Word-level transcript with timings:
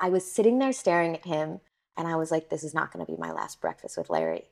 I 0.00 0.08
was 0.08 0.30
sitting 0.30 0.58
there 0.58 0.72
staring 0.72 1.14
at 1.14 1.26
him 1.26 1.60
and 1.96 2.08
I 2.08 2.16
was 2.16 2.30
like, 2.30 2.48
this 2.48 2.64
is 2.64 2.74
not 2.74 2.92
going 2.92 3.04
to 3.04 3.12
be 3.12 3.18
my 3.18 3.30
last 3.30 3.60
breakfast 3.60 3.98
with 3.98 4.10
Larry. 4.10 4.46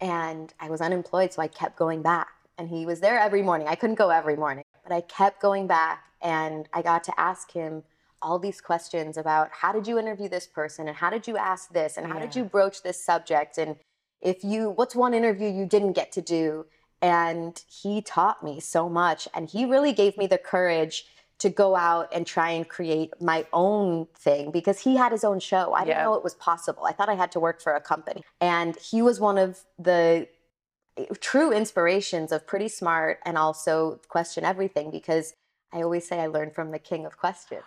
And 0.00 0.52
I 0.60 0.68
was 0.68 0.80
unemployed, 0.80 1.32
so 1.32 1.40
I 1.40 1.48
kept 1.48 1.76
going 1.76 2.02
back. 2.02 2.28
And 2.58 2.68
he 2.68 2.84
was 2.84 3.00
there 3.00 3.18
every 3.18 3.42
morning. 3.42 3.66
I 3.66 3.74
couldn't 3.74 3.96
go 3.96 4.10
every 4.10 4.36
morning, 4.36 4.64
but 4.86 4.94
I 4.94 5.00
kept 5.00 5.40
going 5.40 5.66
back 5.66 6.04
and 6.20 6.68
I 6.72 6.82
got 6.82 7.02
to 7.04 7.18
ask 7.18 7.50
him 7.52 7.82
all 8.20 8.38
these 8.38 8.60
questions 8.60 9.16
about 9.16 9.48
how 9.50 9.72
did 9.72 9.86
you 9.86 9.98
interview 9.98 10.28
this 10.28 10.46
person 10.46 10.86
and 10.86 10.96
how 10.96 11.10
did 11.10 11.26
you 11.26 11.36
ask 11.36 11.72
this 11.72 11.96
and 11.96 12.06
how 12.06 12.18
did 12.18 12.36
you 12.36 12.44
broach 12.44 12.82
this 12.82 13.04
subject 13.04 13.58
and 13.58 13.76
if 14.20 14.44
you 14.44 14.70
what's 14.70 14.94
one 14.94 15.12
interview 15.12 15.48
you 15.48 15.66
didn't 15.66 15.94
get 15.94 16.12
to 16.12 16.22
do 16.22 16.64
and 17.00 17.64
he 17.68 18.00
taught 18.00 18.44
me 18.44 18.60
so 18.60 18.88
much 18.88 19.26
and 19.34 19.50
he 19.50 19.64
really 19.64 19.92
gave 19.92 20.16
me 20.16 20.28
the 20.28 20.38
courage 20.38 21.04
to 21.42 21.50
go 21.50 21.74
out 21.74 22.08
and 22.14 22.24
try 22.24 22.50
and 22.50 22.68
create 22.68 23.10
my 23.20 23.44
own 23.52 24.06
thing 24.16 24.52
because 24.52 24.78
he 24.80 24.96
had 24.96 25.10
his 25.10 25.24
own 25.24 25.40
show. 25.40 25.72
I 25.74 25.80
didn't 25.84 25.98
Yeah. 25.98 26.04
know 26.04 26.14
it 26.14 26.22
was 26.22 26.34
possible. 26.34 26.84
I 26.84 26.92
thought 26.92 27.08
I 27.08 27.14
had 27.14 27.32
to 27.32 27.40
work 27.40 27.60
for 27.60 27.74
a 27.74 27.80
company. 27.80 28.22
And 28.40 28.76
he 28.76 29.02
was 29.02 29.18
one 29.18 29.38
of 29.38 29.64
the 29.76 30.28
eh, 30.96 31.06
true 31.20 31.50
inspirations 31.52 32.30
of 32.30 32.46
pretty 32.46 32.68
smart 32.68 33.18
and 33.24 33.36
also 33.36 34.00
question 34.08 34.44
everything 34.44 34.90
because 34.92 35.34
I 35.72 35.82
always 35.82 36.06
say 36.06 36.20
I 36.20 36.26
learned 36.28 36.54
from 36.54 36.70
the 36.70 36.78
king 36.78 37.04
of 37.06 37.16
questions. 37.18 37.64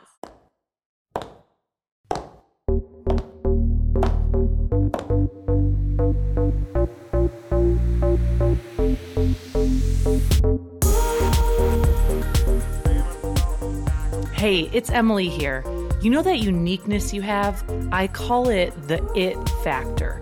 Hey, 14.45 14.69
it's 14.73 14.91
Emily 14.91 15.27
here. 15.27 15.63
You 16.03 16.11
know 16.11 16.21
that 16.21 16.37
uniqueness 16.37 17.11
you 17.11 17.23
have? 17.23 17.63
I 17.91 18.05
call 18.05 18.49
it 18.49 18.79
the 18.87 19.03
it 19.15 19.33
factor. 19.63 20.21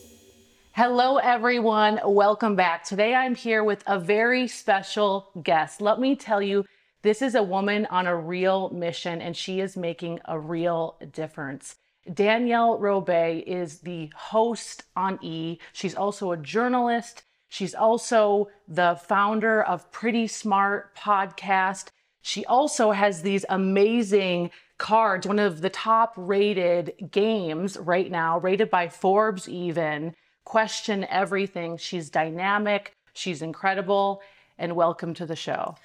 Hello, 0.73 1.17
everyone. 1.17 1.99
Welcome 2.05 2.55
back. 2.55 2.85
Today 2.85 3.13
I'm 3.13 3.35
here 3.35 3.61
with 3.61 3.83
a 3.87 3.99
very 3.99 4.47
special 4.47 5.29
guest. 5.43 5.81
Let 5.81 5.99
me 5.99 6.15
tell 6.15 6.41
you, 6.41 6.63
this 7.01 7.21
is 7.21 7.35
a 7.35 7.43
woman 7.43 7.87
on 7.87 8.07
a 8.07 8.15
real 8.15 8.69
mission 8.69 9.21
and 9.21 9.35
she 9.35 9.59
is 9.59 9.75
making 9.75 10.21
a 10.23 10.39
real 10.39 10.95
difference. 11.11 11.75
Danielle 12.13 12.79
Robay 12.79 13.43
is 13.43 13.79
the 13.79 14.13
host 14.15 14.83
on 14.95 15.19
E. 15.21 15.59
She's 15.73 15.93
also 15.93 16.31
a 16.31 16.37
journalist. 16.37 17.23
She's 17.49 17.75
also 17.75 18.47
the 18.65 18.97
founder 19.09 19.61
of 19.61 19.91
Pretty 19.91 20.25
Smart 20.25 20.95
Podcast. 20.95 21.89
She 22.21 22.45
also 22.45 22.91
has 22.91 23.23
these 23.23 23.43
amazing 23.49 24.51
cards, 24.77 25.27
one 25.27 25.37
of 25.37 25.59
the 25.59 25.69
top 25.69 26.13
rated 26.15 26.93
games 27.11 27.75
right 27.75 28.09
now, 28.09 28.39
rated 28.39 28.69
by 28.69 28.87
Forbes 28.87 29.49
even. 29.49 30.15
Question 30.43 31.05
everything. 31.09 31.77
She's 31.77 32.09
dynamic, 32.09 32.95
she's 33.13 33.41
incredible, 33.41 34.21
and 34.57 34.75
welcome 34.75 35.13
to 35.15 35.25
the 35.25 35.35
show. 35.35 35.75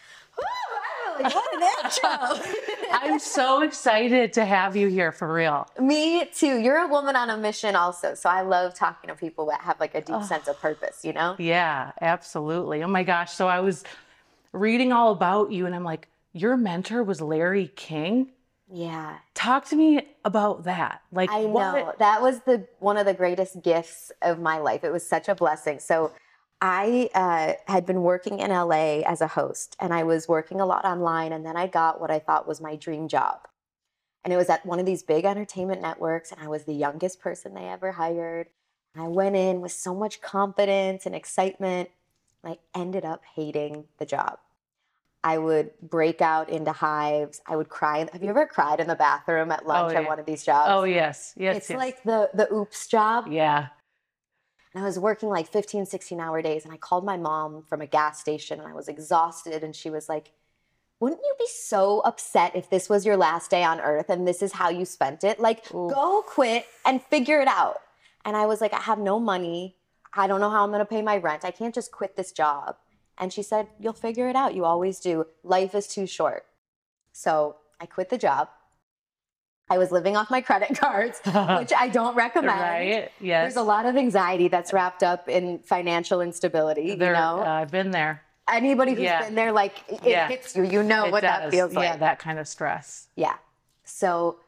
what 1.19 1.55
an 1.55 1.63
intro! 1.85 2.55
I'm 2.93 3.19
so 3.19 3.63
excited 3.63 4.33
to 4.35 4.45
have 4.45 4.77
you 4.77 4.89
here 4.89 5.13
for 5.13 5.33
real. 5.33 5.69
Me 5.79 6.25
too. 6.27 6.59
You're 6.59 6.79
a 6.79 6.89
woman 6.89 7.17
on 7.17 7.31
a 7.31 7.37
mission, 7.37 7.77
also. 7.77 8.15
So 8.15 8.29
I 8.29 8.43
love 8.43 8.75
talking 8.75 9.09
to 9.09 9.15
people 9.15 9.47
that 9.47 9.61
have 9.61 9.79
like 9.79 9.95
a 9.95 10.01
deep 10.01 10.23
sense 10.23 10.49
of 10.49 10.61
purpose. 10.61 11.05
You 11.05 11.13
know? 11.13 11.37
Yeah, 11.39 11.93
absolutely. 12.01 12.83
Oh 12.83 12.89
my 12.89 13.03
gosh. 13.03 13.33
So 13.33 13.49
I 13.49 13.61
was 13.61 13.85
reading 14.53 14.93
all 14.93 15.13
about 15.13 15.53
you, 15.53 15.67
and 15.67 15.75
I'm 15.75 15.85
like, 15.85 16.09
your 16.33 16.57
mentor 16.57 17.03
was 17.03 17.21
Larry 17.21 17.71
King. 17.77 18.31
Yeah. 18.73 19.19
Talk 19.35 19.67
to 19.67 19.77
me 19.77 20.09
about 20.25 20.65
that. 20.65 21.03
Like, 21.13 21.31
I 21.31 21.45
know 21.45 21.93
that 21.99 22.21
was 22.21 22.41
the 22.41 22.67
one 22.81 22.97
of 22.97 23.07
the 23.07 23.15
greatest 23.15 23.63
gifts 23.63 24.11
of 24.23 24.41
my 24.41 24.59
life. 24.59 24.83
It 24.83 24.91
was 24.91 25.07
such 25.07 25.29
a 25.29 25.35
blessing. 25.35 25.79
So, 25.79 26.13
I 26.61 27.11
uh, 27.15 27.53
had 27.71 27.85
been 27.85 28.03
working 28.03 28.41
in 28.41 28.51
LA 28.51 29.03
as 29.03 29.21
a 29.21 29.27
host, 29.27 29.77
and 29.79 29.93
I 29.93 30.05
was 30.05 30.27
working 30.27 30.61
a 30.61 30.67
lot 30.67 30.85
online. 30.85 31.33
And 31.33 31.45
then 31.45 31.57
I 31.57 31.67
got 31.67 32.01
what 32.01 32.11
I 32.11 32.19
thought 32.19 32.49
was 32.49 32.61
my 32.61 32.77
dream 32.77 33.09
job, 33.09 33.47
and 34.25 34.33
it 34.33 34.37
was 34.37 34.49
at 34.49 34.67
one 34.67 34.81
of 34.81 34.87
these 34.87 35.05
big 35.05 35.25
entertainment 35.25 35.81
networks. 35.81 36.33
And 36.33 36.41
I 36.41 36.49
was 36.49 36.65
the 36.65 36.75
youngest 36.75 37.21
person 37.21 37.55
they 37.55 37.69
ever 37.69 37.93
hired. 37.93 38.49
And 38.95 39.05
I 39.05 39.09
went 39.09 39.37
in 39.37 39.61
with 39.61 39.73
so 39.73 39.95
much 39.95 40.21
confidence 40.21 41.07
and 41.07 41.15
excitement. 41.15 41.91
And 42.43 42.55
I 42.55 42.79
ended 42.79 43.05
up 43.05 43.23
hating 43.37 43.85
the 43.99 44.07
job. 44.07 44.39
I 45.27 45.39
would 45.39 45.73
break 45.83 46.23
out 46.23 46.49
into 46.51 46.71
hives. 46.71 47.41
I 47.49 47.57
would 47.57 47.69
cry. 47.69 48.09
Have 48.13 48.23
you 48.23 48.29
ever 48.29 48.47
cried 48.47 48.79
in 48.79 48.87
the 48.87 48.95
bathroom 48.95 49.51
at 49.51 49.67
lunch 49.67 49.91
oh, 49.91 49.93
yeah. 49.93 50.03
at 50.03 50.07
one 50.07 50.21
of 50.21 50.25
these 50.25 50.45
jobs? 50.45 50.69
Oh, 50.71 50.85
yes. 50.85 51.35
Yes. 51.37 51.57
it's 51.57 51.71
yes. 51.71 51.77
like 51.77 52.01
the 52.05 52.31
the 52.33 52.49
oops 52.53 52.87
job 52.87 53.27
yeah. 53.29 53.67
and 54.73 54.85
i 54.85 54.87
was 54.87 54.99
working 54.99 55.29
like 55.29 55.49
15 55.49 55.85
16 55.87 56.21
hour 56.21 56.41
days 56.43 56.65
and 56.65 56.73
i 56.73 56.77
called 56.77 57.05
my 57.05 57.17
mom 57.17 57.65
from 57.69 57.81
a 57.81 57.87
gas 57.87 58.21
station 58.21 58.61
and 58.61 58.69
i 58.69 58.73
was 58.73 58.87
exhausted 58.89 59.65
and 59.65 59.75
she 59.75 59.91
was 59.91 60.09
like 60.09 60.33
wouldn't 61.01 61.21
you 61.25 61.35
be 61.39 61.47
so 61.49 62.01
upset 62.01 62.55
if 62.55 62.71
this 62.71 62.89
was 62.89 63.05
your 63.05 63.17
last 63.17 63.51
day 63.51 63.65
on 63.65 63.81
earth 63.81 64.09
and 64.09 64.29
this 64.29 64.43
is 64.43 64.53
how 64.53 64.69
you 64.69 64.85
spent 64.85 65.25
it 65.25 65.41
like 65.41 65.59
Ooh. 65.75 65.91
go 65.91 66.23
quit 66.27 66.67
and 66.85 67.03
figure 67.03 67.41
it 67.41 67.49
out 67.49 67.81
and 68.25 68.37
i 68.37 68.47
was 68.47 68.61
like 68.61 68.73
i 68.73 68.81
have 68.81 68.99
no 68.99 69.19
money 69.19 69.77
i 70.15 70.27
don't 70.27 70.41
know 70.41 70.51
how 70.51 70.63
i'm 70.63 70.71
going 70.71 70.87
to 70.87 70.95
pay 70.97 71.03
my 71.03 71.17
rent 71.17 71.45
i 71.45 71.51
can't 71.51 71.75
just 71.75 71.91
quit 71.91 72.17
this 72.17 72.33
job 72.33 72.77
and 73.19 73.33
she 73.33 73.43
said 73.43 73.69
you'll 73.81 73.93
figure 73.93 74.29
it 74.29 74.37
out 74.37 74.55
you 74.55 74.65
always 74.65 75.01
do 75.01 75.27
life 75.43 75.75
is 75.75 75.87
too 75.87 76.07
short 76.07 76.45
so 77.13 77.57
i 77.81 77.87
quit 77.87 78.09
the 78.11 78.19
job 78.19 78.49
i 79.69 79.79
was 79.79 79.91
living 79.91 80.17
off 80.17 80.31
my 80.31 80.41
credit 80.41 80.77
cards 80.85 81.21
which 81.59 81.73
i 81.77 81.89
don't 81.93 82.15
recommend 82.15 82.61
right. 82.61 83.11
Yes. 83.21 83.45
there's 83.55 83.57
a 83.57 83.63
lot 83.63 83.87
of 83.87 83.97
anxiety 83.97 84.49
that's 84.49 84.73
wrapped 84.73 85.03
up 85.03 85.29
in 85.29 85.59
financial 85.61 86.21
instability. 86.21 86.95
There, 86.95 87.13
you 87.15 87.19
know, 87.19 87.41
uh, 87.41 87.45
I've 87.63 87.71
been 87.71 87.91
there. 87.91 88.23
anybody 88.49 88.93
who's 88.93 89.01
yeah. 89.05 89.25
been 89.25 89.35
there, 89.35 89.53
like 89.53 89.83
it 89.89 90.01
Yeah. 90.05 90.29
hits 90.29 90.55
you. 90.55 90.63
You 90.65 90.83
know 90.83 91.07
It 91.07 91.13
what 91.13 91.23
that 91.23 91.43
does. 91.45 91.51
feels 91.55 91.73
Yeah, 91.73 91.79
like. 91.81 92.01
that 92.01 92.19
kind 92.19 92.39
of 92.39 92.47
stress. 92.47 93.09
Yeah. 93.17 93.37
So 93.85 94.39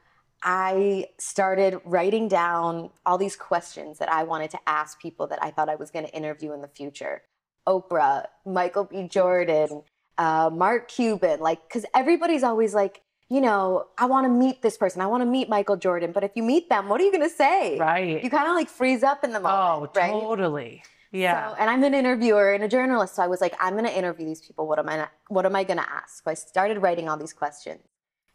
I 0.43 1.07
started 1.19 1.81
writing 1.85 2.29
down 2.29 2.91
all 3.05 3.19
these 3.19 3.35
questions 3.35 3.99
that 3.99 4.11
I 4.13 4.23
wanted 4.23 4.51
to 4.53 4.61
ask 4.69 5.01
people 5.01 5.27
that 5.29 5.43
I 5.43 5.51
thought 5.51 5.69
I 5.69 5.75
was 5.75 5.91
going 5.91 6.05
to 6.07 6.15
interview 6.15 6.53
in 6.53 6.61
the 6.63 6.69
future. 6.69 7.23
Oprah, 7.69 8.27
Michael 8.47 8.85
B. 8.85 9.07
Jordan, 9.07 9.83
uh, 10.17 10.51
Mark 10.53 10.89
Cuban, 10.89 11.41
like, 11.41 11.61
because 11.69 11.85
everybody's 11.95 12.43
always 12.43 12.75
like, 12.75 13.03
you 13.29 13.43
know, 13.43 13.85
I 13.99 14.07
want 14.07 14.25
to 14.25 14.31
meet 14.31 14.63
this 14.63 14.79
person. 14.79 15.03
I 15.03 15.07
want 15.07 15.21
to 15.21 15.27
meet 15.27 15.51
Michael 15.51 15.77
Jordan. 15.77 16.13
But 16.13 16.25
if 16.25 16.31
you 16.35 16.43
meet 16.43 16.71
them, 16.71 16.89
what 16.89 16.99
are 17.01 17.05
you 17.05 17.13
going 17.13 17.29
to 17.29 17.35
say? 17.35 17.79
Right. 17.79 18.25
You 18.25 18.31
kind 18.31 18.49
of 18.49 18.55
like 18.55 18.71
freeze 18.71 19.03
up 19.03 19.23
in 19.23 19.33
the 19.33 19.39
oh, 19.39 19.43
moment, 19.43 19.93
right? 19.95 20.11
totally. 20.11 20.83
Yeah. 21.13 21.51
So, 21.51 21.57
and 21.59 21.71
I'm 21.71 21.85
an 21.85 21.95
interviewer 21.95 22.53
and 22.53 22.65
a 22.65 22.69
journalist, 22.69 23.17
so 23.17 23.23
I 23.23 23.27
was 23.27 23.41
like, 23.41 23.55
I'm 23.61 23.75
going 23.75 23.85
to 23.85 23.97
interview 23.97 24.27
these 24.27 24.41
people. 24.41 24.67
What 24.67 24.79
am 24.79 24.89
I? 24.89 25.09
What 25.29 25.47
am 25.47 25.57
I 25.57 25.65
going 25.65 25.79
to 25.79 25.89
ask? 25.91 26.25
So 26.25 26.31
I 26.31 26.35
started 26.35 26.79
writing 26.79 27.09
all 27.09 27.17
these 27.17 27.33
questions, 27.33 27.81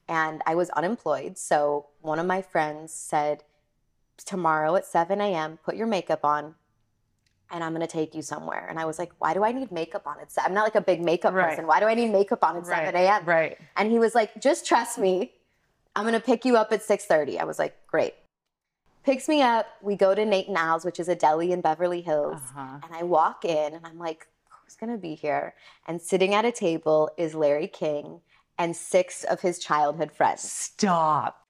and 0.07 0.41
I 0.45 0.55
was 0.55 0.69
unemployed. 0.71 1.37
So 1.37 1.87
one 2.01 2.19
of 2.19 2.25
my 2.25 2.41
friends 2.41 2.93
said, 2.93 3.43
tomorrow 4.17 4.75
at 4.75 4.85
7 4.85 5.19
a.m., 5.21 5.59
put 5.63 5.75
your 5.75 5.87
makeup 5.87 6.23
on, 6.23 6.55
and 7.51 7.63
I'm 7.63 7.71
going 7.73 7.85
to 7.85 7.91
take 7.91 8.15
you 8.15 8.21
somewhere. 8.21 8.65
And 8.69 8.79
I 8.79 8.85
was 8.85 8.97
like, 8.97 9.11
why 9.19 9.33
do 9.33 9.43
I 9.43 9.51
need 9.51 9.71
makeup 9.71 10.07
on? 10.07 10.15
It's 10.21 10.37
I'm 10.37 10.53
not 10.53 10.63
like 10.63 10.75
a 10.75 10.81
big 10.81 11.01
makeup 11.01 11.33
Right. 11.33 11.49
person. 11.49 11.67
Why 11.67 11.79
do 11.79 11.85
I 11.85 11.93
need 11.93 12.11
makeup 12.11 12.43
on 12.43 12.57
at 12.57 12.65
7 12.65 12.95
a.m.? 12.95 13.25
Right. 13.25 13.57
And 13.77 13.91
he 13.91 13.99
was 13.99 14.15
like, 14.15 14.41
just 14.41 14.65
trust 14.65 14.97
me. 14.97 15.33
I'm 15.95 16.03
going 16.03 16.13
to 16.15 16.19
pick 16.19 16.45
you 16.45 16.57
up 16.57 16.71
at 16.71 16.81
6:30. 16.81 17.39
I 17.39 17.43
was 17.43 17.59
like, 17.59 17.75
great. 17.87 18.15
Picks 19.03 19.27
me 19.27 19.41
up. 19.41 19.67
We 19.81 19.95
go 19.95 20.15
to 20.15 20.25
Nate 20.25 20.47
and 20.47 20.57
Al's, 20.57 20.85
which 20.85 20.99
is 20.99 21.09
a 21.09 21.15
deli 21.15 21.51
in 21.51 21.61
Beverly 21.61 22.01
Hills. 22.01 22.39
Uh-huh. 22.55 22.79
And 22.83 22.93
I 22.95 23.03
walk 23.03 23.45
in 23.45 23.73
and 23.73 23.85
I'm 23.85 23.99
like, 23.99 24.27
who's 24.49 24.75
going 24.75 24.91
to 24.91 24.97
be 24.97 25.13
here? 25.13 25.53
And 25.87 26.01
sitting 26.01 26.33
at 26.33 26.45
a 26.45 26.51
table 26.51 27.11
is 27.17 27.35
Larry 27.35 27.67
King 27.67 28.21
and 28.57 28.75
six 28.75 29.23
of 29.25 29.41
his 29.41 29.59
childhood 29.59 30.11
friends. 30.11 30.49
Stop. 30.49 31.45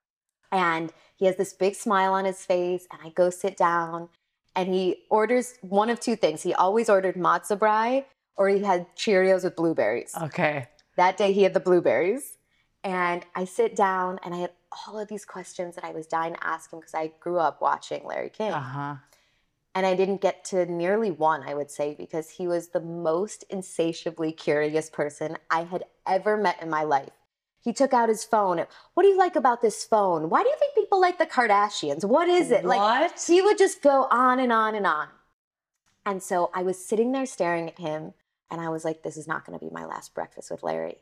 And 0.51 0.91
he 1.15 1.25
has 1.27 1.35
this 1.37 1.53
big 1.53 1.75
smile 1.75 2.13
on 2.13 2.25
his 2.25 2.43
face. 2.45 2.87
And 2.91 2.99
I 3.05 3.09
go 3.09 3.29
sit 3.29 3.55
down 3.55 4.09
and 4.55 4.73
he 4.73 5.03
orders 5.09 5.55
one 5.61 5.89
of 5.89 5.99
two 5.99 6.15
things. 6.15 6.43
He 6.43 6.53
always 6.53 6.89
ordered 6.89 7.15
matzo 7.15 7.57
brei 7.57 8.05
or 8.35 8.49
he 8.49 8.59
had 8.63 8.85
Cheerios 8.95 9.43
with 9.43 9.55
blueberries. 9.55 10.13
Okay. 10.19 10.67
That 10.95 11.17
day 11.17 11.33
he 11.33 11.43
had 11.43 11.53
the 11.53 11.59
blueberries. 11.59 12.37
And 12.83 13.25
I 13.35 13.45
sit 13.45 13.75
down 13.75 14.19
and 14.23 14.33
I 14.33 14.39
had 14.39 14.51
all 14.87 14.99
of 14.99 15.07
these 15.07 15.25
questions 15.25 15.75
that 15.75 15.85
I 15.85 15.91
was 15.91 16.05
dying 16.05 16.33
to 16.33 16.45
ask 16.45 16.71
him 16.71 16.79
because 16.79 16.93
I 16.93 17.11
grew 17.19 17.39
up 17.39 17.61
watching 17.61 18.05
Larry 18.05 18.29
King. 18.29 18.51
Uh 18.51 18.59
huh. 18.59 18.95
And 19.75 19.85
I 19.85 19.95
didn't 19.95 20.21
get 20.21 20.43
to 20.45 20.65
nearly 20.65 21.09
one, 21.09 21.43
I 21.43 21.55
would 21.55 21.71
say, 21.71 21.95
because 21.97 22.29
he 22.29 22.47
was 22.47 22.69
the 22.69 22.81
most 22.81 23.43
insatiably 23.49 24.31
curious 24.31 24.89
person 24.89 25.37
I 25.49 25.63
had 25.63 25.85
ever 26.05 26.37
met 26.37 26.61
in 26.61 26.69
my 26.69 26.83
life. 26.83 27.09
He 27.63 27.71
took 27.73 27.93
out 27.93 28.09
his 28.09 28.23
phone. 28.25 28.65
What 28.93 29.03
do 29.03 29.09
you 29.09 29.17
like 29.17 29.35
about 29.37 29.61
this 29.61 29.85
phone? 29.85 30.29
Why 30.29 30.43
do 30.43 30.49
you 30.49 30.55
think 30.59 30.75
people 30.75 30.99
like 30.99 31.17
the 31.17 31.25
Kardashians? 31.25 32.03
What 32.03 32.27
is 32.27 32.51
it? 32.51 32.65
Like 32.65 32.79
What? 32.79 33.23
he 33.25 33.41
would 33.41 33.57
just 33.57 33.81
go 33.81 34.07
on 34.11 34.39
and 34.39 34.51
on 34.51 34.75
and 34.75 34.85
on. 34.85 35.07
And 36.05 36.21
so 36.21 36.51
I 36.53 36.63
was 36.63 36.83
sitting 36.85 37.13
there 37.13 37.25
staring 37.25 37.69
at 37.69 37.79
him 37.79 38.13
and 38.51 38.59
I 38.59 38.67
was 38.69 38.83
like, 38.83 39.03
this 39.03 39.15
is 39.15 39.27
not 39.27 39.45
going 39.45 39.57
to 39.57 39.65
be 39.65 39.71
my 39.71 39.85
last 39.85 40.13
breakfast 40.13 40.51
with 40.51 40.61
Larry. 40.61 40.97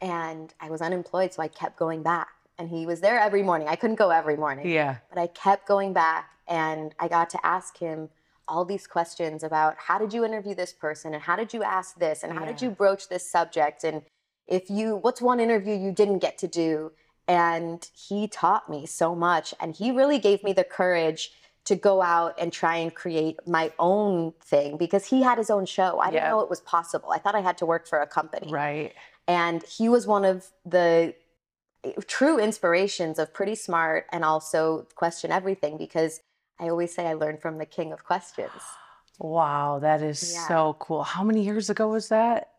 And 0.00 0.52
I 0.60 0.68
was 0.68 0.82
unemployed, 0.82 1.32
so 1.32 1.40
I 1.42 1.46
kept 1.48 1.78
going 1.78 2.02
back. 2.02 2.28
And 2.58 2.68
he 2.68 2.84
was 2.84 3.00
there 3.00 3.18
every 3.20 3.42
morning. 3.44 3.68
I 3.68 3.76
couldn't 3.76 3.96
go 3.96 4.10
every 4.10 4.36
morning 4.36 4.68
Yeah. 4.68 4.96
but 5.08 5.18
I 5.20 5.28
kept 5.28 5.66
going 5.68 5.92
back 5.92 6.30
and 6.48 6.94
I 6.98 7.06
got 7.08 7.30
to 7.30 7.46
ask 7.46 7.78
him 7.78 8.10
all 8.48 8.64
these 8.64 8.88
questions 8.88 9.44
about 9.44 9.76
how 9.78 9.98
did 9.98 10.12
you 10.12 10.24
interview 10.24 10.54
this 10.54 10.72
person 10.72 11.14
and 11.14 11.22
how 11.22 11.36
did 11.36 11.54
you 11.54 11.62
ask 11.62 11.96
this 11.98 12.24
and 12.24 12.32
how 12.36 12.44
did 12.44 12.60
you 12.60 12.70
broach 12.70 13.08
this 13.08 13.28
subject 13.28 13.84
and 13.84 14.02
if 14.46 14.68
you 14.70 14.96
what's 14.96 15.20
one 15.20 15.40
interview 15.40 15.74
you 15.74 15.92
didn't 15.92 16.18
get 16.18 16.38
to 16.38 16.48
do 16.48 16.92
and 17.28 17.88
he 17.94 18.26
taught 18.26 18.68
me 18.68 18.84
so 18.86 19.14
much 19.14 19.54
and 19.60 19.76
he 19.76 19.90
really 19.90 20.18
gave 20.18 20.42
me 20.42 20.52
the 20.52 20.64
courage 20.64 21.32
to 21.64 21.76
go 21.76 22.02
out 22.02 22.34
and 22.40 22.52
try 22.52 22.76
and 22.76 22.94
create 22.94 23.36
my 23.46 23.72
own 23.78 24.32
thing 24.44 24.76
because 24.76 25.06
he 25.06 25.22
had 25.22 25.38
his 25.38 25.48
own 25.48 25.64
show. 25.64 26.00
I 26.00 26.10
didn't 26.10 26.28
know 26.28 26.40
it 26.40 26.50
was 26.50 26.60
possible. 26.60 27.12
I 27.12 27.18
thought 27.18 27.36
I 27.36 27.40
had 27.40 27.56
to 27.58 27.66
work 27.66 27.86
for 27.86 28.00
a 28.00 28.06
company. 28.06 28.50
Right. 28.50 28.92
And 29.28 29.62
he 29.62 29.88
was 29.88 30.04
one 30.04 30.24
of 30.24 30.48
the 30.66 31.14
eh, 31.84 31.92
true 32.08 32.40
inspirations 32.40 33.20
of 33.20 33.32
Pretty 33.32 33.54
Smart 33.54 34.06
and 34.10 34.24
also 34.24 34.88
Question 34.96 35.30
Everything 35.30 35.78
because 35.78 36.20
I 36.58 36.68
always 36.68 36.92
say 36.92 37.06
I 37.06 37.14
learned 37.14 37.40
from 37.40 37.58
the 37.58 37.66
king 37.66 37.92
of 37.92 38.04
questions. 38.04 38.50
Wow, 39.20 39.78
that 39.80 40.02
is 40.02 40.34
Yeah. 40.34 40.48
so 40.48 40.76
cool. 40.80 41.04
How 41.04 41.22
many 41.22 41.42
years 41.42 41.70
ago 41.70 41.86
was 41.88 42.08
that? 42.08 42.51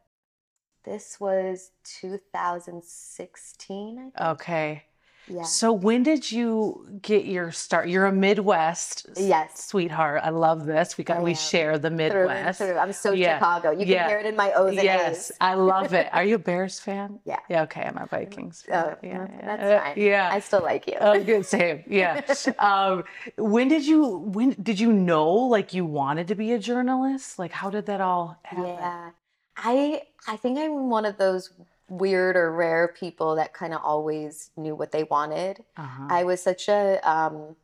This 0.84 1.20
was 1.20 1.72
2016, 1.86 3.98
I 3.98 4.02
think. 4.02 4.14
Okay. 4.22 4.84
Yeah. 5.30 5.44
So 5.44 5.72
when 5.72 6.04
did 6.04 6.30
you 6.30 6.86
get 7.02 7.24
your 7.24 7.50
start? 7.54 7.88
You're 7.88 8.08
a 8.08 8.12
Midwest 8.12 9.06
Yes. 9.16 9.68
sweetheart. 9.68 10.20
I 10.22 10.32
love 10.32 10.66
this. 10.66 10.98
We 10.98 11.06
got 11.06 11.20
I 11.20 11.22
we 11.22 11.30
am. 11.32 11.38
share 11.38 11.78
the 11.80 11.90
Midwest. 11.90 12.58
through. 12.58 12.78
I'm 12.78 12.92
so 12.92 13.14
Yeah. 13.14 13.38
Chicago. 13.38 13.72
You 13.72 13.86
Yeah. 13.86 14.00
can 14.02 14.10
hear 14.10 14.20
it 14.20 14.26
in 14.26 14.36
my 14.36 14.52
O's 14.52 14.74
and 14.76 14.84
Yes, 14.84 15.32
A's. 15.32 15.38
I 15.40 15.54
love 15.54 15.94
it. 15.94 16.10
Are 16.14 16.26
you 16.26 16.36
a 16.36 16.40
Bears 16.40 16.82
fan? 16.82 17.22
Yeah. 17.24 17.40
Yeah. 17.48 17.62
Okay, 17.64 17.84
I'm 17.84 17.98
a 17.98 18.06
Vikings. 18.06 18.66
Oh, 18.68 18.72
fan. 18.72 18.98
no, 19.02 19.10
yeah. 19.10 19.28
that's 19.46 19.84
fine. 19.86 19.98
Yeah. 20.04 20.30
I 20.30 20.40
still 20.42 20.62
like 20.62 20.88
you. 20.88 20.98
Oh, 21.00 21.18
good. 21.24 21.46
Same. 21.46 21.86
Yeah. 21.88 22.20
um, 22.60 23.06
when 23.38 23.70
did 23.70 23.88
you 23.88 24.06
when 24.18 24.58
did 24.62 24.78
you 24.78 24.92
know 24.92 25.32
like 25.32 25.74
you 25.74 25.86
wanted 25.86 26.28
to 26.28 26.36
be 26.36 26.52
a 26.52 26.60
journalist? 26.60 27.40
Like, 27.40 27.54
how 27.54 27.70
did 27.70 27.86
that 27.86 28.02
all 28.02 28.38
happen? 28.44 28.66
Yeah. 28.66 29.12
I 29.58 30.04
I 30.28 30.36
think 30.38 30.58
I'm 30.60 30.90
one 30.90 31.06
of 31.06 31.18
those 31.18 31.52
weird 31.90 32.36
or 32.36 32.52
rare 32.52 32.88
people 32.88 33.36
that 33.36 33.54
kind 33.54 33.74
of 33.74 33.82
always 33.84 34.50
knew 34.58 34.74
what 34.76 34.92
they 34.92 35.04
wanted. 35.04 35.64
Uh-huh. 35.78 36.08
I 36.10 36.24
was 36.24 36.42
such 36.42 36.68
a 36.70 37.00
um 37.10 37.56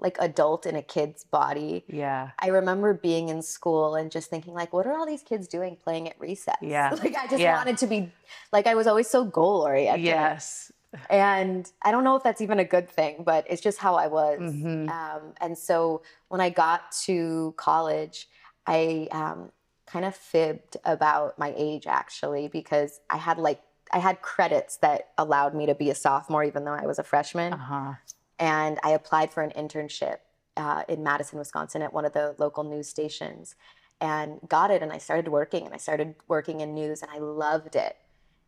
like 0.00 0.16
adult 0.18 0.64
in 0.64 0.76
a 0.76 0.82
kid's 0.82 1.24
body. 1.24 1.84
yeah. 1.86 2.30
I 2.38 2.48
remember 2.48 2.94
being 2.94 3.28
in 3.28 3.42
school 3.42 3.94
and 3.96 4.10
just 4.10 4.30
thinking 4.30 4.54
like 4.54 4.72
what 4.72 4.86
are 4.86 4.92
all 4.98 5.04
these 5.06 5.22
kids 5.22 5.46
doing 5.46 5.76
playing 5.76 6.08
at 6.08 6.18
recess? 6.18 6.56
Yeah. 6.62 6.90
Like 7.02 7.14
I 7.16 7.26
just 7.26 7.40
Yeah. 7.42 7.54
wanted 7.56 7.76
to 7.78 7.86
be 7.86 8.10
like 8.52 8.66
I 8.66 8.74
was 8.74 8.86
always 8.86 9.08
so 9.08 9.24
goal 9.24 9.60
oriented. 9.62 10.04
Yes. 10.04 10.72
And 11.10 11.70
I 11.82 11.92
don't 11.92 12.02
know 12.02 12.16
if 12.16 12.22
that's 12.24 12.40
even 12.40 12.58
a 12.58 12.64
good 12.64 12.88
thing, 12.88 13.22
but 13.24 13.44
it's 13.48 13.60
just 13.62 13.78
how 13.78 13.94
I 13.94 14.06
was. 14.08 14.40
Mhm. 14.40 14.88
Um, 14.90 15.34
and 15.40 15.56
so 15.56 16.02
when 16.28 16.40
I 16.40 16.50
got 16.50 16.90
to 17.04 17.54
college, 17.58 18.26
I 18.66 19.06
um, 19.12 19.52
kind 19.90 20.04
of 20.04 20.14
fibbed 20.14 20.76
about 20.84 21.38
my 21.38 21.52
age 21.56 21.86
actually 21.86 22.48
because 22.48 23.00
I 23.10 23.16
had 23.16 23.38
like 23.38 23.60
I 23.92 23.98
had 23.98 24.22
credits 24.22 24.76
that 24.78 25.08
allowed 25.18 25.52
me 25.54 25.66
to 25.66 25.74
be 25.74 25.90
a 25.90 25.94
sophomore 25.96 26.44
even 26.44 26.64
though 26.64 26.74
I 26.74 26.86
was 26.86 26.98
a 27.00 27.02
freshman, 27.04 27.52
Uh-huh. 27.54 27.94
and 28.38 28.78
I 28.84 28.90
applied 28.90 29.32
for 29.32 29.42
an 29.42 29.50
internship 29.56 30.18
uh, 30.56 30.84
in 30.88 31.02
Madison, 31.02 31.38
Wisconsin, 31.38 31.82
at 31.82 31.92
one 31.92 32.04
of 32.04 32.12
the 32.12 32.34
local 32.38 32.62
news 32.62 32.88
stations, 32.88 33.56
and 34.00 34.38
got 34.48 34.70
it. 34.70 34.80
And 34.82 34.92
I 34.92 34.98
started 34.98 35.28
working, 35.28 35.64
and 35.66 35.74
I 35.74 35.78
started 35.78 36.14
working 36.28 36.60
in 36.60 36.72
news, 36.74 37.02
and 37.02 37.10
I 37.10 37.18
loved 37.18 37.74
it. 37.74 37.96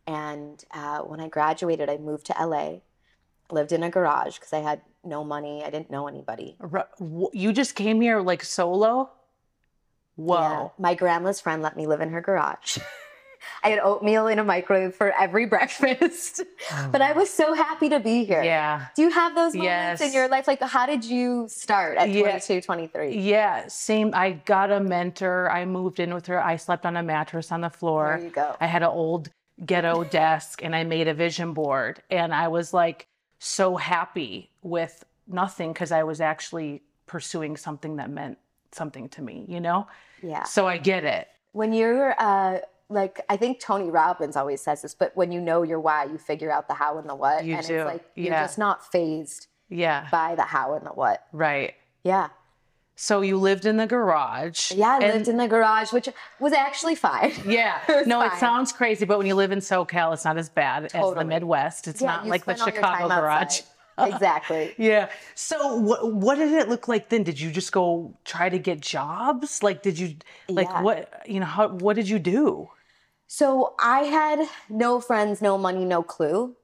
And 0.07 0.63
uh, 0.71 0.99
when 0.99 1.19
I 1.19 1.27
graduated, 1.27 1.89
I 1.89 1.97
moved 1.97 2.25
to 2.27 2.35
LA, 2.39 2.79
lived 3.51 3.71
in 3.71 3.83
a 3.83 3.89
garage 3.89 4.35
because 4.37 4.53
I 4.53 4.59
had 4.59 4.81
no 5.03 5.23
money. 5.23 5.63
I 5.65 5.69
didn't 5.69 5.91
know 5.91 6.07
anybody. 6.07 6.55
You 7.33 7.51
just 7.51 7.75
came 7.75 7.99
here 7.99 8.21
like 8.21 8.43
solo? 8.43 9.09
Whoa. 10.15 10.37
Yeah. 10.37 10.69
My 10.77 10.95
grandma's 10.95 11.41
friend 11.41 11.61
let 11.61 11.75
me 11.75 11.87
live 11.87 12.01
in 12.01 12.09
her 12.09 12.21
garage. 12.21 12.77
I 13.63 13.69
had 13.69 13.79
oatmeal 13.79 14.27
in 14.27 14.39
a 14.39 14.43
microwave 14.43 14.95
for 14.95 15.11
every 15.11 15.45
breakfast. 15.53 16.41
but 16.91 17.01
I 17.01 17.11
oh. 17.11 17.15
was 17.15 17.29
so 17.29 17.53
happy 17.53 17.89
to 17.89 17.99
be 17.99 18.25
here. 18.25 18.43
Yeah. 18.43 18.87
Do 18.95 19.01
you 19.01 19.09
have 19.09 19.35
those 19.35 19.53
moments 19.55 20.01
in 20.01 20.13
your 20.13 20.27
life? 20.27 20.47
Like, 20.47 20.61
how 20.61 20.85
did 20.85 21.03
you 21.03 21.47
start 21.49 21.97
at 21.97 22.09
Yeah. 22.09 22.39
22, 22.39 22.61
23? 22.61 23.17
Yeah, 23.19 23.67
same. 23.67 24.11
I 24.13 24.31
got 24.31 24.71
a 24.71 24.79
mentor. 24.79 25.49
I 25.49 25.65
moved 25.65 25.99
in 25.99 26.13
with 26.13 26.27
her. 26.27 26.43
I 26.43 26.55
slept 26.57 26.85
on 26.85 26.97
a 26.97 27.03
mattress 27.03 27.51
on 27.51 27.61
the 27.61 27.69
floor. 27.69 28.15
There 28.17 28.27
you 28.27 28.33
go. 28.33 28.55
I 28.59 28.67
had 28.67 28.83
an 28.83 28.89
old 28.89 29.29
ghetto 29.65 30.03
desk 30.03 30.63
and 30.63 30.75
I 30.75 30.83
made 30.83 31.07
a 31.07 31.13
vision 31.13 31.53
board. 31.53 32.01
And 32.09 32.33
I 32.33 32.47
was 32.47 32.73
like 32.73 33.07
so 33.39 33.75
happy 33.75 34.51
with 34.61 35.03
nothing 35.27 35.73
because 35.73 35.91
I 35.91 36.03
was 36.03 36.21
actually 36.21 36.81
pursuing 37.05 37.57
something 37.57 37.97
that 37.97 38.09
meant 38.09 38.37
something 38.75 39.09
to 39.09 39.21
me, 39.21 39.45
you 39.47 39.59
know? 39.59 39.87
Yeah. 40.21 40.43
So 40.43 40.67
I 40.67 40.77
get 40.77 41.03
it. 41.03 41.27
When 41.51 41.73
you're, 41.73 42.15
uh, 42.19 42.59
like, 42.89 43.21
I 43.29 43.37
think 43.37 43.59
Tony 43.59 43.89
Robbins 43.89 44.35
always 44.35 44.61
says 44.61 44.81
this, 44.81 44.93
but 44.93 45.15
when 45.15 45.31
you 45.31 45.41
know 45.41 45.63
your 45.63 45.79
why, 45.79 46.05
you 46.05 46.17
figure 46.17 46.51
out 46.51 46.67
the 46.67 46.73
how 46.73 46.97
and 46.97 47.09
the 47.09 47.15
what. 47.15 47.43
You 47.45 47.55
and 47.55 47.65
do. 47.67 47.75
it's 47.75 47.85
like, 47.85 48.03
you're 48.15 48.33
Yeah. 48.33 48.43
just 48.43 48.57
not 48.57 48.91
fazed 48.91 49.47
Yeah, 49.69 50.07
by 50.11 50.35
the 50.35 50.43
how 50.43 50.73
and 50.75 50.85
the 50.85 50.91
what. 50.91 51.25
right. 51.31 51.73
Yeah. 52.03 52.29
So 52.95 53.21
you 53.21 53.37
lived 53.39 53.65
in 53.65 53.77
the 53.77 53.87
garage. 53.87 54.71
Yeah. 54.71 54.99
I 55.01 55.11
lived 55.13 55.27
in 55.27 55.37
the 55.37 55.47
garage, 55.47 55.91
which 55.91 56.07
was 56.39 56.53
actually 56.53 56.93
fine. 56.93 57.33
Yeah. 57.47 57.79
It 57.89 58.05
no, 58.07 58.21
it 58.21 58.33
sounds 58.33 58.71
crazy, 58.71 59.05
but 59.05 59.17
when 59.17 59.25
you 59.25 59.33
live 59.33 59.51
in 59.51 59.59
SoCal, 59.59 60.13
it's 60.13 60.25
not 60.25 60.37
as 60.37 60.47
bad 60.49 60.85
as 60.85 60.91
the 61.15 61.25
Midwest. 61.25 61.87
It's 61.87 62.01
Yeah, 62.01 62.07
not 62.17 62.27
like 62.27 62.45
the 62.45 62.55
spend 62.55 62.61
all 62.61 62.67
your 62.67 62.75
Chicago 62.75 63.07
garage. 63.07 63.41
outside. 63.43 63.65
Exactly. 63.97 64.73
Yeah. 64.77 65.09
So 65.35 65.75
what 65.77 66.13
what 66.13 66.35
did 66.35 66.51
it 66.51 66.69
look 66.69 66.87
like 66.87 67.09
then? 67.09 67.23
Did 67.23 67.39
you 67.39 67.51
just 67.51 67.71
go 67.71 68.17
try 68.25 68.49
to 68.49 68.59
get 68.59 68.79
jobs? 68.81 69.63
Like 69.63 69.81
did 69.81 69.97
you 69.99 70.15
like 70.49 70.67
Yeah. 70.69 70.81
what 70.81 71.23
you 71.27 71.39
know 71.39 71.45
how 71.45 71.67
what 71.69 71.95
did 71.95 72.09
you 72.09 72.19
do? 72.19 72.69
So 73.27 73.73
I 73.79 73.99
had 74.01 74.47
no 74.69 74.99
friends, 74.99 75.41
no 75.41 75.57
money, 75.57 75.85
no 75.85 76.03
clue. 76.03 76.55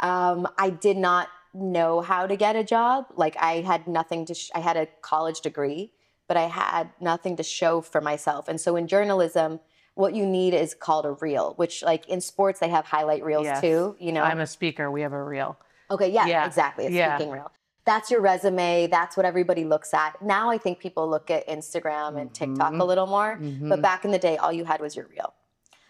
Um, 0.00 0.48
I 0.58 0.70
did 0.70 0.96
not 0.96 1.28
know 1.52 2.00
how 2.00 2.26
to 2.26 2.36
get 2.36 2.56
a 2.56 2.64
job. 2.64 3.06
Like 3.16 3.36
I 3.38 3.60
had 3.60 3.86
nothing 3.86 4.26
to. 4.26 4.34
Sh- 4.34 4.50
I 4.54 4.60
had 4.60 4.76
a 4.76 4.86
college 5.02 5.40
degree, 5.40 5.92
but 6.26 6.36
I 6.36 6.44
had 6.48 6.90
nothing 7.00 7.36
to 7.36 7.42
show 7.42 7.80
for 7.80 8.00
myself. 8.00 8.48
And 8.48 8.60
so 8.60 8.74
in 8.76 8.86
journalism, 8.88 9.60
what 9.94 10.14
you 10.14 10.26
need 10.26 10.54
is 10.54 10.74
called 10.74 11.04
a 11.06 11.12
reel. 11.12 11.52
Which, 11.56 11.82
like 11.82 12.08
in 12.08 12.20
sports, 12.20 12.58
they 12.58 12.68
have 12.68 12.86
highlight 12.86 13.22
reels 13.24 13.44
Yes. 13.44 13.60
too. 13.60 13.96
You 14.00 14.12
know. 14.12 14.22
I'm 14.22 14.40
a 14.40 14.46
speaker. 14.46 14.90
We 14.90 15.02
have 15.02 15.12
a 15.12 15.22
reel. 15.22 15.56
Okay, 15.90 16.10
yeah, 16.10 16.26
Yeah, 16.26 16.46
exactly. 16.46 16.86
A 16.86 16.90
yeah. 16.90 17.16
speaking 17.16 17.32
reel. 17.32 17.50
That's 17.84 18.10
your 18.10 18.20
resume. 18.22 18.86
That's 18.86 19.16
what 19.16 19.26
everybody 19.26 19.64
looks 19.64 19.92
at. 19.92 20.20
Now 20.22 20.50
I 20.50 20.56
think 20.58 20.78
people 20.78 21.08
look 21.08 21.30
at 21.30 21.46
Instagram 21.46 22.18
and 22.20 22.32
TikTok 22.32 22.72
Mhm. 22.72 22.80
a 22.80 22.84
little 22.84 23.06
more. 23.06 23.36
Mhm. 23.36 23.68
But 23.68 23.82
back 23.82 24.04
in 24.06 24.10
the 24.10 24.18
day, 24.18 24.36
all 24.38 24.50
you 24.52 24.64
had 24.64 24.80
was 24.80 24.96
your 24.96 25.06
reel. 25.06 25.34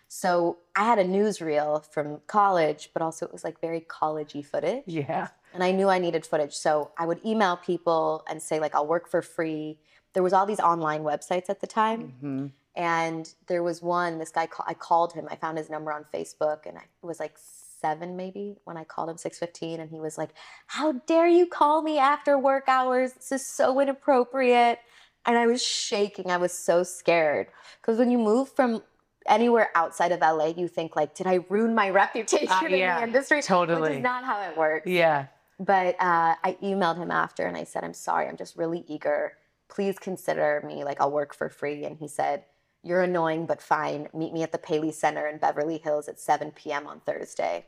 So 0.09 0.59
I 0.77 0.85
had 0.85 0.99
a 0.99 1.05
newsreel 1.05 1.85
from 1.93 2.21
college, 2.27 2.91
but 2.93 3.03
also 3.03 3.27
it 3.27 3.33
was 3.33 3.45
like 3.45 3.61
very 3.61 3.81
collegey 3.81 4.45
footage. 4.45 4.85
Yeah. 4.87 5.29
And 5.53 5.63
I 5.63 5.71
knew 5.71 5.89
I 5.89 5.99
needed 5.99 6.27
footage. 6.27 6.55
So 6.55 6.91
I 6.99 7.07
would 7.07 7.25
email 7.25 7.57
people 7.57 8.25
and 8.29 8.43
say, 8.43 8.59
like, 8.61 8.75
I'll 8.75 8.87
work 8.87 9.09
for 9.09 9.23
free. 9.23 9.79
There 10.13 10.23
was 10.23 10.33
all 10.33 10.47
these 10.47 10.61
online 10.61 11.03
websites 11.05 11.49
at 11.49 11.61
the 11.61 11.67
time. 11.67 12.15
hmm 12.21 12.47
And 12.77 13.33
there 13.47 13.63
was 13.63 13.83
one, 13.83 14.19
this 14.19 14.31
guy, 14.33 14.49
I 14.67 14.75
called 14.75 15.13
him. 15.13 15.29
I 15.31 15.37
found 15.37 15.59
his 15.59 15.71
number 15.71 15.93
on 15.93 16.05
Facebook 16.13 16.67
and 16.67 16.77
I, 16.77 16.83
was 17.03 17.21
like 17.21 17.39
seven 17.85 18.17
maybe 18.17 18.57
when 18.65 18.79
I 18.79 18.85
called 18.85 19.11
him 19.11 19.19
615 19.19 19.79
and 19.81 19.91
he 19.91 20.01
was 20.01 20.17
like, 20.17 20.31
how 20.69 20.93
dare 21.07 21.27
you 21.29 21.47
call 21.47 21.83
me 21.83 21.99
after 21.99 22.39
work 22.39 22.65
hours? 22.67 23.13
This 23.13 23.31
is 23.33 23.47
so 23.47 23.79
inappropriate. 23.79 24.79
And 25.27 25.37
I 25.37 25.47
was 25.47 25.63
shaking. 25.63 26.31
I 26.31 26.39
was 26.39 26.53
so 26.53 26.83
scared. 26.83 27.49
Because 27.81 27.99
when 27.99 28.11
you 28.11 28.17
move 28.17 28.49
from 28.49 28.83
anywhere 29.27 29.69
outside 29.75 30.13
of 30.13 30.21
LA, 30.21 30.47
you 30.57 30.67
think 30.67 30.97
like, 30.97 31.15
did 31.15 31.27
I 31.27 31.41
ruin 31.51 31.75
my 31.75 31.91
reputation 32.05 32.49
Uh, 32.51 32.65
in 32.67 32.73
the 32.73 33.03
industry? 33.03 33.39
Which 33.39 33.47
totally. 33.47 33.97
is 33.97 34.03
not 34.03 34.25
how 34.25 34.41
it 34.49 34.57
works. 34.57 34.87
Yeah. 34.87 35.27
But 35.61 35.95
uh, 36.01 36.35
I 36.43 36.57
emailed 36.63 36.97
him 36.97 37.11
after 37.11 37.47
and 37.47 37.57
I 37.57 37.65
said, 37.65 37.85
I'm 37.85 37.95
sorry, 37.95 38.27
I'm 38.29 38.37
just 38.39 38.57
really 38.57 38.85
eager. 38.89 39.35
Please 39.69 39.99
consider 39.99 40.63
me 40.67 40.85
like 40.85 41.01
I'll 41.03 41.11
work 41.13 41.35
for 41.35 41.49
free. 41.51 41.85
And 41.85 41.99
he 41.99 42.09
said, 42.09 42.45
You're 42.83 43.03
annoying, 43.03 43.45
but 43.47 43.61
fine. 43.63 44.09
Meet 44.15 44.33
me 44.33 44.43
at 44.43 44.53
the 44.53 44.59
Paley 44.59 44.93
Center 44.93 45.27
in 45.27 45.39
Beverly 45.39 45.79
Hills 45.79 46.09
at 46.09 46.19
7 46.21 46.51
p.m. 46.53 46.87
on 46.87 47.01
Thursday. 47.01 47.67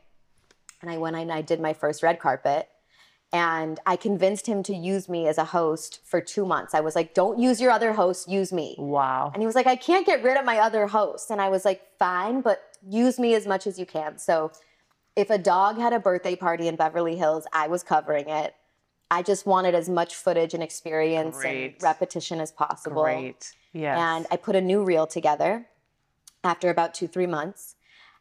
And 0.81 0.91
I 0.91 0.97
went 0.97 1.15
and 1.15 1.31
I 1.31 1.41
did 1.41 1.59
my 1.59 1.73
first 1.73 2.03
red 2.03 2.19
carpet. 2.19 2.69
And 3.33 3.79
I 3.85 3.97
convinced 3.97 4.47
him 4.47 4.63
to 4.63 4.73
use 4.73 5.09
me 5.09 5.27
as 5.27 5.37
a 5.37 5.43
host 5.43 5.99
for 6.05 6.21
two 6.21 6.45
months. 6.45 6.73
I 6.73 6.79
was 6.79 6.95
like, 6.95 7.13
don't 7.13 7.37
use 7.37 7.59
your 7.59 7.71
other 7.71 7.91
host, 7.91 8.29
use 8.29 8.53
me. 8.53 8.75
Wow. 8.77 9.31
And 9.33 9.41
he 9.41 9.45
was 9.45 9.55
like, 9.55 9.67
I 9.67 9.75
can't 9.75 10.05
get 10.05 10.23
rid 10.23 10.37
of 10.37 10.45
my 10.45 10.59
other 10.59 10.87
host. 10.87 11.29
And 11.29 11.41
I 11.41 11.49
was 11.49 11.65
like, 11.65 11.81
fine, 11.99 12.39
but 12.39 12.77
use 12.87 13.19
me 13.19 13.35
as 13.35 13.45
much 13.45 13.67
as 13.67 13.77
you 13.77 13.85
can. 13.85 14.17
So 14.17 14.51
if 15.17 15.29
a 15.29 15.37
dog 15.37 15.77
had 15.77 15.91
a 15.91 15.99
birthday 15.99 16.35
party 16.35 16.69
in 16.69 16.77
Beverly 16.77 17.17
Hills, 17.17 17.45
I 17.51 17.67
was 17.67 17.83
covering 17.83 18.29
it. 18.29 18.55
I 19.09 19.23
just 19.23 19.45
wanted 19.45 19.73
as 19.73 19.89
much 19.89 20.15
footage 20.15 20.53
and 20.53 20.61
experience 20.61 21.37
Great. 21.37 21.73
and 21.73 21.83
repetition 21.83 22.39
as 22.39 22.51
possible. 22.51 23.03
Great. 23.03 23.53
Yes. 23.73 23.97
And 23.97 24.27
I 24.31 24.37
put 24.37 24.55
a 24.55 24.61
new 24.61 24.83
reel 24.83 25.07
together 25.07 25.65
after 26.43 26.69
about 26.69 26.93
two, 26.93 27.07
three 27.07 27.25
months. 27.25 27.75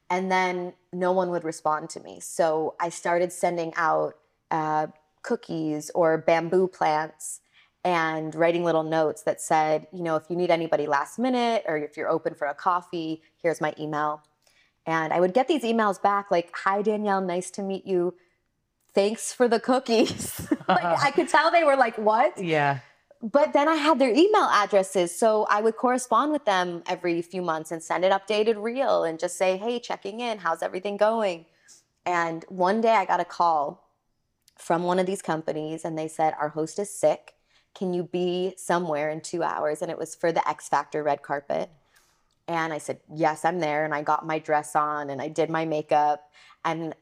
And 0.08 0.30
then 0.30 0.72
no 0.92 1.12
one 1.12 1.30
would 1.30 1.44
respond 1.44 1.90
to 1.90 2.00
me. 2.00 2.20
So 2.20 2.76
I 2.80 2.90
started 2.90 3.32
sending 3.32 3.72
out 3.76 4.14
uh, 4.50 4.86
cookies 5.22 5.90
or 5.94 6.18
bamboo 6.18 6.68
plants 6.68 7.40
and 7.84 8.34
writing 8.34 8.64
little 8.64 8.82
notes 8.82 9.22
that 9.22 9.40
said, 9.40 9.86
you 9.92 10.02
know, 10.02 10.16
if 10.16 10.25
you 10.28 10.36
need 10.36 10.50
anybody 10.50 10.86
last 10.86 11.18
minute 11.18 11.64
or 11.66 11.76
if 11.76 11.96
you're 11.96 12.08
open 12.08 12.34
for 12.34 12.46
a 12.46 12.54
coffee, 12.54 13.22
here's 13.42 13.60
my 13.60 13.75
email. 13.78 14.22
And 14.86 15.12
I 15.12 15.20
would 15.20 15.34
get 15.34 15.48
these 15.48 15.62
emails 15.62 16.00
back 16.00 16.30
like, 16.30 16.50
hi, 16.54 16.82
Danielle, 16.82 17.20
nice 17.20 17.50
to 17.52 17.62
meet 17.62 17.86
you. 17.86 18.14
Thanks 18.94 19.32
for 19.32 19.46
the 19.48 19.60
cookies. 19.60 20.48
like, 20.68 20.84
I 20.84 21.10
could 21.10 21.28
tell 21.28 21.50
they 21.50 21.64
were 21.64 21.76
like, 21.76 21.96
what? 21.98 22.38
yeah. 22.42 22.80
But 23.33 23.52
then 23.52 23.66
I 23.66 23.75
had 23.75 23.99
their 23.99 24.12
email 24.12 24.49
addresses. 24.52 25.12
So 25.16 25.49
I 25.50 25.61
would 25.61 25.76
correspond 25.76 26.30
with 26.30 26.45
them 26.45 26.85
every 26.87 27.21
few 27.23 27.42
months 27.42 27.73
and 27.73 27.83
send 27.83 28.04
an 28.04 28.12
updated 28.12 28.62
reel 28.62 29.02
and 29.02 29.18
just 29.18 29.37
say, 29.37 29.56
hey, 29.56 29.80
checking 29.80 30.21
in, 30.21 30.38
how's 30.38 30.62
everything 30.62 30.97
going? 30.97 31.47
And 32.04 32.45
one 32.49 32.80
day 32.80 32.92
I 32.92 33.04
got 33.04 33.18
a 33.18 33.25
call 33.25 33.90
from 34.56 34.85
one 34.85 35.00
of 35.00 35.06
these 35.06 35.23
companies 35.23 35.85
and 35.85 35.99
they 35.99 36.06
said, 36.06 36.35
Our 36.40 36.50
host 36.50 36.78
is 36.78 36.88
sick. 36.88 37.35
Can 37.75 37.92
you 37.92 38.04
be 38.04 38.54
somewhere 38.56 39.11
in 39.11 39.21
two 39.21 39.42
hours? 39.42 39.83
And 39.83 39.90
it 39.90 39.99
was 39.99 40.14
for 40.14 40.30
the 40.30 40.49
X 40.49 40.68
Factor 40.68 41.02
red 41.02 41.23
carpet. 41.23 41.68
And 42.47 42.73
I 42.73 42.78
said, 42.78 43.00
Yes, 43.12 43.45
I'm 43.45 43.59
there. 43.59 43.85
And 43.85 43.92
I 43.92 44.02
got 44.02 44.25
my 44.25 44.38
dress 44.38 44.76
on 44.76 45.11
and 45.11 45.21
I 45.21 45.26
did 45.26 45.50
my 45.50 45.64
makeup. 45.64 46.30
And 46.64 46.95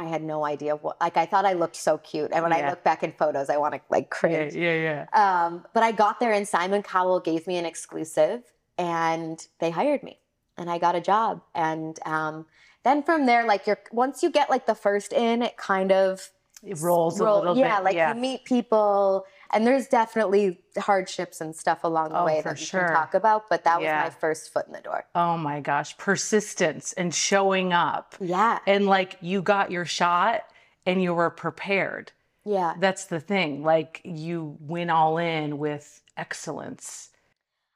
I 0.00 0.04
had 0.04 0.22
no 0.22 0.44
idea 0.46 0.76
what, 0.76 0.98
like, 1.00 1.16
I 1.18 1.26
thought 1.26 1.44
I 1.44 1.52
looked 1.52 1.76
so 1.76 1.98
cute. 1.98 2.30
And 2.32 2.42
when 2.42 2.52
I 2.54 2.68
look 2.70 2.82
back 2.82 3.02
in 3.02 3.12
photos, 3.12 3.50
I 3.50 3.58
want 3.58 3.74
to 3.74 3.80
like 3.90 4.04
Yeah. 4.04 4.08
cringe. 4.18 4.54
Yeah. 4.54 4.74
Yeah. 4.88 5.06
Um, 5.12 5.66
but 5.74 5.82
I 5.82 5.92
got 5.92 6.20
there 6.20 6.32
and 6.32 6.48
Simon 6.48 6.82
Cowell 6.82 7.20
gave 7.20 7.46
me 7.46 7.58
an 7.58 7.66
exclusive 7.66 8.42
and 8.78 9.46
they 9.58 9.70
hired 9.70 10.02
me 10.02 10.18
and 10.56 10.70
I 10.70 10.78
got 10.78 10.94
a 10.94 11.00
job. 11.02 11.42
And 11.54 11.98
um, 12.06 12.46
then 12.82 13.02
from 13.02 13.26
there, 13.26 13.44
like 13.44 13.66
you're, 13.66 13.80
once 13.92 14.22
you 14.22 14.30
get 14.30 14.48
like 14.48 14.64
the 14.66 14.74
first 14.74 15.12
in, 15.12 15.42
it 15.42 15.58
kind 15.58 15.92
of 15.92 16.30
It 16.62 16.78
rolls 16.80 17.20
a 17.20 17.24
roll- 17.24 17.38
little 17.40 17.56
yeah, 17.58 17.76
bit. 17.76 17.84
like 17.84 17.94
yeah. 17.94 18.14
you 18.14 18.20
meet 18.20 18.44
people 18.44 19.26
and 19.52 19.66
there's 19.66 19.86
definitely 19.88 20.60
hardships 20.78 21.40
and 21.40 21.54
stuff 21.54 21.84
along 21.84 22.10
the 22.10 22.20
Oh, 22.20 22.24
way 22.24 22.40
that 22.42 22.58
you 22.60 22.66
sure. 22.66 22.84
can 22.86 22.94
talk 22.94 23.14
about, 23.14 23.48
but 23.48 23.64
that 23.64 23.80
Yeah. 23.82 24.04
was 24.04 24.12
my 24.14 24.18
first 24.20 24.52
foot 24.52 24.66
in 24.66 24.72
the 24.72 24.80
door. 24.80 25.04
oh 25.14 25.36
my 25.36 25.60
gosh. 25.60 25.96
Persistence 25.98 26.92
and 26.94 27.14
showing 27.14 27.72
up. 27.72 28.14
Yeah. 28.20 28.58
And 28.66 28.86
like 28.86 29.16
you 29.20 29.42
got 29.42 29.70
your 29.70 29.84
shot 29.84 30.42
and 30.86 31.02
you 31.02 31.12
were 31.14 31.30
prepared. 31.30 32.12
Yeah. 32.44 32.74
That's 32.78 33.04
the 33.06 33.20
thing. 33.20 33.62
Like 33.62 34.00
you 34.04 34.56
went 34.60 34.90
all 34.90 35.18
in 35.18 35.58
with 35.58 36.00
excellence. 36.16 37.10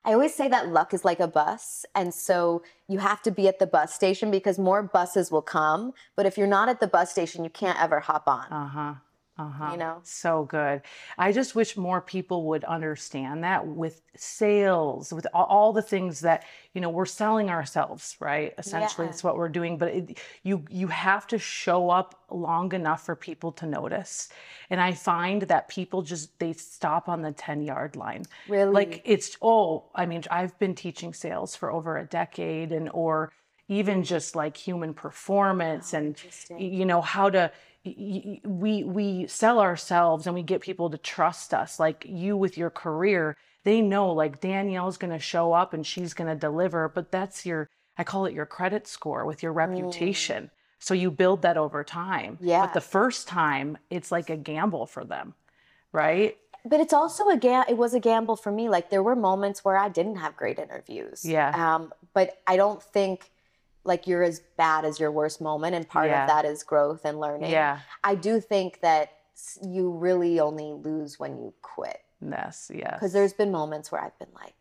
I 0.06 0.12
always 0.12 0.34
say 0.34 0.48
that 0.48 0.68
luck 0.68 0.92
is 0.92 1.04
like 1.04 1.18
a 1.20 1.26
bus. 1.26 1.86
And 1.94 2.12
so 2.12 2.62
you 2.88 2.98
have 2.98 3.22
to 3.22 3.30
be 3.30 3.48
at 3.48 3.58
the 3.58 3.66
bus 3.66 3.94
station 3.94 4.30
because 4.30 4.58
more 4.58 4.82
buses 4.82 5.30
will 5.30 5.42
come. 5.42 5.92
But 6.14 6.26
if 6.26 6.36
you're 6.36 6.46
not 6.46 6.68
at 6.68 6.78
the 6.80 6.86
bus 6.86 7.10
station, 7.10 7.42
you 7.42 7.50
can't 7.50 7.80
ever 7.82 8.00
hop 8.00 8.24
on. 8.28 8.46
Uh 8.52 8.94
huh. 9.36 9.42
Uh 9.42 9.48
huh. 9.50 9.72
You 9.72 9.78
know? 9.78 9.98
so 10.02 10.44
good. 10.44 10.82
I 11.18 11.32
just 11.32 11.54
wish 11.54 11.76
more 11.76 12.00
people 12.00 12.44
would 12.46 12.64
understand 12.64 13.42
that 13.44 13.66
with 13.66 14.00
sales, 14.16 15.12
with 15.12 15.26
all, 15.34 15.44
all 15.46 15.72
the 15.72 15.82
things 15.82 16.20
that 16.20 16.44
you 16.72 16.80
know 16.80 16.90
we're 16.90 17.06
selling 17.06 17.50
ourselves, 17.50 18.16
right? 18.20 18.54
Essentially, 18.58 19.06
Yeah. 19.06 19.12
it's 19.12 19.24
what 19.24 19.36
we're 19.36 19.48
doing. 19.48 19.76
But 19.78 19.88
it, 19.88 20.18
you 20.42 20.64
you 20.70 20.86
have 20.88 21.26
to 21.28 21.38
show 21.38 21.90
up 21.90 22.14
long 22.30 22.72
enough 22.72 23.04
for 23.04 23.16
people 23.16 23.52
to 23.52 23.66
notice. 23.66 24.28
And 24.70 24.80
I 24.80 24.92
find 24.92 25.42
that 25.42 25.68
people 25.68 26.02
just 26.02 26.38
they 26.38 26.52
stop 26.52 27.08
on 27.08 27.22
the 27.22 27.32
ten 27.32 27.62
yard 27.62 27.96
line. 27.96 28.24
Really? 28.48 28.72
Like 28.72 29.02
it's 29.04 29.36
oh, 29.42 29.84
I 29.94 30.06
mean, 30.06 30.22
I've 30.30 30.58
been 30.58 30.74
teaching 30.74 31.12
sales 31.12 31.56
for 31.56 31.70
over 31.72 31.98
a 31.98 32.04
decade, 32.06 32.72
and 32.72 32.88
or 32.92 33.32
even 33.68 34.02
just 34.04 34.36
like 34.36 34.56
human 34.56 34.92
performance 34.92 35.94
and 35.94 36.20
you 36.58 36.84
know 36.84 37.00
how 37.00 37.30
to 37.30 37.50
we 37.84 38.84
we 38.84 39.26
sell 39.26 39.60
ourselves 39.60 40.26
and 40.26 40.34
we 40.34 40.42
get 40.42 40.60
people 40.60 40.90
to 40.90 40.98
trust 40.98 41.52
us 41.52 41.78
like 41.78 42.04
you 42.08 42.36
with 42.36 42.56
your 42.56 42.70
career. 42.70 43.36
They 43.64 43.80
know 43.80 44.12
like 44.12 44.40
danielle's 44.40 44.98
going 44.98 45.12
to 45.12 45.18
show 45.18 45.52
up 45.52 45.72
and 45.74 45.86
she's 45.86 46.12
going 46.14 46.28
to 46.28 46.34
deliver 46.36 46.88
but 46.88 47.10
that's 47.10 47.46
your 47.46 47.70
i 47.96 48.04
call 48.04 48.26
it 48.26 48.34
your 48.34 48.46
credit 48.46 48.86
score 48.86 49.24
with 49.24 49.42
your 49.42 49.52
reputation. 49.52 50.50
So 50.78 50.92
you 50.92 51.10
build 51.10 51.42
that 51.42 51.56
over 51.56 51.82
time 51.82 52.36
Yeah. 52.40 52.66
but 52.66 52.74
the 52.74 52.80
first 52.82 53.26
time 53.26 53.78
it's 53.90 54.12
like 54.12 54.28
a 54.30 54.36
gamble 54.36 54.86
for 54.86 55.04
them 55.04 55.34
right? 55.92 56.36
But 56.66 56.80
it's 56.80 56.92
also 56.94 57.28
a 57.28 57.36
ga- 57.36 57.66
it 57.68 57.76
was 57.76 57.92
a 57.94 58.00
gamble 58.00 58.36
for 58.36 58.50
me. 58.50 58.68
Like 58.68 58.88
there 58.90 59.02
were 59.02 59.16
moments 59.16 59.64
where 59.64 59.76
i 59.78 59.88
didn't 59.88 60.16
have 60.16 60.36
great 60.36 60.58
interviews 60.58 61.24
Yeah. 61.24 61.50
um, 61.74 61.92
but 62.12 62.38
i 62.46 62.56
don't 62.56 62.82
think 62.82 63.30
like 63.84 64.06
you're 64.06 64.22
as 64.22 64.40
bad 64.56 64.84
as 64.84 64.98
your 64.98 65.10
worst 65.10 65.40
moment 65.40 65.74
and 65.74 65.88
part 65.88 66.08
Yeah. 66.08 66.22
of 66.24 66.28
that 66.28 66.44
is 66.44 66.62
growth 66.62 67.04
and 67.04 67.20
learning. 67.20 67.50
Yeah. 67.50 67.80
I 68.02 68.14
do 68.14 68.40
think 68.40 68.80
that 68.80 69.12
you 69.62 69.90
really 69.90 70.40
only 70.40 70.72
lose 70.72 71.18
when 71.18 71.36
you 71.38 71.52
quit. 71.62 72.00
Yes 72.20 72.70
yes. 72.74 72.94
Because 72.94 73.12
there's 73.12 73.32
been 73.34 73.50
moments 73.52 73.90
where 73.92 74.02
i've 74.02 74.18
been 74.18 74.28
like 74.34 74.54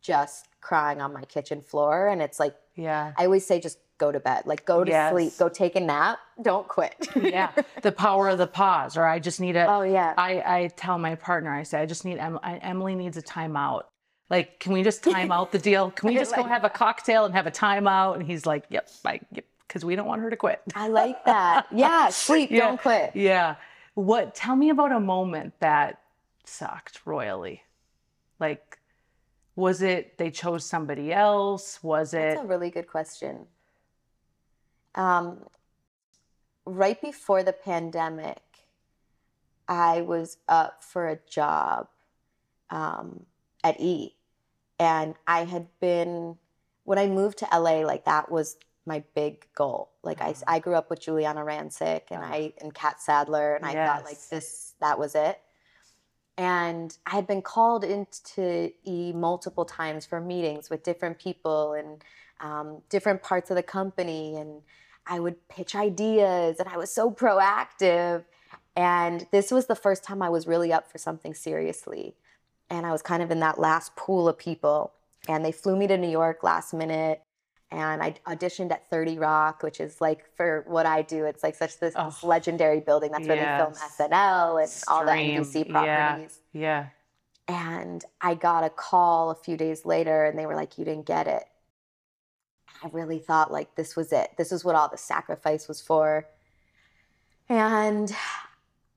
just 0.00 0.48
crying 0.62 1.00
on 1.02 1.12
my 1.12 1.22
kitchen 1.22 1.60
floor 1.60 2.08
and 2.08 2.22
it's 2.22 2.40
like 2.40 2.54
yeah. 2.74 3.12
I 3.18 3.24
always 3.26 3.44
say 3.46 3.60
just 3.60 3.78
go 3.98 4.10
to 4.10 4.18
bed. 4.20 4.46
Like 4.46 4.64
go 4.64 4.82
to 4.82 4.90
Yes. 4.90 5.12
sleep. 5.12 5.32
Go 5.38 5.50
take 5.50 5.76
a 5.76 5.80
nap. 5.80 6.18
Don't 6.40 6.66
quit. 6.66 7.06
Yeah. 7.14 7.50
The 7.82 7.92
power 7.92 8.30
of 8.30 8.38
the 8.38 8.46
pause 8.46 8.96
or 8.96 9.04
i 9.06 9.18
just 9.18 9.40
need 9.40 9.56
a 9.56 9.66
oh 9.70 9.82
yeah. 9.82 10.14
I, 10.16 10.32
I 10.56 10.66
tell 10.76 10.96
my 10.98 11.16
partner, 11.16 11.52
I 11.52 11.64
say, 11.64 11.80
I 11.82 11.86
just 11.86 12.04
need, 12.06 12.16
em- 12.18 12.38
I, 12.42 12.56
Emily 12.58 12.94
needs 12.94 13.18
a 13.18 13.22
timeout. 13.22 13.82
Like, 14.30 14.60
can 14.60 14.72
we 14.72 14.82
just 14.82 15.02
time 15.02 15.32
out 15.32 15.50
the 15.50 15.58
deal? 15.58 15.90
Can 15.90 16.08
we 16.08 16.14
just 16.24 16.34
go 16.34 16.44
have 16.44 16.64
a 16.64 16.70
cocktail 16.70 17.24
and 17.24 17.34
have 17.34 17.46
a 17.46 17.50
timeout? 17.50 18.14
And 18.14 18.22
he's 18.22 18.46
like, 18.46 18.64
yep, 18.70 18.88
I, 19.04 19.20
yep, 19.32 19.44
because 19.66 19.84
we 19.84 19.96
don't 19.96 20.06
want 20.06 20.22
her 20.22 20.30
to 20.30 20.36
quit. 20.36 20.62
i 20.74 20.88
like 20.88 21.24
that 21.24 21.66
yeah 21.72 22.08
sleep 22.08 22.50
Yeah. 22.50 22.60
don't 22.60 22.80
quit 22.80 23.14
Yeah. 23.14 23.56
What, 23.94 24.34
tell 24.34 24.54
me 24.56 24.70
about 24.70 24.92
a 24.92 25.00
moment 25.00 25.54
that 25.60 26.00
sucked 26.44 27.00
royally. 27.04 27.62
Like, 28.38 28.78
was 29.56 29.82
it 29.82 30.16
they 30.16 30.30
chose 30.30 30.64
somebody 30.64 31.12
else? 31.12 31.82
Was 31.82 32.14
it, 32.14 32.18
That's 32.34 32.40
a 32.40 32.46
really 32.46 32.70
good 32.70 32.86
question. 32.86 33.46
Um, 34.94 35.44
right 36.64 37.00
before 37.00 37.42
the 37.42 37.52
pandemic, 37.52 38.40
I 39.68 40.00
was 40.00 40.38
up 40.48 40.82
for 40.82 41.08
a 41.08 41.18
job 41.28 41.88
um, 42.70 43.26
at 43.62 43.78
E, 43.80 44.14
and 44.80 45.14
I 45.26 45.44
had 45.44 45.68
been 45.78 46.38
when 46.84 46.98
I 46.98 47.06
moved 47.06 47.38
to 47.38 47.48
LA. 47.52 47.82
Like 47.82 48.06
that 48.06 48.32
was 48.32 48.56
my 48.86 49.04
big 49.14 49.46
goal. 49.54 49.90
Like 50.02 50.20
I, 50.22 50.30
Uh-huh. 50.30 50.44
I 50.48 50.58
grew 50.58 50.74
up 50.74 50.90
with 50.90 51.00
Giuliana 51.00 51.44
Rancic 51.44 52.04
and 52.10 52.24
I 52.24 52.54
and 52.60 52.74
Catt 52.74 53.00
Sadler, 53.00 53.54
and 53.54 53.64
I 53.64 53.74
thought 53.74 54.04
like 54.04 54.18
this 54.30 54.74
that 54.80 54.98
was 54.98 55.14
it. 55.14 55.40
And 56.38 56.96
I 57.06 57.10
had 57.10 57.26
been 57.26 57.42
called 57.42 57.84
into 57.84 58.72
E 58.84 59.12
multiple 59.12 59.66
times 59.66 60.06
for 60.06 60.20
meetings 60.20 60.70
with 60.70 60.82
different 60.82 61.18
people 61.18 61.74
and 61.74 62.02
um, 62.40 62.80
different 62.88 63.22
parts 63.22 63.50
of 63.50 63.56
the 63.56 63.62
company. 63.62 64.36
And 64.36 64.62
I 65.06 65.20
would 65.20 65.46
pitch 65.48 65.74
ideas 65.74 66.58
and 66.58 66.66
I 66.66 66.78
was 66.78 66.90
so 66.90 67.10
proactive. 67.10 68.24
And 68.74 69.26
this 69.30 69.50
was 69.50 69.66
the 69.66 69.74
first 69.74 70.02
time 70.02 70.22
I 70.22 70.30
was 70.30 70.46
really 70.46 70.72
up 70.72 70.90
for 70.90 70.96
something 70.96 71.34
seriously. 71.34 72.14
And 72.70 72.86
I 72.86 72.92
was 72.92 73.02
kind 73.02 73.22
of 73.22 73.30
in 73.30 73.40
that 73.40 73.58
last 73.58 73.96
pool 73.96 74.28
of 74.28 74.38
people. 74.38 74.92
And 75.28 75.44
they 75.44 75.52
flew 75.52 75.76
me 75.76 75.86
to 75.88 75.98
New 75.98 76.08
York 76.08 76.42
last 76.42 76.72
minute. 76.72 77.20
And 77.72 78.02
I 78.02 78.14
auditioned 78.26 78.72
at 78.72 78.88
30 78.90 79.18
Rock, 79.18 79.62
which 79.62 79.80
is 79.80 80.00
like 80.00 80.24
for 80.36 80.64
what 80.66 80.86
I 80.86 81.02
do, 81.02 81.24
it's 81.24 81.42
like 81.42 81.54
such 81.54 81.78
this, 81.78 81.94
this 81.94 81.94
Oh. 81.96 82.26
legendary 82.26 82.80
building. 82.80 83.12
That's 83.12 83.28
where 83.28 83.36
they 83.36 83.42
film 83.62 83.74
SNL 83.74 84.62
and 84.62 84.84
all 84.88 85.04
the 85.04 85.12
Stream, 85.12 85.42
NBC 85.44 85.66
yeah. 85.66 86.08
properties. 86.08 86.38
yeah. 86.52 86.86
And 87.46 88.04
I 88.20 88.34
got 88.34 88.64
a 88.64 88.70
call 88.70 89.30
a 89.30 89.34
few 89.34 89.56
days 89.56 89.84
later 89.84 90.24
and 90.24 90.38
they 90.38 90.46
were 90.46 90.54
like, 90.54 90.78
You 90.78 90.84
didn't 90.84 91.06
get 91.06 91.26
it. 91.26 91.44
I 92.82 92.88
really 92.92 93.18
thought 93.18 93.52
like 93.52 93.74
this 93.74 93.94
was 93.96 94.12
it. 94.12 94.30
This 94.38 94.52
is 94.52 94.64
what 94.64 94.74
all 94.74 94.88
the 94.88 94.96
sacrifice 94.98 95.68
was 95.68 95.80
for. 95.80 96.26
And 97.48 98.14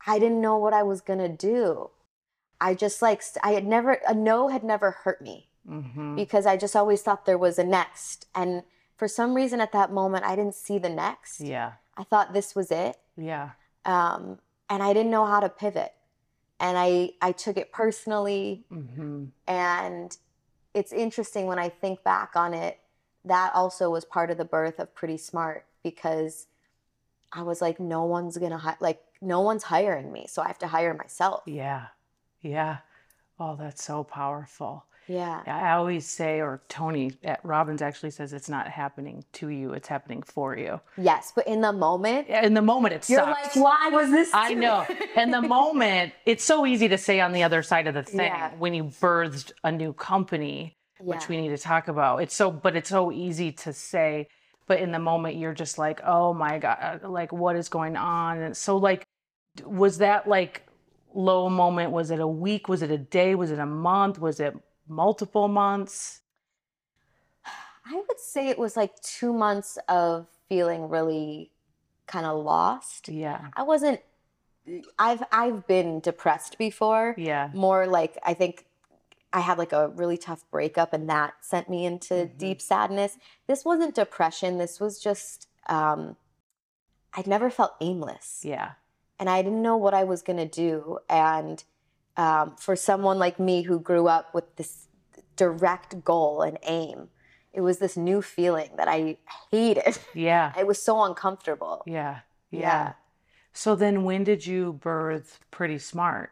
I 0.06 0.20
didn't 0.20 0.42
know 0.42 0.58
what 0.58 0.74
I 0.74 0.84
was 0.84 1.01
going 1.01 1.20
to 1.20 1.30
do. 1.30 1.89
I 2.63 2.74
just 2.74 3.01
like, 3.01 3.22
I 3.43 3.51
had 3.51 3.65
never, 3.65 4.00
a 4.08 4.13
no 4.13 4.48
had 4.48 4.63
never 4.63 4.91
hurt 4.91 5.22
me 5.22 5.50
hmm 5.67 6.15
because 6.15 6.46
I 6.46 6.58
just 6.58 6.75
always 6.75 7.01
thought 7.01 7.25
there 7.25 7.38
was 7.38 7.58
a 7.58 7.63
next. 7.63 8.27
And 8.36 8.63
for 8.98 9.08
some 9.08 9.34
reason 9.34 9.60
at 9.62 9.72
that 9.72 9.91
moment, 9.91 10.25
I 10.25 10.36
didn't 10.36 10.55
see 10.55 10.77
the 10.77 10.89
next. 10.89 11.41
Yeah. 11.41 11.74
I 11.98 12.03
thought 12.03 12.34
this 12.34 12.55
was 12.55 12.72
it. 12.72 12.98
Yeah. 13.17 13.51
Um, 13.86 14.39
and 14.70 14.84
I 14.84 14.93
didn't 14.93 15.12
know 15.12 15.25
how 15.25 15.39
to 15.39 15.50
pivot. 15.50 15.93
And 16.60 16.77
I 16.77 17.12
I 17.22 17.32
took 17.32 17.58
it 17.58 17.72
personally 17.72 18.65
hmm 18.70 19.25
and 19.48 20.17
it's 20.74 20.93
interesting 20.93 21.48
when 21.48 21.60
I 21.60 21.70
think 21.70 22.03
back 22.03 22.36
on 22.36 22.53
it 22.53 22.79
that 23.25 23.53
also 23.53 23.89
was 23.89 24.05
part 24.05 24.32
of 24.32 24.38
the 24.38 24.46
birth 24.46 24.79
of 24.79 24.96
Pretty 24.96 25.17
Smart 25.17 25.65
because 25.84 26.48
I 27.32 27.41
was 27.41 27.62
like 27.62 27.79
no 27.79 28.03
one's 28.05 28.38
going 28.38 28.51
to 28.51 28.58
hi- 28.58 28.77
like 28.79 29.01
no 29.22 29.41
one's 29.41 29.63
hiring 29.63 30.12
me, 30.12 30.27
so 30.27 30.41
I 30.41 30.48
have 30.48 30.60
to 30.60 30.67
hire 30.67 30.93
myself. 30.93 31.43
Yeah. 31.46 31.88
Yeah. 32.44 32.78
Oh, 33.40 33.56
that's 33.56 33.84
so 33.84 34.04
powerful. 34.04 34.86
Yeah. 35.08 35.42
I 35.46 35.72
always 35.74 36.06
say, 36.08 36.40
or 36.40 36.62
Tony 36.70 37.12
at 37.24 37.44
Robbins 37.44 37.82
actually 37.82 38.12
says, 38.12 38.32
it's 38.32 38.48
not 38.48 38.68
happening 38.70 39.26
to 39.34 39.50
you, 39.50 39.74
it's 39.74 39.88
happening 39.88 40.22
for 40.22 40.56
you. 40.58 40.80
Yes, 40.98 41.34
but 41.36 41.46
in 41.46 41.60
the 41.62 41.74
moment 41.74 42.30
In 42.30 42.54
the 42.54 42.62
moment, 42.62 42.94
it's 42.94 43.10
you're 43.10 43.20
sucks. 43.22 43.56
like 43.58 43.64
why 43.66 43.90
was 43.92 44.12
this 44.12 44.30
I 44.34 44.54
know. 44.54 44.86
me?" 44.88 44.96
In 45.22 45.32
the 45.32 45.42
moment, 45.42 46.14
it's 46.26 46.44
so 46.44 46.66
easy 46.66 46.88
to 46.88 46.98
say 46.98 47.20
on 47.20 47.34
the 47.34 47.44
other 47.44 47.64
side 47.64 47.88
of 47.88 47.96
the 47.96 48.04
thing 48.04 48.28
Yeah. 48.28 48.52
when 48.58 48.74
you 48.74 48.86
birthed 48.86 49.52
a 49.64 49.72
new 49.72 49.92
company, 49.94 50.78
which 51.02 51.28
we 51.28 51.36
need 51.42 51.50
to 51.50 51.58
talk 51.58 51.90
about. 51.90 52.22
It's 52.22 52.34
so, 52.36 52.50
but 52.50 52.78
it's 52.78 52.90
so 52.90 53.12
easy 53.12 53.52
to 53.52 53.74
say. 53.74 54.28
But 54.68 54.80
in 54.80 54.94
the 54.94 55.00
moment, 55.00 55.36
you're 55.36 55.54
just 55.54 55.78
like, 55.78 56.00
oh 56.06 56.34
my 56.34 56.60
God, 56.60 57.02
like 57.04 57.34
what 57.34 57.58
is 57.58 57.68
going 57.68 57.98
on? 57.98 58.38
And 58.42 58.56
so, 58.56 58.78
like, 58.78 59.04
was 59.66 59.98
that 59.98 60.30
like 60.30 60.66
low 61.13 61.50
moment? 61.50 61.91
Was 61.91 62.12
it 62.12 62.20
a 62.20 62.27
week? 62.27 62.67
Was 62.67 62.82
it 62.82 62.91
a 62.91 62.98
day? 62.98 63.36
Was 63.36 63.51
it 63.51 63.60
a 63.60 63.65
month? 63.65 64.20
Was 64.20 64.39
it 64.39 64.55
multiple 64.88 65.48
months? 65.48 66.22
I 67.86 67.96
would 67.96 68.20
say 68.20 68.48
it 68.50 68.58
was 68.58 68.77
like 68.77 69.00
2 69.01 69.34
months 69.34 69.77
of 69.89 70.27
feeling 70.48 70.89
really 70.89 71.51
kind 72.08 72.25
of 72.25 72.43
lost. 72.43 73.10
Yeah. 73.10 73.50
I 73.55 73.63
wasn't 73.63 74.00
I've 74.98 75.24
I've 75.32 75.67
been 75.67 76.00
depressed 76.00 76.58
before. 76.58 77.15
Yeah. 77.17 77.50
More 77.53 77.86
like 77.86 78.17
I 78.24 78.34
think 78.34 78.65
I 79.34 79.41
had 79.41 79.58
like 79.58 79.74
a 79.74 79.89
really 79.89 80.17
tough 80.17 80.46
breakup 80.51 80.93
and 80.93 81.10
that 81.10 81.34
sent 81.41 81.70
me 81.70 81.86
into 81.86 82.13
Mhm. 82.13 82.38
deep 82.38 82.62
sadness. 82.62 83.17
This 83.48 83.65
wasn't 83.65 83.96
depression. 83.96 84.58
This 84.58 84.79
was 84.79 85.00
just 85.00 85.48
um 85.67 86.15
I'd 87.15 87.27
never 87.27 87.50
felt 87.50 87.74
aimless. 87.82 88.41
Yeah. 88.46 88.72
And 89.20 89.29
I 89.29 89.41
didn't 89.41 89.62
know 89.62 89.77
what 89.77 89.93
I 89.93 90.03
was 90.03 90.22
going 90.22 90.38
to 90.38 90.46
do 90.48 91.00
and 91.10 91.63
um, 92.17 92.55
for 92.58 92.75
someone 92.75 93.17
like 93.17 93.39
me 93.39 93.63
who 93.63 93.79
grew 93.79 94.08
up 94.08 94.34
with 94.36 94.55
this 94.58 94.88
direct 95.36 96.03
goal 96.03 96.41
and 96.43 96.60
aim, 96.63 97.10
it 97.53 97.62
was 97.62 97.79
this 97.79 97.98
new 97.98 98.22
feeling 98.22 98.70
that 98.77 98.88
I 98.88 99.17
hated. 99.51 99.98
Yeah. 100.13 100.53
It 100.60 100.67
was 100.67 100.79
so 100.82 101.03
uncomfortable. 101.03 101.82
Yeah. 101.88 102.20
Yeah. 102.51 102.60
Yeah. 102.60 102.93
So 103.53 103.75
then 103.75 104.03
when 104.03 104.24
did 104.24 104.46
you 104.46 104.74
birth 104.74 105.39
Pretty 105.51 105.79
Smart? 105.79 106.32